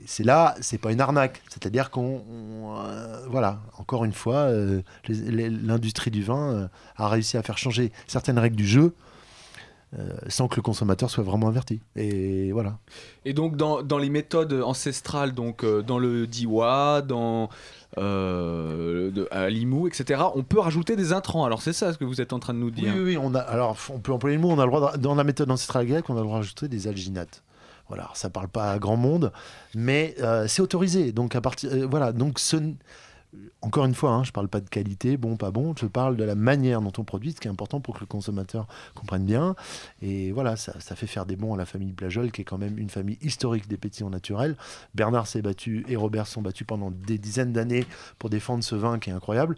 C'est 0.05 0.25
là, 0.25 0.55
c'est 0.59 0.77
pas 0.77 0.91
une 0.91 0.99
arnaque. 0.99 1.41
C'est-à-dire 1.49 1.89
qu'on, 1.89 2.21
on, 2.29 2.75
euh, 2.77 3.25
voilà, 3.29 3.61
encore 3.77 4.03
une 4.03 4.11
fois, 4.11 4.37
euh, 4.37 4.81
l'industrie 5.07 6.11
du 6.11 6.21
vin 6.21 6.51
euh, 6.51 6.67
a 6.97 7.07
réussi 7.07 7.37
à 7.37 7.43
faire 7.43 7.57
changer 7.57 7.93
certaines 8.07 8.39
règles 8.39 8.57
du 8.57 8.67
jeu 8.67 8.93
euh, 9.97 10.09
sans 10.27 10.47
que 10.47 10.55
le 10.57 10.61
consommateur 10.61 11.09
soit 11.09 11.23
vraiment 11.23 11.47
averti. 11.47 11.79
Et 11.95 12.51
voilà. 12.51 12.77
Et 13.23 13.33
donc 13.33 13.55
dans, 13.55 13.81
dans 13.81 13.97
les 13.97 14.09
méthodes 14.09 14.53
ancestrales, 14.63 15.33
donc 15.33 15.63
euh, 15.63 15.81
dans 15.81 15.99
le 15.99 16.27
diwa, 16.27 17.01
dans 17.01 17.49
euh, 17.97 19.11
de- 19.11 19.27
à 19.31 19.49
l'imou, 19.49 19.87
etc., 19.87 20.21
on 20.35 20.43
peut 20.43 20.59
rajouter 20.59 20.95
des 20.95 21.13
intrants. 21.13 21.45
Alors 21.45 21.61
c'est 21.61 21.73
ça 21.73 21.93
ce 21.93 21.97
que 21.97 22.05
vous 22.05 22.21
êtes 22.21 22.33
en 22.33 22.39
train 22.39 22.53
de 22.53 22.59
nous 22.59 22.67
Oui, 22.67 22.71
dire. 22.73 22.93
oui, 22.95 23.01
oui, 23.03 23.17
on 23.21 23.33
a, 23.35 23.39
alors 23.39 23.77
on 23.93 23.99
peut 23.99 24.11
employer 24.11 24.35
le 24.37 24.41
mot, 24.41 24.49
on 24.51 24.59
a 24.59 24.65
le 24.65 24.71
droit, 24.71 24.93
de- 24.93 25.01
dans 25.01 25.15
la 25.15 25.23
méthode 25.23 25.49
ancestrale 25.51 25.85
grecque, 25.85 26.09
on 26.09 26.13
a 26.13 26.17
le 26.19 26.23
droit 26.23 26.37
de 26.37 26.41
rajouter 26.43 26.67
des 26.67 26.87
alginates. 26.87 27.43
Voilà, 27.87 28.09
ça 28.15 28.29
parle 28.31 28.47
pas 28.47 28.71
à 28.71 28.79
grand 28.79 28.97
monde, 28.97 29.31
mais 29.75 30.15
c'est 30.47 30.63
autorisé. 30.63 31.11
Donc 31.11 31.35
à 31.35 31.41
partir, 31.41 31.69
voilà, 31.87 32.11
donc 32.13 32.39
ce, 32.39 32.57
encore 33.61 33.85
une 33.85 33.95
fois, 33.95 34.11
hein, 34.11 34.23
je 34.23 34.31
parle 34.31 34.47
pas 34.47 34.61
de 34.61 34.69
qualité, 34.69 35.17
bon, 35.17 35.37
pas 35.37 35.49
bon, 35.49 35.73
je 35.75 35.87
parle 35.87 36.17
de 36.17 36.23
la 36.23 36.35
manière 36.35 36.81
dont 36.81 36.91
on 36.97 37.03
produit, 37.03 37.31
ce 37.31 37.39
qui 37.39 37.47
est 37.47 37.51
important 37.51 37.79
pour 37.79 37.95
que 37.95 38.01
le 38.01 38.05
consommateur 38.05 38.67
comprenne 38.93 39.25
bien. 39.25 39.55
Et 40.01 40.31
voilà, 40.31 40.55
ça, 40.55 40.73
fait 40.95 41.07
faire 41.07 41.25
des 41.25 41.35
bons 41.35 41.53
à 41.53 41.57
la 41.57 41.65
famille 41.65 41.91
Plajol, 41.93 42.31
qui 42.31 42.41
est 42.41 42.45
quand 42.45 42.59
même 42.59 42.77
une 42.77 42.89
famille 42.89 43.17
historique 43.21 43.67
des 43.67 43.77
pétillants 43.77 44.09
naturels. 44.09 44.55
Bernard 44.93 45.27
s'est 45.27 45.41
battu 45.41 45.83
et 45.87 45.95
Robert 45.95 46.27
sont 46.27 46.41
battus 46.41 46.67
pendant 46.67 46.91
des 46.91 47.17
dizaines 47.17 47.53
d'années 47.53 47.85
pour 48.19 48.29
défendre 48.29 48.63
ce 48.63 48.75
vin 48.75 48.99
qui 48.99 49.09
est 49.09 49.13
incroyable. 49.13 49.57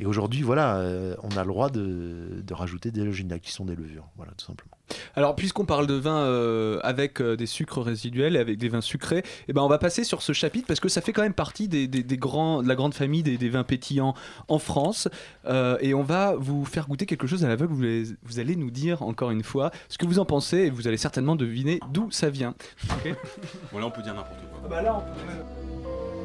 Et 0.00 0.06
aujourd'hui, 0.06 0.42
voilà, 0.42 0.76
euh, 0.76 1.16
on 1.22 1.36
a 1.36 1.42
le 1.42 1.48
droit 1.48 1.70
de, 1.70 2.44
rajouter 2.50 2.90
des 2.90 3.02
alginates 3.02 3.42
qui 3.42 3.52
sont 3.52 3.64
des 3.64 3.76
levures, 3.76 4.08
voilà, 4.16 4.32
tout 4.32 4.46
simplement. 4.46 4.75
Alors, 5.16 5.34
puisqu'on 5.34 5.64
parle 5.64 5.86
de 5.86 5.94
vin 5.94 6.16
euh, 6.18 6.78
avec 6.82 7.20
euh, 7.20 7.36
des 7.36 7.46
sucres 7.46 7.82
résiduels 7.82 8.36
et 8.36 8.38
avec 8.38 8.58
des 8.58 8.68
vins 8.68 8.80
sucrés, 8.80 9.22
eh 9.48 9.52
ben, 9.52 9.62
on 9.62 9.68
va 9.68 9.78
passer 9.78 10.04
sur 10.04 10.22
ce 10.22 10.32
chapitre 10.32 10.66
parce 10.66 10.80
que 10.80 10.88
ça 10.88 11.00
fait 11.00 11.12
quand 11.12 11.22
même 11.22 11.34
partie 11.34 11.68
des, 11.68 11.88
des- 11.88 12.02
des 12.02 12.16
grands, 12.16 12.62
de 12.62 12.68
la 12.68 12.74
grande 12.76 12.94
famille 12.94 13.22
des, 13.22 13.36
des 13.36 13.48
vins 13.48 13.64
pétillants 13.64 14.14
en 14.48 14.58
France. 14.58 15.08
Euh, 15.46 15.76
et 15.80 15.94
on 15.94 16.02
va 16.02 16.34
vous 16.38 16.64
faire 16.64 16.86
goûter 16.86 17.06
quelque 17.06 17.26
chose 17.26 17.44
à 17.44 17.48
l'aveugle. 17.48 17.74
Vous, 17.74 17.82
allez- 17.84 18.04
vous 18.22 18.38
allez 18.38 18.56
nous 18.56 18.70
dire 18.70 19.02
encore 19.02 19.30
une 19.30 19.42
fois 19.42 19.70
ce 19.88 19.98
que 19.98 20.06
vous 20.06 20.18
en 20.18 20.24
pensez 20.24 20.58
et 20.58 20.70
vous 20.70 20.86
allez 20.88 20.96
certainement 20.96 21.36
deviner 21.36 21.80
d'où 21.92 22.10
ça 22.10 22.30
vient. 22.30 22.54
Ok 22.90 23.14
Voilà, 23.72 23.86
on 23.86 23.90
peut 23.90 24.02
dire 24.02 24.14
n'importe 24.14 24.40
quoi. 24.60 24.68
bah 24.68 24.82
là, 24.82 25.04
In 25.28 26.15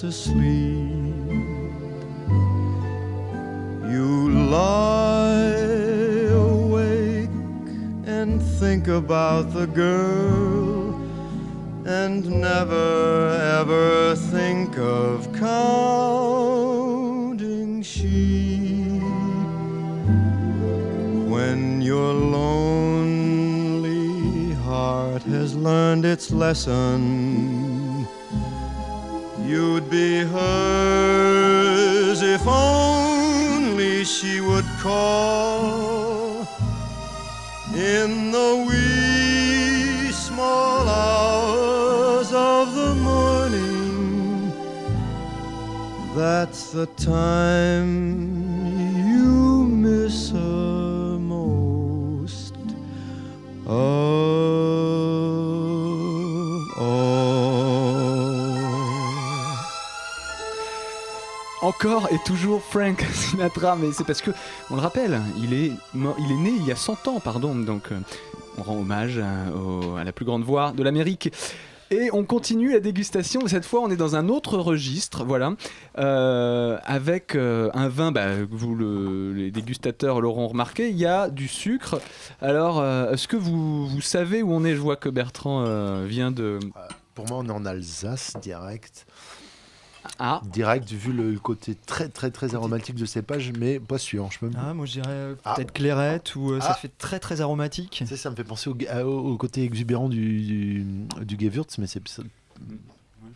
fast 0.00 0.24
sleep. 0.24 0.40
you 3.92 4.30
lie 4.50 5.42
awake 6.32 7.28
and 8.06 8.42
think 8.60 8.88
about 8.88 9.52
the 9.52 9.66
girl 9.66 10.94
and 11.86 12.24
never 12.30 13.30
ever 13.60 14.14
think 14.16 14.78
of 14.78 15.30
counting 15.32 16.62
sheep 17.82 19.02
when 21.28 21.82
your 21.82 22.14
lonely 22.14 23.34
heart 24.54 25.22
has 25.22 25.54
learned 25.54 26.04
its 26.06 26.30
lesson 26.30 27.29
in 37.74 38.30
the 38.32 38.64
wee 38.66 40.10
small 40.12 40.88
hours 40.88 42.32
of 42.32 42.74
the 42.74 42.94
morning. 42.94 44.52
That's 46.14 46.70
the 46.72 46.86
time 46.96 48.29
Sinatra, 63.12 63.76
mais 63.76 63.92
c'est 63.92 64.04
parce 64.04 64.22
que, 64.22 64.30
on 64.70 64.74
le 64.76 64.80
rappelle, 64.80 65.20
il 65.38 65.52
est, 65.54 65.72
il 65.94 66.32
est 66.32 66.36
né 66.36 66.52
il 66.56 66.66
y 66.66 66.72
a 66.72 66.76
100 66.76 67.08
ans, 67.08 67.20
pardon, 67.20 67.54
donc 67.54 67.92
euh, 67.92 67.98
on 68.58 68.62
rend 68.62 68.78
hommage 68.78 69.18
à, 69.18 70.04
la 70.04 70.12
plus 70.12 70.24
grande 70.24 70.42
voix 70.42 70.72
de 70.72 70.82
l'Amérique. 70.82 71.32
Et 71.92 72.08
on 72.12 72.22
continue 72.22 72.72
la 72.72 72.78
dégustation, 72.78 73.40
cette 73.48 73.64
fois 73.64 73.80
on 73.80 73.90
est 73.90 73.96
dans 73.96 74.14
un 74.14 74.28
autre 74.28 74.58
registre, 74.58 75.24
voilà, 75.24 75.54
euh, 75.98 76.78
avec 76.84 77.34
euh, 77.34 77.68
un 77.74 77.88
vin, 77.88 78.12
bah, 78.12 78.26
vous 78.48 78.76
le- 78.76 79.32
les 79.32 79.50
dégustateurs 79.50 80.20
l'auront 80.20 80.46
remarqué, 80.46 80.88
il 80.88 80.96
y 80.96 81.06
a 81.06 81.28
du 81.28 81.48
sucre. 81.48 82.00
Alors, 82.40 82.84
est-ce 83.12 83.26
que 83.26 83.36
vous, 83.36 83.88
vous 83.88 84.00
savez 84.00 84.40
où 84.42 84.52
on 84.52 84.64
est? 84.64 84.76
Je 84.76 84.80
vois 84.80 84.94
que 84.96 85.08
Bertrand 85.08 85.64
vient 86.04 86.30
de... 86.30 86.60
Pour 87.16 87.26
moi, 87.26 87.38
on 87.38 87.46
est 87.48 87.50
en 87.52 87.66
Alsace 87.66 88.34
direct. 88.40 89.04
Ah. 90.22 90.42
Direct, 90.52 90.90
vu 90.92 91.12
le 91.14 91.38
côté 91.38 91.74
très 91.86 92.08
très 92.10 92.30
très 92.30 92.54
aromatique 92.54 92.94
de 92.94 93.06
cépage, 93.06 93.52
mais 93.58 93.80
pas 93.80 93.96
sûr. 93.96 94.30
Je 94.30 94.38
peux... 94.38 94.50
Ah, 94.56 94.74
moi 94.74 94.84
je 94.84 94.92
dirais 94.92 95.04
euh, 95.08 95.34
peut-être 95.56 95.72
clairette 95.72 96.36
ou 96.36 96.52
euh, 96.52 96.60
ça 96.60 96.72
Ah. 96.72 96.74
fait 96.74 96.90
très 96.98 97.18
très 97.18 97.40
aromatique. 97.40 98.02
Ça 98.14 98.28
me 98.30 98.36
fait 98.36 98.44
penser 98.44 98.68
au, 98.68 98.76
au- 99.02 99.32
au 99.32 99.36
côté 99.38 99.64
exubérant 99.64 100.08
du, 100.10 100.42
du, 100.42 100.86
du 101.24 101.36
Gewürz, 101.42 101.78
mais 101.78 101.86
c'est. 101.86 102.06
c'est- 102.06 102.22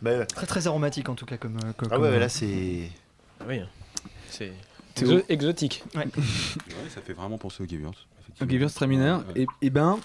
Mais- 0.01 0.25
Très 0.27 0.45
très 0.45 0.67
aromatique 0.67 1.09
en 1.09 1.15
tout 1.15 1.25
cas 1.25 1.37
comme. 1.37 1.57
euh, 1.57 1.73
comme- 1.75 1.89
Ah 1.91 1.95
ouais, 1.97 2.03
comme- 2.03 2.11
mais 2.11 2.19
là 2.19 2.29
c'est. 2.29 2.89
Oui, 3.47 3.61
c'est 4.29 4.53
Théo. 4.93 5.09
exo- 5.19 5.23
exotique. 5.29 5.83
Ouais. 5.95 6.05
Ouais, 6.05 6.89
ça 6.93 7.01
fait 7.01 7.13
vraiment 7.13 7.37
penser 7.39 7.63
au 7.63 7.67
Gewürz. 7.67 7.95
Un 8.41 8.47
Gewürz 8.47 8.73
très 8.73 8.85
mineur. 8.87 9.23
Et, 9.35 9.47
et 9.61 9.69
ben, 9.69 9.97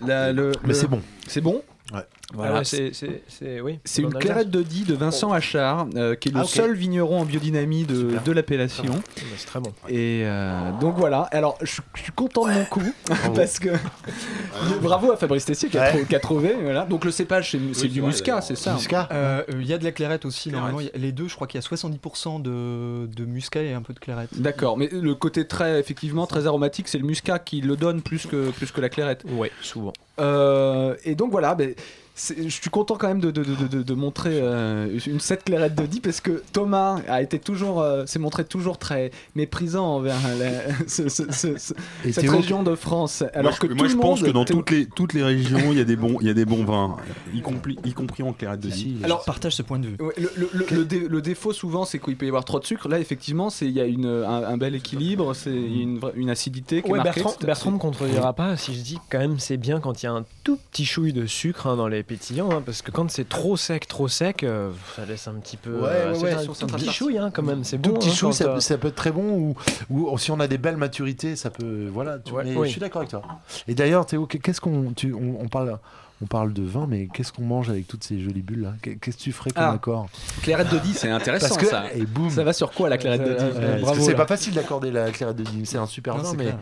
la- 0.00 0.32
le, 0.32 0.52
Mais 0.62 0.68
le- 0.68 0.74
c'est 0.74 0.86
bon. 0.86 1.02
C'est 1.26 1.40
bon 1.40 1.62
Ouais. 1.92 2.00
Voilà. 2.32 2.52
Ah 2.54 2.58
ouais, 2.60 2.64
c'est- 2.64 2.94
c'est- 2.94 3.22
c'est- 3.28 3.60
oui, 3.60 3.78
C'est 3.84 4.02
en 4.02 4.08
une 4.08 4.14
clairette 4.14 4.50
de 4.50 4.62
Die 4.62 4.84
de 4.84 4.94
Vincent 4.94 5.30
Achard, 5.32 5.86
euh, 5.96 6.14
qui 6.14 6.30
est 6.30 6.32
le 6.32 6.40
Ah, 6.40 6.44
seul 6.44 6.74
vigneron 6.74 7.20
en 7.20 7.24
biodynamie 7.26 7.84
de, 7.84 8.16
de 8.24 8.32
l'appellation. 8.32 8.84
Très 8.84 8.92
bon. 8.94 8.98
Bah, 9.16 9.22
C'est 9.36 9.46
très 9.46 9.60
bon. 9.60 9.72
Et 9.88 10.22
euh, 10.24 10.70
donc 10.80 10.96
voilà. 10.96 11.28
Alors, 11.30 11.58
je, 11.60 11.82
je 11.94 12.02
suis 12.02 12.12
content 12.12 12.46
de 12.46 12.52
mon 12.52 12.64
coup 12.64 12.82
Bravo. 13.06 13.32
parce 13.34 13.58
que 13.58 13.68
bravo 14.82 15.12
à 15.12 15.16
Fabrice 15.16 15.44
Tessier 15.44 15.68
qui, 15.68 15.78
a 15.78 15.82
Ouais. 15.82 15.90
trou- 15.90 16.04
qui 16.06 16.16
a 16.16 16.20
trouvé. 16.20 16.54
Voilà. 16.62 16.86
Donc 16.86 17.04
le 17.04 17.10
cépage, 17.10 17.56
c'est 17.74 17.88
du 17.88 18.00
muscat, 18.02 18.40
c'est 18.40 18.56
ça. 18.56 18.72
Muscat 18.74 19.08
Euh, 19.12 19.42
euh, 19.50 19.60
Il 19.60 19.66
y 19.66 19.72
a 19.74 19.78
de 19.78 19.84
la 19.84 19.92
clairette 19.92 20.24
aussi, 20.24 20.48
Clairette. 20.50 20.70
normalement. 20.72 20.90
les 20.94 21.12
deux, 21.12 21.28
je 21.28 21.34
crois 21.34 21.46
qu'il 21.46 21.60
y 21.60 21.64
a 21.64 21.66
70% 21.66 22.40
de, 22.40 23.06
de 23.06 23.24
muscat 23.26 23.62
et 23.62 23.72
un 23.74 23.82
peu 23.82 23.92
de 23.92 23.98
clairette. 23.98 24.30
D'accord, 24.40 24.76
mais 24.78 24.88
le 24.90 25.14
côté 25.14 25.46
très 25.46 25.78
effectivement 25.80 26.26
très 26.26 26.46
aromatique, 26.46 26.88
c'est 26.88 26.98
le 26.98 27.06
muscat 27.06 27.38
qui 27.38 27.60
le 27.60 27.76
donne 27.76 28.00
plus 28.02 28.26
que 28.26 28.50
plus 28.50 28.70
que 28.72 28.80
la 28.80 28.88
clairette. 28.88 29.24
Ouais, 29.28 29.50
souvent. 29.60 29.92
Euh, 30.20 30.96
et 31.04 31.14
donc 31.14 31.30
voilà, 31.30 31.54
ben, 31.54 31.74
je 32.16 32.48
suis 32.48 32.70
content 32.70 32.94
quand 32.96 33.08
même 33.08 33.20
de, 33.20 33.32
de, 33.32 33.42
de, 33.42 33.66
de- 33.66 33.82
de 33.82 33.94
montrer 33.94 34.38
euh, 34.40 34.98
une 35.06 35.18
cette 35.18 35.42
clairette 35.44 35.74
de 35.74 35.84
Die 35.84 36.00
parce 36.00 36.20
que 36.20 36.42
Thomas 36.52 37.00
a 37.08 37.20
été 37.22 37.40
toujours, 37.40 37.80
euh, 37.82 38.06
s'est 38.06 38.20
montré 38.20 38.44
toujours 38.44 38.78
très 38.78 39.10
méprisant 39.34 39.84
envers 39.96 40.16
la- 40.38 40.72
ce- 40.86 41.08
ce- 41.08 41.32
ce- 41.32 41.58
ce- 41.58 41.74
Et 42.04 42.12
cette 42.12 42.24
Théo- 42.24 42.36
région 42.36 42.62
de 42.62 42.76
France. 42.76 43.22
Alors 43.34 43.42
moi, 43.42 43.52
je- 43.52 43.66
que 43.66 43.66
moi, 43.74 43.76
tout 43.86 43.90
je 43.90 43.96
le 43.96 44.00
pense 44.00 44.20
monde- 44.20 44.28
que 44.28 44.32
dans 44.32 44.44
Théo- 44.44 44.58
toutes 44.58 44.70
les, 44.70 44.86
toutes 44.86 45.12
les 45.12 45.24
régions, 45.24 45.72
il 45.72 45.78
y 45.78 45.80
a 45.80 45.84
des 45.84 45.96
bons, 45.96 46.18
il 46.20 46.26
y 46.28 46.30
a 46.30 46.34
des 46.34 46.44
bons 46.44 46.64
vins, 46.64 46.96
y 47.34 47.40
compris, 47.40 47.76
y 47.84 47.92
compris 47.92 48.22
en 48.22 48.32
clairette 48.32 48.60
de 48.60 48.68
Die. 48.68 48.98
Alors, 49.02 49.20
je 49.22 49.26
partage 49.26 49.56
ce 49.56 49.62
point 49.62 49.80
de 49.80 49.88
vue. 49.88 49.96
Ouais, 49.98 50.14
le, 50.16 50.30
le- 50.36 50.50
le- 50.52 50.66
le 50.70 50.84
dé- 50.84 51.08
le 51.08 51.20
défaut 51.20 51.52
souvent 51.52 51.84
c'est 51.84 51.98
qu'il 51.98 52.16
peut 52.16 52.26
y 52.26 52.28
avoir 52.28 52.44
trop 52.44 52.60
de 52.60 52.64
sucre. 52.64 52.88
Là 52.88 53.00
effectivement 53.00 53.50
c'est 53.50 53.66
il 53.66 53.72
y 53.72 53.80
a 53.80 53.86
une, 53.86 54.06
un, 54.06 54.44
un 54.44 54.56
bel 54.56 54.76
équilibre, 54.76 55.34
c'est 55.34 55.50
une, 55.50 55.98
une 56.14 56.30
acidité 56.30 56.80
qui 56.80 56.88
est 56.88 56.92
Ouais, 56.92 56.98
marquée. 56.98 57.22
Bertrand, 57.22 57.44
Bertrand 57.44 57.70
me 57.72 57.78
contredira 57.78 58.32
pas 58.34 58.56
si 58.56 58.72
je 58.74 58.82
dis 58.82 58.98
quand 59.10 59.18
même 59.18 59.40
c'est 59.40 59.56
bien 59.56 59.80
quand 59.80 60.00
il 60.02 60.06
y 60.06 60.08
a 60.08 60.12
un 60.12 60.24
tout 60.44 60.58
petit 60.70 60.84
chouille 60.84 61.12
de 61.12 61.26
sucre 61.26 61.66
hein, 61.66 61.74
dans 61.76 61.88
les 61.88 62.03
pétillants, 62.04 62.50
hein, 62.52 62.62
parce 62.64 62.82
que 62.82 62.90
quand 62.90 63.10
c'est 63.10 63.28
trop 63.28 63.56
sec, 63.56 63.88
trop 63.88 64.06
sec, 64.08 64.42
euh, 64.44 64.70
ça 64.96 65.04
laisse 65.04 65.26
un 65.26 65.34
petit 65.34 65.56
peu. 65.56 65.80
Ouais, 65.80 65.88
euh, 65.88 66.12
ouais, 66.12 66.18
c'est 66.18 66.24
ouais. 66.24 66.32
un 66.34 66.44
tout 66.54 66.66
petit 66.66 66.92
chouille 66.92 67.18
hein, 67.18 67.30
quand 67.34 67.42
même, 67.42 67.64
c'est 67.64 67.78
Tout 67.78 67.90
bon. 67.92 67.98
petit 67.98 68.10
hein, 68.10 68.14
chou, 68.14 68.26
quand, 68.26 68.32
ça, 68.32 68.60
ça 68.60 68.78
peut 68.78 68.88
être 68.88 68.94
très 68.94 69.10
bon 69.12 69.30
ou, 69.38 69.54
ou 69.90 70.18
si 70.18 70.30
on 70.30 70.38
a 70.40 70.46
des 70.46 70.58
belles 70.58 70.76
maturités, 70.76 71.34
ça 71.36 71.50
peut. 71.50 71.88
Voilà, 71.92 72.18
tu- 72.18 72.32
Ouais, 72.32 72.44
mais 72.44 72.54
oui. 72.56 72.66
je 72.68 72.72
suis 72.72 72.80
d'accord 72.80 73.00
avec 73.00 73.10
toi. 73.10 73.22
Et 73.66 73.74
d'ailleurs, 73.74 74.06
Théo, 74.06 74.26
qu'est-ce 74.26 74.60
qu'on. 74.60 74.92
On, 75.04 75.36
on 75.40 75.48
parle. 75.48 75.78
On 76.22 76.26
parle 76.26 76.52
de 76.52 76.62
vin, 76.62 76.86
mais 76.88 77.08
qu'est-ce 77.12 77.32
qu'on 77.32 77.42
mange 77.42 77.68
avec 77.70 77.88
toutes 77.88 78.04
ces 78.04 78.20
jolies 78.20 78.40
bulles 78.40 78.62
là 78.62 78.74
Qu'est-ce 78.80 79.16
que 79.16 79.22
tu 79.22 79.32
ferais 79.32 79.50
comme 79.50 79.64
Ah, 79.64 79.72
accord? 79.72 80.06
Clairette 80.42 80.70
de 80.72 80.78
Die, 80.78 80.94
c'est 80.94 81.10
intéressant 81.10 81.48
Parce 81.48 81.60
que, 81.60 81.66
ça. 81.66 81.92
et 81.92 82.06
boum. 82.06 82.30
Ça 82.30 82.44
va 82.44 82.52
sur 82.52 82.70
quoi 82.70 82.88
la 82.88 82.98
clairette 82.98 83.24
de 83.24 83.34
Die 83.34 83.58
Euh, 83.58 83.94
c'est 84.00 84.14
pas 84.14 84.26
facile 84.26 84.54
d'accorder 84.54 84.92
la 84.92 85.10
clairette 85.10 85.36
de 85.36 85.42
Die. 85.42 85.66
C'est 85.66 85.76
un 85.76 85.86
super 85.86 86.16
Non, 86.16 86.22
vin, 86.22 86.34
mais. 86.34 86.44
clair. 86.44 86.58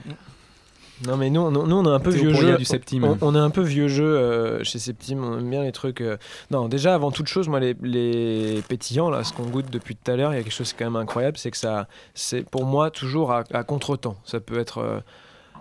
Non 1.07 1.17
mais 1.17 1.31
nous, 1.31 1.51
nous, 1.51 1.67
nous, 1.67 1.77
on 1.77 1.85
est 1.85 1.95
un 1.95 1.99
peu 2.01 2.11
vieux 2.11 2.33
jeu. 2.33 2.57
du 2.57 2.65
Septime. 2.65 3.05
On, 3.05 3.19
on 3.21 3.35
est 3.35 3.39
un 3.39 3.51
peu 3.51 3.63
vieux 3.63 3.89
jeu 3.89 4.05
euh, 4.05 4.63
chez 4.63 4.79
Septime. 4.79 5.25
On 5.25 5.39
aime 5.39 5.51
bien 5.51 5.63
les 5.63 5.73
trucs. 5.73 6.01
euh, 6.01 6.17
Non, 6.51 6.69
déjà 6.69 6.95
avant 6.95 7.11
toute 7.11 7.27
chose, 7.27 7.49
moi 7.49 7.59
les, 7.61 7.75
les 7.83 8.63
pétillants 8.69 9.11
là, 9.11 9.25
ce 9.25 9.33
qu'on 9.33 9.45
goûte 9.47 9.71
depuis 9.71 9.97
tout 9.97 10.11
à 10.11 10.17
l'heure, 10.17 10.33
il 10.33 10.37
y 10.37 10.41
a 10.41 10.43
quelque 10.43 10.53
chose 10.53 10.73
qui 10.73 10.77
est 10.83 10.85
quand 10.87 10.91
même 10.93 11.01
incroyable, 11.03 11.37
c'est 11.39 11.51
que 11.51 11.57
ça, 11.57 11.89
c'est 12.15 12.49
pour 12.49 12.65
moi 12.65 12.91
toujours 12.91 13.33
à, 13.33 13.45
à 13.53 13.65
contre-temps. 13.65 14.17
Ça 14.25 14.39
peut 14.41 14.59
être 14.59 14.79
euh, 14.79 15.01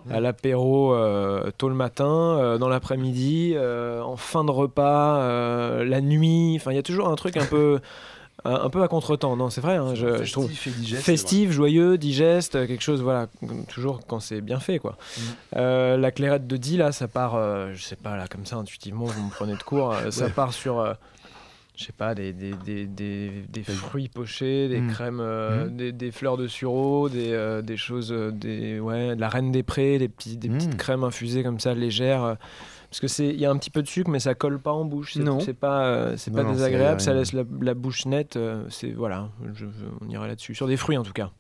à 0.10 0.20
l'apéro 0.20 0.94
euh, 0.96 1.50
tôt 1.58 1.70
le 1.70 1.76
matin, 1.76 2.06
euh, 2.40 2.58
dans 2.58 2.70
l'après-midi, 2.70 3.54
euh, 3.56 4.02
en 4.02 4.16
fin 4.18 4.44
de 4.44 4.52
repas, 4.52 5.84
la 5.84 6.02
nuit. 6.02 6.54
Enfin, 6.60 6.72
il 6.72 6.76
y 6.76 6.80
a 6.80 6.84
toujours 6.84 7.08
un 7.10 7.16
truc 7.16 7.38
un 7.38 7.46
peu. 7.46 7.80
Un 8.44 8.56
un 8.56 8.70
peu 8.70 8.82
à 8.82 8.88
contre-temps, 8.88 9.36
non, 9.36 9.50
c'est 9.50 9.62
vrai, 9.62 9.76
hein, 9.76 9.94
je, 9.94 10.24
je 10.24 10.32
trouve. 10.32 10.48
Festif 10.48 10.68
et 10.68 10.72
digeste, 10.80 11.04
Festif, 11.04 11.52
joyeux, 11.52 11.98
digeste, 11.98 12.56
euh, 12.56 12.66
quelque 12.68 12.82
chose, 12.82 13.02
voilà, 13.04 13.28
toujours 13.70 14.00
quand 14.08 14.20
c'est 14.20 14.42
bien 14.42 14.60
fait, 14.60 14.80
quoi. 14.80 14.98
Mm. 15.18 15.22
Euh, 15.58 15.98
la 15.98 16.12
clairette 16.12 16.48
de 16.48 16.58
Die, 16.58 16.78
là, 16.78 16.92
ça 16.92 17.08
part, 17.08 17.36
euh, 17.36 17.72
je 17.76 17.84
sais 17.84 17.96
pas, 17.96 18.18
là, 18.18 18.28
comme 18.28 18.46
ça, 18.46 18.56
intuitivement, 18.56 19.06
vous 19.06 19.24
me 19.26 19.30
prenez 19.30 19.56
de 19.56 19.62
court, 19.64 19.94
euh, 19.94 20.10
ça 20.12 20.28
part 20.30 20.54
sur, 20.54 20.84
je 21.78 21.84
sais 21.86 21.94
pas, 21.94 22.16
des, 22.16 22.34
des, 22.34 22.54
des, 22.66 22.86
des, 22.88 23.32
des 23.48 23.64
fruits 23.64 24.10
pochés, 24.10 24.68
des 24.70 24.82
Mm. 24.82 24.88
crèmes, 24.92 25.22
Mm. 25.22 25.92
des, 25.92 26.12
fleurs 26.12 26.38
de 26.38 26.48
sureau, 26.48 27.10
des, 27.10 27.62
des 27.64 27.78
choses, 27.78 28.12
des, 28.34 28.80
ouais, 28.80 29.16
de 29.16 29.22
la 29.22 29.30
reine 29.30 29.52
des 29.52 29.62
prés, 29.64 30.00
des 30.00 30.08
Mm. 30.08 30.58
petites 30.58 30.78
crèmes 30.78 31.04
infusées 31.04 31.44
comme 31.44 31.60
ça, 31.60 31.74
légères. 31.76 32.38
Parce 32.92 33.00
que 33.00 33.08
c'est, 33.08 33.28
il 33.30 33.40
y 33.40 33.46
a 33.46 33.50
un 33.50 33.58
petit 33.58 33.70
peu 33.72 33.82
de 33.82 33.88
sucre, 33.88 34.10
mais 34.12 34.20
ça 34.20 34.36
colle 34.36 34.60
pas 34.60 34.74
en 34.74 34.84
bouche. 34.86 35.14
C'est, 35.14 35.22
Non. 35.24 35.40
c'est 35.40 35.54
pas, 35.54 35.86
euh, 35.86 36.16
c'est 36.18 36.30
Non, 36.32 36.44
pas 36.44 36.52
désagréable. 36.52 37.00
c'est 37.00 37.06
Ça 37.06 37.14
laisse 37.14 37.32
la, 37.34 37.44
la 37.62 37.74
bouche 37.74 38.06
nette. 38.06 38.36
euh, 38.36 38.66
c'est 38.70 38.92
voilà, 38.92 39.30
je- 39.56 39.66
on 40.06 40.10
irait 40.10 40.28
là-dessus. 40.28 40.54
Sur 40.54 40.68
des 40.68 40.76
fruits 40.78 40.98
en 40.98 41.04
tout 41.04 41.14
cas. 41.14 41.32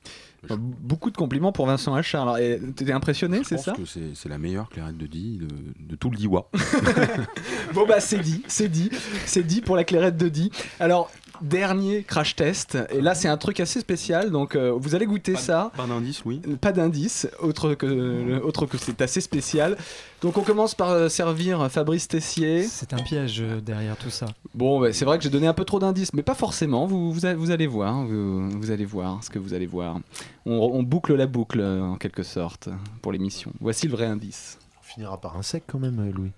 Beaucoup 0.57 1.11
de 1.11 1.17
compliments 1.17 1.51
pour 1.51 1.67
Vincent 1.67 1.93
Hachard. 1.93 2.23
Alors, 2.23 2.37
et 2.39 2.59
t'étais 2.75 2.93
impressionné, 2.93 3.39
Je 3.39 3.49
c'est 3.49 3.55
pense 3.57 3.65
ça 3.65 3.73
que 3.73 3.85
c'est 3.85 4.15
c'est 4.15 4.27
la 4.27 4.39
meilleure 4.39 4.69
clairette 4.69 4.97
de 4.97 5.05
Die 5.05 5.37
de, 5.37 5.47
de 5.87 5.95
tout 5.95 6.09
le 6.09 6.17
Diois. 6.17 6.49
Bon 7.73 7.85
bah 7.87 7.99
c'est 7.99 8.17
dit, 8.19 8.43
c'est 8.47 8.67
dit, 8.67 8.89
c'est 9.25 9.43
dit 9.43 9.61
pour 9.61 9.75
la 9.75 9.83
clairette 9.83 10.17
de 10.17 10.29
Die. 10.29 10.51
Alors 10.79 11.11
dernier 11.41 12.03
crash 12.03 12.35
test 12.35 12.77
et 12.91 13.01
là 13.01 13.15
c'est 13.15 13.27
un 13.27 13.37
truc 13.37 13.59
assez 13.59 13.79
spécial 13.79 14.29
donc 14.31 14.55
euh, 14.55 14.71
vous 14.75 14.95
allez 14.95 15.05
goûter 15.05 15.35
ça. 15.35 15.71
Pas 15.75 15.87
d'indice, 15.87 16.23
oui. 16.25 16.41
Pas 16.59 16.71
d'indice, 16.71 17.27
autre 17.39 17.73
que 17.73 18.39
autre 18.41 18.65
que 18.65 18.77
c'est 18.77 19.01
assez 19.01 19.21
spécial. 19.21 19.77
Donc 20.21 20.37
on 20.37 20.41
commence 20.41 20.75
par 20.75 20.91
euh, 20.91 21.09
servir 21.09 21.69
Fabrice 21.71 22.07
Tessier. 22.07 22.63
C'est 22.63 22.93
un 22.93 22.97
piège 22.97 23.41
euh, 23.41 23.59
derrière 23.59 23.97
tout 23.97 24.09
ça. 24.11 24.27
Bon, 24.53 24.79
bah, 24.79 24.93
c'est 24.93 25.05
vrai 25.05 25.17
que 25.17 25.23
j'ai 25.23 25.29
donné 25.29 25.47
un 25.47 25.53
peu 25.53 25.65
trop 25.65 25.79
d'indices, 25.79 26.13
mais 26.13 26.21
pas 26.21 26.35
forcément. 26.35 26.85
Vous, 26.85 27.11
vous, 27.11 27.21
vous 27.37 27.51
allez 27.51 27.67
voir, 27.67 28.05
vous, 28.05 28.49
vous 28.49 28.71
allez 28.71 28.85
voir 28.85 29.23
ce 29.23 29.29
que 29.29 29.39
vous 29.39 29.53
allez 29.53 29.65
voir. 29.65 29.99
On, 30.45 30.53
on 30.53 30.83
boucle 30.83 31.15
la 31.15 31.25
boucle 31.25 31.59
euh, 31.59 31.81
en 31.81 31.95
quelque 31.95 32.23
sorte 32.23 32.69
pour 33.01 33.11
l'émission. 33.11 33.51
Voici 33.59 33.87
le 33.87 33.93
vrai 33.93 34.05
indice. 34.05 34.59
On 34.79 34.83
finira 34.83 35.19
par 35.19 35.37
un 35.37 35.41
sec 35.41 35.63
quand 35.67 35.79
même, 35.79 35.99
euh, 35.99 36.11
Louis. 36.11 36.31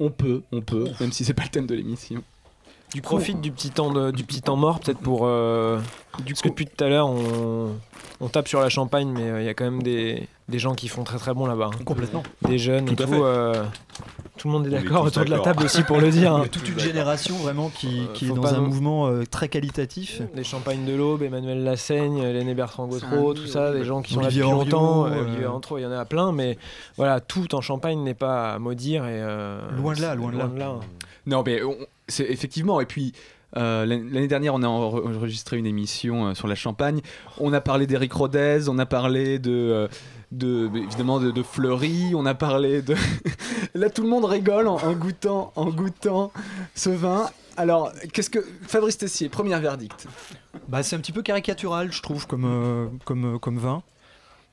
On 0.00 0.10
peut, 0.10 0.42
on 0.52 0.60
peut, 0.60 0.88
même 1.00 1.12
si 1.12 1.24
c'est 1.24 1.34
pas 1.34 1.44
le 1.44 1.48
thème 1.48 1.66
de 1.66 1.74
l'émission. 1.74 2.22
Du 2.94 3.02
profite 3.02 3.40
du 3.40 3.50
petit 3.50 3.70
temps 3.70 3.92
de- 3.92 4.10
du 4.12 4.24
petit 4.24 4.40
temps 4.40 4.56
mort 4.56 4.78
peut-être 4.80 5.00
pour 5.00 5.22
euh, 5.24 5.78
parce 6.12 6.40
que 6.42 6.48
depuis 6.48 6.66
tout 6.66 6.82
à 6.84 6.88
l'heure 6.88 7.08
on, 7.08 7.70
on 8.20 8.28
tape 8.28 8.46
sur 8.48 8.60
la 8.60 8.68
champagne 8.68 9.08
mais 9.12 9.28
euh, 9.28 9.40
il 9.42 9.46
y 9.46 9.48
a 9.48 9.54
quand 9.54 9.64
même 9.64 9.82
des, 9.82 10.28
des 10.48 10.58
gens 10.60 10.74
qui 10.74 10.86
font 10.88 11.02
très 11.04 11.18
très 11.18 11.34
bon 11.34 11.46
là-bas. 11.46 11.70
hein. 11.74 11.82
Complètement. 11.84 12.22
Des 12.48 12.56
jeunes 12.58 12.88
et 12.88 12.94
Tout 12.94 13.06
fait. 13.06 13.18
euh, 13.20 13.64
tout 14.36 14.46
le 14.48 14.52
monde 14.52 14.66
est 14.66 14.70
d'accord 14.70 15.04
autour 15.04 15.24
de 15.24 15.30
la 15.30 15.38
table 15.40 15.64
aussi 15.64 15.82
pour 15.82 15.98
le 15.98 16.10
dire. 16.10 16.20
Il 16.20 16.22
y 16.22 16.26
hein. 16.26 16.42
a 16.44 16.48
toute 16.48 16.68
une 16.68 16.78
génération 16.78 17.34
vraiment 17.36 17.68
qui, 17.68 18.02
qui 18.14 18.26
est 18.26 18.32
dans 18.32 18.46
un 18.46 18.58
nous- 18.58 18.66
mouvement 18.66 19.06
euh, 19.08 19.24
très 19.28 19.48
qualitatif. 19.48 20.22
Les 20.34 20.44
champagnes 20.44 20.84
de 20.84 20.92
l'Aube, 20.94 21.22
Emmanuel 21.22 21.64
Lassaigne, 21.64 22.22
Lenné 22.22 22.54
Bertrand 22.54 22.86
Gautreau, 22.86 23.34
tout 23.34 23.46
ça, 23.46 23.72
des 23.72 23.84
gens 23.84 24.02
qui 24.02 24.14
sont 24.14 24.20
là 24.20 24.26
Olivier 24.26 24.42
depuis 24.42 24.54
longtemps. 24.54 25.06
euh, 25.06 25.22
Olivier 25.22 25.46
Henriot, 25.46 25.78
il 25.78 25.82
y 25.82 25.86
en 25.86 25.92
a 25.92 26.04
plein, 26.04 26.30
mais 26.32 26.58
voilà, 26.96 27.20
tout 27.20 27.54
en 27.56 27.60
Champagne 27.60 28.00
n'est 28.04 28.14
pas 28.14 28.54
à 28.54 28.58
maudire 28.60 29.04
et 29.06 29.20
euh, 29.20 29.58
Loin 29.76 29.94
de 29.94 30.00
là, 30.02 30.14
loin 30.14 30.30
de 30.30 30.38
là. 30.58 30.74
Non, 31.26 31.42
mais 31.44 31.62
on- 31.62 31.76
c'est 32.08 32.24
effectivement. 32.30 32.80
Et 32.80 32.86
puis. 32.86 33.12
euh, 33.56 33.86
l'an- 33.86 34.02
L'année 34.10 34.26
dernière, 34.26 34.52
on 34.54 34.62
a 34.62 34.66
enre- 34.66 35.06
enregistré 35.16 35.58
une 35.58 35.66
émission 35.66 36.26
euh, 36.26 36.34
sur 36.34 36.48
la 36.48 36.56
Champagne. 36.56 37.00
On 37.38 37.52
a 37.52 37.60
parlé 37.60 37.86
d'Éric 37.86 38.12
Rodez, 38.12 38.68
on 38.68 38.78
a 38.80 38.86
parlé 38.86 39.38
de, 39.38 39.52
euh, 39.52 39.88
de 40.32 40.68
évidemment 40.76 41.20
de, 41.20 41.42
Fleury, 41.44 42.14
on 42.16 42.26
a 42.26 42.34
parlé 42.34 42.82
de. 42.82 42.96
Là, 43.74 43.90
tout 43.90 44.02
le 44.02 44.08
monde 44.08 44.24
rigole 44.24 44.66
en, 44.66 44.92
goûtant, 44.94 45.52
en 45.54 45.66
goûtant 45.70 46.32
ce 46.74 46.90
vin. 46.90 47.30
Alors, 47.56 47.92
qu'est-ce 48.12 48.30
que 48.30 48.40
Fabrice 48.66 48.98
Tessier, 48.98 49.28
premier 49.28 49.56
verdict. 49.60 50.08
Bah, 50.68 50.82
c'est 50.82 50.96
un 50.96 50.98
petit 50.98 51.12
peu 51.12 51.22
caricatural, 51.22 51.92
je 51.92 52.02
trouve, 52.02 52.26
comme, 52.26 52.98
comme, 53.04 53.38
comme 53.38 53.58
vin. 53.58 53.84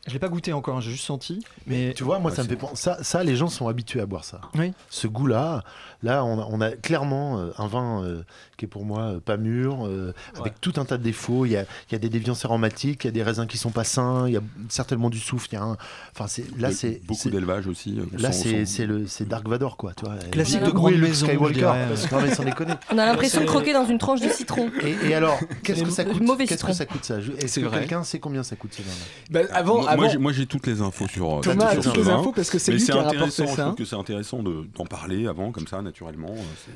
Je 0.07 0.13
l'ai 0.13 0.19
pas 0.19 0.29
goûté 0.29 0.51
encore, 0.51 0.77
hein, 0.77 0.81
j'ai 0.81 0.89
juste 0.91 1.05
senti. 1.05 1.45
Mais 1.67 1.93
Tu 1.95 2.03
vois, 2.03 2.17
moi, 2.17 2.31
ça 2.31 2.41
me 2.43 2.47
fait 2.47 2.55
penser. 2.55 2.73
Ça, 2.75 2.97
ça, 3.03 3.23
les 3.23 3.35
gens 3.35 3.49
sont 3.49 3.67
habitués 3.67 4.01
à 4.01 4.07
boire 4.07 4.23
ça. 4.25 4.41
Oui. 4.55 4.73
Ce 4.89 5.05
goût-là, 5.05 5.63
là, 6.01 6.25
on 6.25 6.39
a, 6.39 6.47
on 6.49 6.59
a 6.59 6.71
clairement 6.71 7.37
euh, 7.39 7.51
un 7.59 7.67
vin 7.67 8.03
euh, 8.03 8.23
qui 8.57 8.65
est 8.65 8.67
pour 8.67 8.83
moi 8.83 9.01
euh, 9.03 9.19
pas 9.19 9.37
mûr, 9.37 9.85
euh, 9.85 10.11
avec 10.39 10.59
tout 10.59 10.73
un 10.77 10.85
tas 10.85 10.97
de 10.97 11.03
défauts. 11.03 11.45
Il 11.45 11.51
y 11.51 11.57
a, 11.57 11.61
il 11.89 11.91
y 11.91 11.95
a 11.95 11.99
des 11.99 12.09
déviances 12.09 12.43
aromatiques, 12.45 13.03
il 13.03 13.07
y 13.07 13.09
a 13.09 13.11
des 13.11 13.21
raisins 13.21 13.45
qui 13.45 13.59
sont 13.59 13.69
pas 13.69 13.83
sains, 13.83 14.27
il 14.27 14.33
y 14.33 14.37
a 14.37 14.41
certainement 14.69 15.11
du 15.11 15.19
soufre. 15.19 15.45
Il 15.51 15.55
y 15.55 15.57
a 15.59 15.63
un... 15.63 15.77
Enfin, 16.15 16.25
c'est 16.27 16.45
là, 16.59 16.71
c'est 16.71 16.99
beaucoup 17.05 17.19
c'est- 17.21 17.29
d'élevage 17.29 17.67
aussi. 17.67 17.99
Là, 18.17 18.31
c'est 18.31 18.65
sans- 18.65 18.71
c'est 18.73 18.85
le 18.87 19.05
c'est 19.05 19.27
Dark 19.27 19.47
Vador, 19.47 19.77
quoi. 19.77 19.93
Tu 19.93 20.05
vois. 20.05 20.15
Classique 20.31 20.63
de 20.63 20.71
grande 20.71 20.95
maison, 20.95 21.27
Skywalker 21.27 21.59
dirais. 21.59 21.87
Non, 22.11 22.21
mais 22.21 22.33
sans 22.33 22.43
déconner. 22.43 22.73
On 22.91 22.97
a 22.97 23.05
l'impression 23.05 23.41
de 23.41 23.45
croquer 23.45 23.73
dans 23.73 23.85
une 23.85 23.99
tranche 23.99 24.21
de 24.21 24.29
citron. 24.29 24.71
Et, 24.81 25.09
et 25.09 25.13
alors, 25.13 25.39
qu'est-ce 25.61 25.83
que 25.83 25.91
ça 25.91 26.05
coûte? 26.05 26.23
Qu'est-ce 26.47 26.63
que 26.65 26.73
ça 26.73 26.87
coûte 26.87 27.05
ça? 27.05 27.17
Est-ce 27.37 27.59
que 27.59 27.67
quelqu'un 27.67 28.03
sait 28.03 28.17
combien 28.19 28.41
ça 28.41 28.55
coûte 28.55 28.73
ce 28.73 28.81
vin 28.81 28.89
Bah, 29.29 29.41
avant, 29.53 29.75
moi, 29.75 29.83
moi, 29.83 29.90
avant- 29.93 30.19
moi, 30.19 30.31
j'ai 30.31 30.45
toutes 30.45 30.67
les 30.67 30.81
infos 30.81 31.07
sur. 31.07 31.37
euh, 31.37 31.41
Thomas 31.41 31.67
a 31.67 31.75
toutes 31.77 31.95
les 31.97 32.09
infos 32.09 32.31
parce 32.31 32.49
que 32.49 32.59
c'est 32.59 32.71
lui 32.71 32.83
qui 32.83 32.91
a 32.91 32.95
rapporté 32.95 33.17
intéressant, 33.17 33.47
Je 33.47 33.55
ça. 33.55 33.63
trouve 33.63 33.75
que 33.75 33.85
c'est 33.85 33.95
intéressant 33.95 34.43
de- 34.43 34.65
d'en 34.75 34.85
parler 34.85 35.27
avant, 35.27 35.51
comme 35.51 35.67
ça, 35.67 35.81
naturellement. 35.81 36.33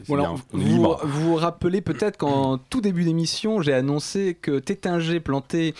euh, 0.09 0.15
vous, 0.53 0.95
vous 1.03 1.35
rappelez 1.35 1.81
peut-être 1.81 2.17
qu'en 2.17 2.57
tout 2.57 2.81
début 2.81 3.03
d'émission, 3.03 3.61
j'ai 3.61 3.73
annoncé 3.73 4.37
que 4.41 4.59
Tétinger 4.59 5.19
plantait 5.19 5.73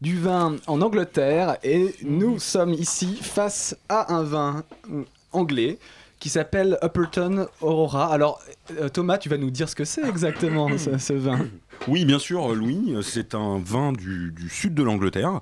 du 0.00 0.18
vin 0.18 0.56
en 0.66 0.80
Angleterre 0.80 1.56
et 1.62 1.94
nous 2.02 2.38
sommes 2.38 2.72
ici 2.72 3.18
face 3.20 3.76
à 3.88 4.14
un 4.14 4.22
vin 4.22 4.64
euh, 4.90 5.02
anglais 5.32 5.78
qui 6.18 6.28
s'appelle 6.28 6.78
Upperton 6.82 7.46
Aurora. 7.62 8.12
Alors 8.12 8.40
Thomas, 8.92 9.16
tu 9.18 9.28
vas 9.30 9.38
nous 9.38 9.50
dire 9.50 9.68
ce 9.70 9.74
que 9.74 9.84
c'est 9.86 10.06
exactement 10.06 10.68
ce, 10.76 10.98
ce 10.98 11.12
vin? 11.14 11.46
Oui, 11.88 12.04
bien 12.04 12.18
sûr, 12.18 12.54
Louis. 12.54 12.94
C'est 13.02 13.34
un 13.34 13.58
vin 13.58 13.92
du, 13.92 14.30
du 14.36 14.48
sud 14.50 14.74
de 14.74 14.82
l'Angleterre. 14.82 15.40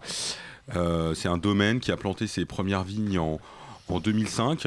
Euh, 0.76 1.14
c'est 1.14 1.28
un 1.28 1.38
domaine 1.38 1.80
qui 1.80 1.90
a 1.92 1.96
planté 1.96 2.26
ses 2.26 2.44
premières 2.44 2.84
vignes 2.84 3.18
en, 3.18 3.40
en 3.88 4.00
2005. 4.00 4.66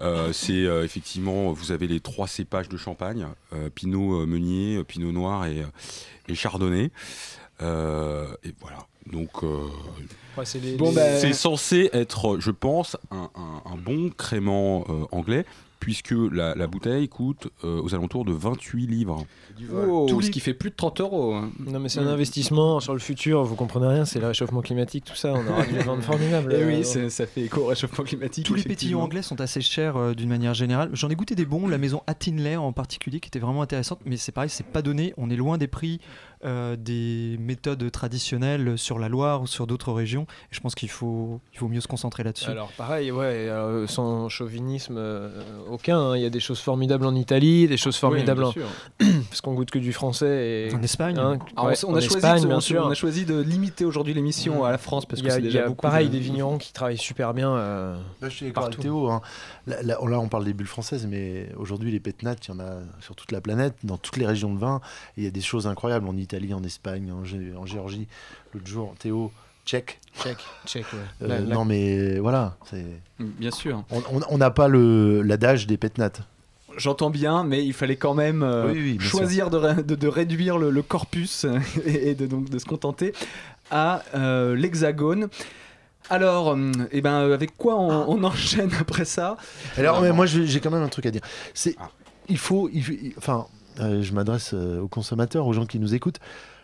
Euh, 0.00 0.32
c'est 0.32 0.52
euh, 0.66 0.84
effectivement, 0.84 1.52
vous 1.52 1.72
avez 1.72 1.86
les 1.88 2.00
trois 2.00 2.28
cépages 2.28 2.68
de 2.68 2.76
champagne 2.76 3.26
euh, 3.52 3.68
Pinot 3.74 4.26
Meunier, 4.26 4.82
Pinot 4.84 5.12
Noir 5.12 5.46
et, 5.46 5.62
et 6.28 6.34
Chardonnay. 6.34 6.90
Euh, 7.60 8.26
et 8.44 8.52
voilà. 8.60 8.86
Donc, 9.10 9.42
euh, 9.42 9.66
Ouais, 10.36 10.44
c'est 10.46 10.60
les- 10.60 10.76
Bon, 10.76 10.90
les- 10.90 10.94
bah, 10.96 11.18
c'est 11.18 11.32
censé 11.32 11.90
être, 11.92 12.38
je 12.40 12.50
pense, 12.50 12.96
un, 13.10 13.28
un- 13.34 13.62
un 13.72 13.76
bon 13.76 14.10
crément 14.10 14.84
euh, 14.88 15.04
anglais, 15.12 15.44
puisque 15.82 16.14
la, 16.30 16.54
la 16.54 16.68
bouteille 16.68 17.08
coûte 17.08 17.48
euh, 17.64 17.82
aux 17.82 17.92
alentours 17.92 18.24
de 18.24 18.32
28 18.32 18.86
livres. 18.86 19.26
Oh, 19.74 20.06
Tous 20.08 20.22
ce 20.22 20.30
qui 20.30 20.38
fait 20.38 20.54
plus 20.54 20.70
de 20.70 20.76
30 20.76 21.00
euros. 21.00 21.34
hein. 21.34 21.50
Non 21.58 21.80
mais 21.80 21.88
c'est 21.88 21.98
un 21.98 22.06
investissement 22.06 22.78
sur 22.78 22.92
le 22.92 23.00
futur, 23.00 23.42
vous 23.42 23.56
comprenez 23.56 23.88
rien, 23.88 24.04
c'est 24.04 24.20
le 24.20 24.28
réchauffement 24.28 24.60
climatique, 24.62 25.04
tout 25.04 25.16
ça, 25.16 25.32
on 25.34 25.44
aura 25.50 25.66
du 25.66 25.76
vin 25.80 26.00
formidable. 26.00 26.52
Et 26.52 26.62
euh, 26.62 26.68
oui, 26.68 26.84
c'est- 26.84 27.10
ça 27.10 27.26
fait 27.26 27.40
écho 27.42 27.62
au 27.62 27.66
réchauffement 27.66 28.04
climatique. 28.04 28.46
Tous 28.46 28.54
les 28.54 28.62
pétillons 28.62 29.02
anglais 29.02 29.22
sont 29.22 29.40
assez 29.40 29.60
chers 29.60 29.96
euh, 29.96 30.14
d'une 30.14 30.28
manière 30.28 30.54
générale. 30.54 30.90
J'en 30.92 31.10
ai 31.10 31.16
goûté 31.16 31.34
des 31.34 31.44
bons, 31.46 31.66
la 31.66 31.78
maison 31.78 32.02
Attinley 32.06 32.54
en 32.54 32.72
particulier, 32.72 33.18
qui 33.18 33.26
était 33.26 33.40
vraiment 33.40 33.62
intéressante, 33.62 33.98
mais 34.06 34.16
c'est 34.16 34.30
pareil, 34.32 34.50
c'est 34.50 34.64
pas 34.66 34.82
donné. 34.82 35.12
On 35.16 35.30
est 35.30 35.36
loin 35.36 35.58
des 35.58 35.66
prix 35.66 36.00
euh, 36.44 36.76
des 36.76 37.36
méthodes 37.40 37.90
traditionnelles 37.90 38.76
sur 38.78 38.98
la 38.98 39.08
Loire 39.08 39.42
ou 39.42 39.46
sur 39.46 39.66
d'autres 39.66 39.92
régions. 39.92 40.22
Et 40.50 40.54
je 40.54 40.60
pense 40.60 40.74
qu'il 40.74 40.90
faut, 40.90 41.40
il 41.52 41.58
faut 41.58 41.68
mieux 41.68 41.80
se 41.80 41.88
concentrer 41.88 42.22
là-dessus. 42.22 42.50
Alors 42.50 42.70
pareil, 42.76 43.10
ouais, 43.12 43.24
euh, 43.24 43.86
sans 43.86 44.28
chauvinisme 44.28 44.96
euh, 44.98 45.30
aucun, 45.70 45.98
hein, 45.98 46.16
il 46.16 46.22
y 46.22 46.26
a 46.26 46.30
des 46.30 46.40
choses 46.40 46.60
formidables 46.60 47.06
en 47.06 47.14
Italie, 47.14 47.66
des 47.68 47.76
choses 47.76 47.96
formidables 47.96 48.40
bien 48.54 48.64
en... 49.02 49.04
parce 49.28 49.40
qu'on 49.40 49.54
goûte 49.54 49.70
que 49.70 49.78
du 49.78 49.92
français 49.92 50.68
et 50.70 50.74
En 50.74 50.82
Espagne. 50.82 51.16
hein, 51.18 51.38
Alors, 51.56 51.66
ouais, 51.70 51.84
on, 51.84 51.90
en 51.92 51.94
a 51.96 52.00
choisi 52.00 52.16
Espagne, 52.16 52.42
de, 52.42 52.46
bien 52.48 52.56
on- 52.56 52.60
sûr. 52.60 52.84
on 52.86 52.90
a 52.90 52.94
choisi 52.94 53.24
de 53.24 53.40
limiter 53.40 53.84
aujourd'hui 53.84 54.14
l'émission 54.14 54.64
à 54.64 54.70
la 54.70 54.78
France 54.78 55.06
parce 55.06 55.20
que 55.22 55.26
y 55.26 55.30
a, 55.30 55.34
c'est 55.34 55.40
il 55.40 55.44
y 55.44 55.48
déjà 55.48 55.64
a 55.64 55.68
beaucoup. 55.68 55.82
pareil 55.82 56.08
de- 56.08 56.12
des 56.12 56.18
vignerons 56.20 56.58
qui 56.58 56.72
travaillent 56.72 56.98
super 56.98 57.34
bien. 57.34 57.52
euh, 57.54 57.94
Là, 58.20 58.28
je 58.28 58.34
suis 58.36 58.52
partout. 58.52 58.80
Théo. 58.82 59.10
hein. 59.10 59.20
Là, 59.66 59.82
là, 59.82 59.98
là, 60.08 60.18
on 60.20 60.28
parle 60.28 60.44
des 60.44 60.52
bulles 60.54 60.66
françaises, 60.66 61.06
mais 61.08 61.48
aujourd'hui, 61.56 61.90
les 61.92 62.00
pétnates, 62.00 62.46
il 62.46 62.50
y 62.50 62.54
en 62.54 62.58
a 62.60 62.80
sur 63.00 63.14
toute 63.14 63.30
la 63.32 63.40
planète, 63.40 63.74
dans 63.84 63.96
toutes 63.96 64.16
les 64.16 64.26
régions 64.26 64.52
de 64.52 64.58
vin. 64.58 64.80
Il 65.16 65.24
y 65.24 65.26
a 65.26 65.30
des 65.30 65.40
choses 65.40 65.66
incroyables 65.66 66.08
en 66.08 66.16
Italie, 66.16 66.31
en 66.54 66.64
Espagne, 66.64 67.10
en, 67.12 67.24
Gé- 67.24 67.56
en 67.56 67.66
Géorgie. 67.66 68.06
L'autre 68.54 68.66
jour, 68.66 68.94
Théo, 68.98 69.30
tchèque. 69.66 70.00
Check, 70.22 70.36
check, 70.66 70.84
ouais. 70.92 70.98
Euh, 71.22 71.28
La- 71.28 71.40
la- 71.40 71.54
Non, 71.54 71.64
mais 71.64 72.18
voilà. 72.18 72.56
c'est- 72.70 72.84
Bien 73.18 73.50
sûr. 73.50 73.82
On 74.28 74.38
n'a 74.38 74.50
pas 74.50 74.68
le- 74.68 75.22
l'adage 75.22 75.66
des 75.66 75.76
pétnates. 75.76 76.20
J'entends 76.78 77.10
bien, 77.10 77.44
mais 77.44 77.64
il 77.64 77.72
fallait 77.74 77.96
quand 77.96 78.14
même 78.14 78.42
euh, 78.42 78.72
Oui, 78.72 78.78
oui, 78.80 78.92
bien 78.98 79.06
choisir 79.06 79.50
de, 79.50 79.56
ré- 79.58 79.82
de- 79.82 79.94
de 79.94 80.08
réduire 80.08 80.56
le, 80.58 80.70
le 80.70 80.82
corpus 80.82 81.44
et, 81.86 82.10
et 82.10 82.14
de, 82.14 82.26
donc, 82.26 82.48
de 82.48 82.58
se 82.58 82.64
contenter 82.64 83.12
à 83.70 84.02
euh, 84.14 84.56
l'hexagone. 84.56 85.28
Alors, 86.10 86.48
hum, 86.48 86.72
eh 86.90 87.00
ben, 87.00 87.20
euh, 87.22 87.34
avec 87.34 87.56
quoi 87.56 87.78
on, 87.78 88.08
on 88.08 88.24
enchaîne 88.24 88.70
après 88.80 89.04
ça? 89.04 89.36
Alors, 89.76 90.00
mais 90.02 90.12
moi, 90.12 90.26
j'ai 90.26 90.60
quand 90.60 90.70
même 90.70 90.82
un 90.82 90.88
truc 90.88 91.06
à 91.06 91.10
dire. 91.10 91.20
C'est, 91.54 91.76
il 92.28 92.38
faut, 92.38 92.68
il 92.72 92.82
faut- 92.84 92.92
il- 92.92 93.12
enfin, 93.18 93.46
euh, 93.80 94.02
je 94.02 94.12
m'adresse 94.12 94.52
euh, 94.54 94.80
aux 94.80 94.88
consommateurs, 94.88 95.46
aux 95.46 95.52
gens 95.52 95.66
qui 95.66 95.78
nous 95.78 95.94
écoutent. 95.94 96.20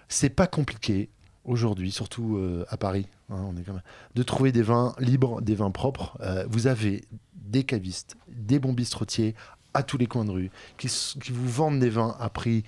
C'est 0.09 0.31
pas 0.31 0.47
compliqué 0.47 1.09
aujourd'hui, 1.45 1.91
surtout 1.91 2.37
euh, 2.37 2.65
à 2.69 2.77
Paris, 2.77 3.07
hein, 3.31 3.45
on 3.49 3.57
est 3.57 3.63
quand 3.63 3.73
même, 3.73 3.83
de 4.15 4.23
trouver 4.23 4.53
des 4.53 4.63
vins 4.63 4.95
libres, 4.99 5.41
des 5.41 5.55
vins 5.55 5.71
propres. 5.71 6.19
Vous 6.49 6.67
avez 6.67 7.05
des 7.35 7.65
cavistes, 7.65 8.17
des 8.29 8.59
bons 8.59 8.73
bistrotiers 8.73 9.35
à 9.75 9.83
tous 9.83 9.99
les 9.99 10.07
coins 10.07 10.25
de 10.25 10.31
rue 10.31 10.51
qui 10.77 10.89
vous 11.31 11.49
vendent 11.49 11.81
des 11.81 11.91
vins 11.91 12.17
à 12.21 12.29
prix 12.29 12.65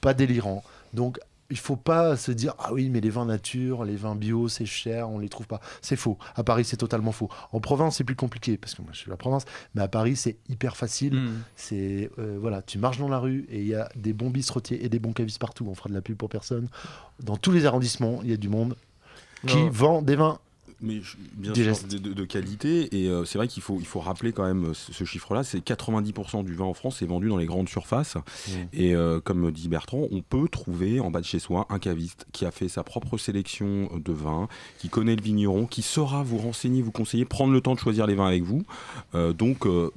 pas 0.00 0.14
délirant. 0.14 0.62
Donc, 0.94 1.18
il 1.50 1.58
faut 1.58 1.76
pas 1.76 2.16
se 2.16 2.30
dire 2.30 2.54
ah 2.58 2.72
oui 2.74 2.90
mais 2.90 3.00
les 3.00 3.10
vins 3.10 3.24
nature, 3.24 3.84
les 3.84 3.96
vins 3.96 4.14
bio 4.14 4.48
c'est 4.48 4.66
cher, 4.66 5.08
on 5.08 5.18
les 5.18 5.28
trouve 5.28 5.46
pas. 5.46 5.60
C'est 5.80 5.96
faux. 5.96 6.18
À 6.36 6.44
Paris 6.44 6.64
c'est 6.64 6.76
totalement 6.76 7.12
faux. 7.12 7.28
En 7.52 7.60
province 7.60 7.96
c'est 7.96 8.04
plus 8.04 8.16
compliqué 8.16 8.56
parce 8.58 8.74
que 8.74 8.82
moi 8.82 8.90
je 8.92 8.98
suis 8.98 9.06
de 9.06 9.10
la 9.10 9.16
province, 9.16 9.44
mais 9.74 9.82
à 9.82 9.88
Paris 9.88 10.16
c'est 10.16 10.36
hyper 10.48 10.76
facile. 10.76 11.14
Mm. 11.14 11.42
C'est 11.56 12.10
euh, 12.18 12.36
voilà, 12.40 12.60
tu 12.62 12.78
marches 12.78 12.98
dans 12.98 13.08
la 13.08 13.18
rue 13.18 13.46
et 13.50 13.60
il 13.60 13.66
y 13.66 13.74
a 13.74 13.88
des 13.96 14.12
bons 14.12 14.30
bistrotiers 14.30 14.84
et 14.84 14.88
des 14.88 14.98
bons 14.98 15.12
cavistes 15.12 15.38
partout. 15.38 15.66
On 15.68 15.74
fera 15.74 15.88
de 15.88 15.94
la 15.94 16.02
pub 16.02 16.16
pour 16.16 16.28
personne. 16.28 16.68
Dans 17.22 17.36
tous 17.36 17.52
les 17.52 17.64
arrondissements 17.66 18.20
il 18.22 18.30
y 18.30 18.34
a 18.34 18.36
du 18.36 18.48
monde 18.48 18.76
qui 19.46 19.56
Non. 19.56 19.70
vend 19.70 20.02
des 20.02 20.16
vins 20.16 20.38
mais 20.80 21.00
je- 21.02 21.16
bien 21.34 21.52
sûr 21.54 21.88
de, 21.88 21.98
de- 21.98 22.12
de 22.12 22.24
qualité. 22.24 22.96
Et 22.96 23.08
euh, 23.08 23.24
c'est 23.24 23.38
vrai 23.38 23.48
qu'il 23.48 23.62
faut 23.62 23.78
il 23.80 23.86
faut 23.86 24.00
rappeler 24.00 24.32
quand 24.32 24.44
même 24.44 24.66
euh, 24.70 24.74
ce, 24.74 24.92
ce 24.92 25.04
chiffre-là 25.04 25.42
c'est 25.44 25.58
90% 25.58 26.44
du 26.44 26.54
vin 26.54 26.64
en 26.66 26.74
France 26.74 27.02
est 27.02 27.06
vendu 27.06 27.28
dans 27.28 27.36
les 27.36 27.46
grandes 27.46 27.68
surfaces. 27.68 28.16
Et 28.72 28.94
euh, 28.94 29.20
comme 29.20 29.50
dit 29.50 29.68
Bertrand 29.68 30.06
on 30.10 30.22
peut 30.22 30.48
trouver 30.48 31.00
en 31.00 31.10
bas 31.10 31.20
de 31.20 31.24
chez 31.26 31.38
soi 31.38 31.66
un 31.70 31.78
caviste 31.78 32.26
qui 32.32 32.44
a 32.46 32.50
fait 32.50 32.68
sa 32.68 32.82
propre 32.84 33.18
sélection 33.18 33.90
de 33.96 34.12
vins 34.12 34.48
qui 34.78 34.88
connaît 34.88 35.16
le 35.16 35.22
vigneron 35.22 35.66
qui 35.66 35.82
saura 35.82 36.22
vous 36.22 36.38
renseigner 36.38 36.82
vous 36.82 36.92
conseiller 36.92 37.24
prendre 37.24 37.52
le 37.52 37.60
temps 37.60 37.74
de 37.74 37.80
choisir 37.80 38.06
les 38.06 38.14
vins 38.14 38.26
avec 38.28 38.42
vous. 38.44 38.62
Euh, 39.14 39.32
donc 39.32 39.66
euh, 39.66 39.90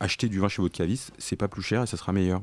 acheter 0.00 0.28
du 0.28 0.38
vin 0.40 0.48
chez 0.48 0.60
votre 0.62 0.76
caviste 0.76 1.12
c'est 1.18 1.36
pas 1.36 1.48
plus 1.48 1.62
cher 1.62 1.82
et 1.82 1.86
ça 1.86 1.96
sera 1.96 2.12
meilleur. 2.12 2.42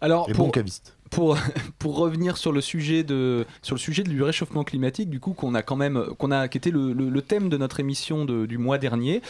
Alors, 0.00 0.28
Et 0.28 0.32
pour, 0.32 0.46
bon 0.46 0.50
caviste. 0.50 0.96
Pour, 1.10 1.36
pour 1.78 1.96
revenir 1.96 2.36
sur 2.36 2.52
le 2.52 2.60
sujet 2.60 3.02
de 3.04 3.44
sur 3.62 3.74
le 3.74 3.80
sujet 3.80 4.02
du 4.02 4.22
réchauffement 4.22 4.64
climatique, 4.64 5.10
du 5.10 5.20
coup 5.20 5.32
qu'on 5.32 5.54
a 5.54 5.62
quand 5.62 5.76
même 5.76 6.04
qu'on 6.18 6.30
a 6.30 6.48
qui 6.48 6.58
était 6.58 6.70
le, 6.70 6.92
le- 6.92 7.22
thème 7.22 7.48
de 7.48 7.56
notre 7.56 7.80
émission 7.80 8.24
de- 8.24 8.46
du 8.46 8.58
mois 8.58 8.78
dernier 8.78 9.22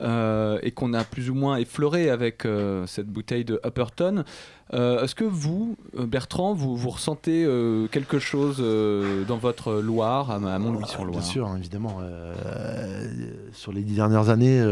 euh, 0.00 0.58
et 0.62 0.70
qu'on 0.70 0.92
a 0.94 1.04
plus 1.04 1.30
ou 1.30 1.34
moins 1.34 1.56
effleuré 1.56 2.10
avec 2.10 2.44
euh, 2.44 2.86
cette 2.86 3.06
bouteille 3.08 3.44
de 3.44 3.60
Upperton. 3.66 4.24
Euh, 4.72 5.02
Est-ce 5.02 5.16
que 5.16 5.24
vous, 5.24 5.76
Bertrand, 5.98 6.54
vous, 6.54 6.76
vous 6.76 6.90
ressentez 6.90 7.44
quelque 7.90 8.18
chose 8.20 8.58
dans 9.26 9.36
votre 9.36 9.74
Loire, 9.74 10.30
à, 10.30 10.34
à 10.36 10.58
Mont-Louis-sur-Loire? 10.60 11.18
Bien 11.18 11.26
sûr, 11.28 11.46
hein, 11.48 11.56
évidemment. 11.58 11.98
Sur 13.52 13.72
les 13.72 13.82
dix 13.82 13.94
dernières 13.96 14.28
années, 14.28 14.62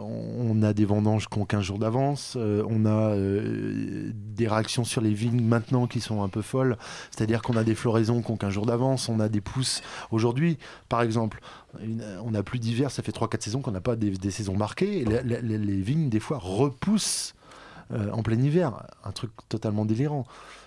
on 0.00 0.62
a 0.62 0.72
des 0.72 0.84
vendanges 0.84 1.28
qui 1.28 1.38
ont 1.38 1.44
15 1.44 1.62
jours 1.62 1.78
d'avance. 1.78 2.34
euh, 2.36 2.62
on 2.68 2.84
a 2.86 3.14
euh, 3.14 4.10
des 4.14 4.46
réactions 4.48 4.84
sur 4.84 5.00
les 5.00 5.12
vignes 5.12 5.42
maintenant 5.42 5.86
qui 5.86 6.00
sont 6.00 6.22
un 6.22 6.28
peu 6.28 6.42
folles. 6.42 6.76
C'est-à-dire 7.10 7.42
qu'on 7.42 7.56
a 7.56 7.64
des 7.64 7.74
floraisons 7.74 8.22
qui 8.22 8.30
ont 8.30 8.36
15 8.36 8.50
jours 8.52 8.66
d'avance. 8.66 9.08
On 9.08 9.20
a 9.20 9.28
des 9.28 9.40
pousses. 9.40 9.82
Aujourd'hui, 10.10 10.58
par 10.88 11.02
exemple, 11.02 11.40
une- 11.82 12.04
on 12.24 12.30
n'a 12.32 12.42
plus 12.42 12.58
d'hiver. 12.58 12.90
Ça 12.90 13.02
fait 13.02 13.12
3-4 13.12 13.42
saisons 13.42 13.60
qu'on 13.62 13.70
n'a 13.72 13.80
pas 13.80 13.96
des, 13.96 14.10
des 14.10 14.30
saisons 14.30 14.56
marquées. 14.56 15.00
Et 15.00 15.04
les 15.04 15.80
vignes, 15.80 16.08
des 16.08 16.20
fois, 16.20 16.38
repoussent 16.40 17.34
euh, 17.92 18.10
en 18.12 18.22
plein 18.22 18.38
hiver. 18.40 18.84
Un 19.04 19.12
truc 19.12 19.30
totalement 19.48 19.84
délirant. 19.84 20.24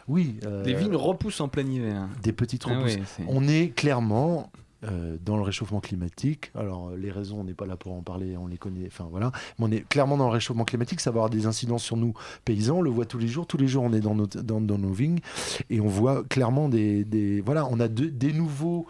Oui. 0.08 0.38
euh, 0.46 0.64
Les 0.64 0.74
vignes 0.76 0.96
repoussent 0.96 1.42
en 1.42 1.48
plein 1.48 1.66
hiver. 1.66 2.08
des 2.22 2.34
petites 2.34 2.66
Ah 2.68 2.76
repousses. 2.78 2.98
oui, 3.20 3.26
on 3.28 3.48
est 3.48 3.70
clairement 3.76 4.52
euh, 4.86 5.18
dans 5.26 5.36
le 5.38 5.44
réchauffement 5.44 5.80
climatique. 5.80 6.52
Alors, 6.56 6.90
euh, 6.90 6.98
les 6.98 7.12
raisons, 7.12 7.42
on 7.42 7.44
n'est 7.44 7.54
pas 7.54 7.66
là 7.66 7.76
pour 7.76 7.94
en 7.94 8.02
parler, 8.02 8.38
on 8.38 8.48
les 8.48 8.58
connaît, 8.58 8.88
enfin 8.88 9.08
voilà. 9.10 9.32
Mais 9.60 9.66
on 9.66 9.72
est 9.72 9.88
clairement 9.88 10.18
dans 10.18 10.28
le 10.28 10.34
réchauffement 10.34 10.66
climatique, 10.66 11.00
ça 11.02 11.12
va 11.12 11.16
avoir 11.16 11.30
des 11.30 11.46
incidences 11.46 11.84
sur 11.84 11.98
nous, 11.98 12.14
paysans, 12.46 12.78
on 12.78 12.82
le 12.82 12.90
voit 12.90 13.06
tous 13.06 13.18
les 13.20 13.28
jours. 13.28 13.48
Tous 13.48 13.58
les 13.58 13.68
jours, 13.68 13.84
on 13.84 13.94
est 13.94 14.00
dans 14.00 14.16
nos, 14.16 14.92
vignes 14.94 15.20
et 15.70 15.80
on 15.82 15.88
voit 15.88 16.24
clairement 16.24 16.70
des. 16.70 17.04
des- 17.04 17.42
voilà, 17.42 17.68
on 17.70 17.80
a 17.80 17.88
de- 17.88 18.06
des 18.10 18.34
nouveaux. 18.34 18.86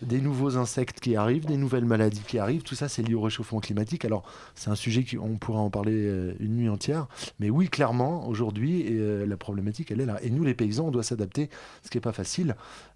Des 0.00 0.20
nouveaux 0.20 0.56
insectes 0.56 1.00
qui 1.00 1.16
arrivent, 1.16 1.44
des 1.44 1.56
nouvelles 1.56 1.84
maladies 1.84 2.22
qui 2.24 2.38
arrivent, 2.38 2.62
tout 2.62 2.76
ça 2.76 2.88
c'est 2.88 3.02
lié 3.02 3.14
au 3.14 3.20
réchauffement 3.20 3.58
climatique. 3.58 4.04
Alors 4.04 4.22
c'est 4.54 4.70
un 4.70 4.76
sujet 4.76 5.04
qu'on 5.04 5.38
pourrait 5.38 5.58
en 5.58 5.70
parler 5.70 5.92
euh, 5.96 6.34
une 6.38 6.54
nuit 6.54 6.68
entière, 6.68 7.08
mais 7.40 7.50
oui 7.50 7.68
clairement 7.68 8.28
aujourd'hui 8.28 8.86
euh, 8.90 9.26
la 9.26 9.36
problématique 9.36 9.90
elle 9.90 10.00
est 10.00 10.06
là. 10.06 10.22
Et 10.22 10.30
nous 10.30 10.44
les 10.44 10.54
paysans 10.54 10.86
on 10.86 10.90
doit 10.92 11.02
s'adapter, 11.02 11.50
ce 11.82 11.90
qui 11.90 11.96
n'est 11.96 12.02
pas 12.02 12.12
facile. 12.12 12.54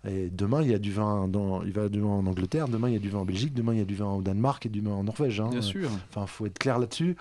Et 0.09 0.31
demain, 0.31 0.63
il 0.63 0.71
y 0.71 0.75
a 0.75 0.79
du 0.79 0.91
vin, 0.91 1.29
dans, 1.29 1.63
il 1.63 1.73
va 1.73 1.89
du 1.89 2.01
vin 2.01 2.09
en 2.09 2.27
Angleterre, 2.27 2.67
demain, 2.67 2.89
il 2.89 2.95
y 2.95 2.97
a 2.97 3.01
du 3.01 3.09
vin 3.09 3.21
en 3.21 3.25
Belgique, 3.25 3.55
demain, 3.55 3.73
il 3.73 3.79
y 3.79 3.83
a 3.83 3.85
du 3.85 3.95
vin 3.95 4.11
au 4.13 4.21
Danemark 4.23 4.67
et 4.67 4.69
du 4.69 4.81
vin 4.81 4.91
en 4.93 5.05
Norvège. 5.05 5.41
hein. 5.41 5.49
Bien 5.51 5.63
sûr. 5.63 5.89
Enfin, 6.11 6.27
faut 6.27 6.47
être 6.47 6.59
clair 6.59 6.79
là-dessus. 6.81 7.17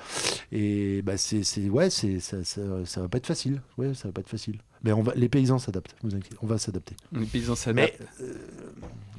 Et 0.52 1.02
bah, 1.04 1.16
c'est, 1.18 1.44
c'est- 1.44 1.70
ouais, 1.70 1.90
c'est, 1.92 2.20
ça, 2.20 2.44
ça, 2.44 2.62
ça 2.86 3.02
va 3.02 3.08
pas 3.08 3.18
être 3.20 3.28
facile. 3.28 3.62
Ouais, 3.78 3.94
ça 3.94 4.08
va 4.08 4.12
pas 4.14 4.22
être 4.22 4.30
facile. 4.30 4.58
Mais 4.84 4.92
on 4.94 5.04
va, 5.04 5.14
les 5.16 5.30
paysans 5.30 5.60
s'adaptent, 5.60 5.96
on 6.42 6.48
va 6.48 6.58
s'adapter. 6.58 6.96
Les 7.12 7.26
paysans 7.26 7.56
s'adaptent. 7.56 8.00
Mais, 8.00 8.26
euh, 8.26 8.34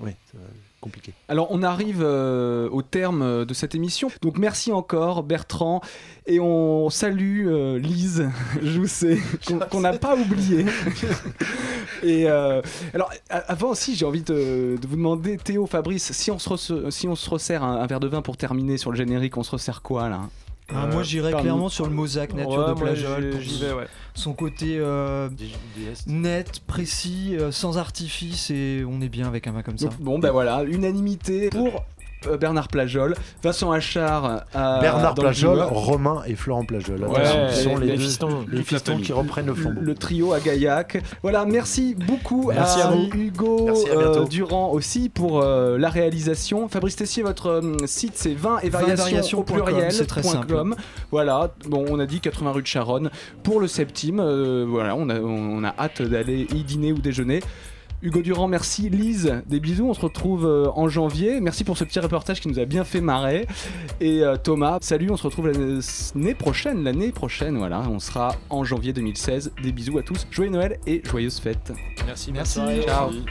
être 0.05 0.43
compliqué. 0.81 1.15
Alors 1.29 1.49
on 1.51 1.63
arrive 1.63 2.03
euh, 2.03 2.69
au 2.71 2.83
terme 2.83 3.23
euh, 3.23 3.45
de 3.45 3.55
cette 3.55 3.75
émission. 3.75 4.09
Donc 4.21 4.39
merci 4.39 4.73
encore 4.73 5.23
Bertrand 5.23 5.81
et 6.27 6.41
on 6.41 6.91
salue 6.91 7.47
euh, 7.47 7.79
Lise 7.79 8.29
Jousset 8.63 9.19
qu'on 9.47 9.59
qu'on 9.71 9.81
n'a 9.81 9.95
pas 9.95 10.17
oublié. 10.17 10.67
et 12.03 12.29
euh, 12.29 12.61
alors 12.93 13.11
avant 13.31 13.71
aussi 13.71 13.95
j'ai 13.95 14.05
envie 14.05 14.23
de, 14.23 14.77
de 14.81 14.87
vous 14.87 14.97
demander 14.97 15.39
Théo 15.39 15.67
Fabrice 15.67 16.13
si 16.13 16.31
on 16.31 16.39
se 16.39 16.91
si 16.91 17.09
on 17.09 17.15
se 17.15 17.31
resserre 17.31 17.63
un, 17.63 17.77
un 17.77 17.87
verre 17.87 18.01
de 18.01 18.09
vin 18.09 18.23
pour 18.23 18.37
terminer 18.37 18.77
sur 18.77 18.91
le 18.91 18.97
générique 18.97 19.37
on 19.37 19.43
se 19.43 19.53
resserre 19.53 19.83
quoi 19.83 20.09
là? 20.09 20.29
Ah, 20.75 20.87
moi 20.87 21.03
j'irais 21.03 21.31
parle- 21.33 21.43
clairement 21.43 21.69
sur 21.69 21.87
le 21.87 21.93
Mosaque 21.93 22.33
nature 22.35 22.69
de 22.69 22.75
Plageol. 22.75 23.31
ouais. 23.77 23.87
Son 24.15 24.33
côté 24.35 24.77
euh, 24.79 25.29
net, 26.07 26.61
précis, 26.67 27.37
euh, 27.39 27.51
sans 27.53 27.79
artifice 27.79 28.51
et 28.51 28.85
on 28.89 29.01
est 29.01 29.09
bien 29.09 29.27
avec 29.27 29.47
un 29.47 29.53
vin 29.53 29.63
comme 29.63 29.79
ça. 29.79 29.87
Donc, 29.87 30.01
bon 30.01 30.19
ben 30.19 30.31
voilà 30.31 30.63
unanimité 30.65 31.49
pour 31.51 31.67
euh, 31.67 31.79
Bernard 32.41 32.69
Plajol, 32.69 33.15
Vincent 33.43 33.71
Achard 33.73 34.45
à 34.55 34.81
Bernard 34.81 35.15
dans 35.15 35.23
le 35.23 35.29
Plajol. 35.29 35.61
Romain 35.61 36.23
et 36.27 36.35
Florent 36.35 36.65
Plajol. 36.65 37.05
Ouais, 37.05 37.51
ce 37.51 37.63
sont 37.65 37.77
les- 37.77 37.87
les, 37.87 37.93
les 37.93 37.99
deux- 37.99 38.03
fistons. 38.05 38.45
les 38.97 39.03
qui 39.03 39.13
reprennent 39.13 39.47
le 39.47 39.55
flambeau. 39.55 39.81
Le 39.81 39.95
trio 39.95 40.33
à 40.33 40.41
Gaillac. 40.41 41.03
Voilà, 41.23 41.45
merci 41.45 41.95
beaucoup 41.95 42.51
Merci 42.53 42.81
à 42.81 42.89
vous. 42.89 43.09
Hugo 43.15 43.65
Merci, 43.67 43.91
à 43.91 43.95
euh, 43.95 44.25
Durand 44.25 44.71
aussi 44.73 45.09
pour 45.09 45.41
euh, 45.43 45.79
la 45.79 45.89
réalisation. 45.89 46.69
Fabrice 46.69 46.97
Tessier, 46.97 47.23
votre 47.23 47.47
euh, 47.49 47.77
site 47.87 48.13
c'est 48.17 48.35
20 48.35 48.61
et 48.63 48.69
variations 48.69 49.05
variations 49.05 49.39
au 49.41 49.43
pluriel. 49.43 49.93
c'est 49.93 50.07
très 50.07 50.23
simple. 50.23 50.47
com. 50.55 50.75
Voilà, 51.11 51.51
bon, 51.69 51.85
on 51.89 51.99
a 51.99 52.07
dit 52.07 52.21
80 52.21 52.53
rue 52.53 52.63
de 52.63 52.67
Charonne 52.67 53.11
pour 53.43 53.61
le 53.61 53.67
septime. 53.67 54.21
euh, 54.21 54.65
voilà, 54.69 54.95
on 54.97 55.09
a, 55.09 55.19
on 55.21 55.63
a 55.65 55.75
hâte 55.79 56.03
d'aller 56.03 56.47
y 56.55 56.63
dîner 56.63 56.93
ou 56.93 56.99
déjeuner. 56.99 57.41
Hugo 58.03 58.21
Durand, 58.21 58.49
merci. 58.49 58.91
Lise, 58.91 59.43
des 59.47 59.61
bisous. 59.61 59.89
On 59.89 59.95
se 59.95 60.01
retrouve 60.01 60.45
euh, 60.45 60.69
en 60.75 60.89
janvier. 60.89 61.41
Merci 61.41 61.63
pour 61.63 61.79
ce 61.79 61.85
petit 61.85 62.01
reportage 62.01 62.41
qui 62.41 62.49
nous 62.49 62.59
a 62.59 62.65
bien 62.65 62.83
fait 62.85 63.01
marrer. 63.01 63.47
Et 64.01 64.23
euh, 64.23 64.37
Thomas, 64.37 64.79
salut. 64.81 65.11
On 65.11 65.17
se 65.17 65.23
retrouve 65.23 65.49
l'année 65.49 66.35
prochaine. 66.35 66.83
L'année 66.83 67.13
prochaine, 67.13 67.57
voilà. 67.57 67.83
On 67.89 68.01
sera 68.01 68.35
en 68.51 68.65
janvier 68.65 68.93
2016. 68.93 69.53
Des 69.63 69.73
bisous 69.73 69.99
à 69.99 70.03
tous. 70.03 70.27
Joyeux 70.31 70.51
Noël 70.51 70.79
et 70.87 71.01
joyeuses 71.05 71.39
fêtes. 71.39 71.73
Merci, 72.07 72.33
Merci. 72.33 72.61
Ciao. 72.85 73.11
Merci. 73.11 73.25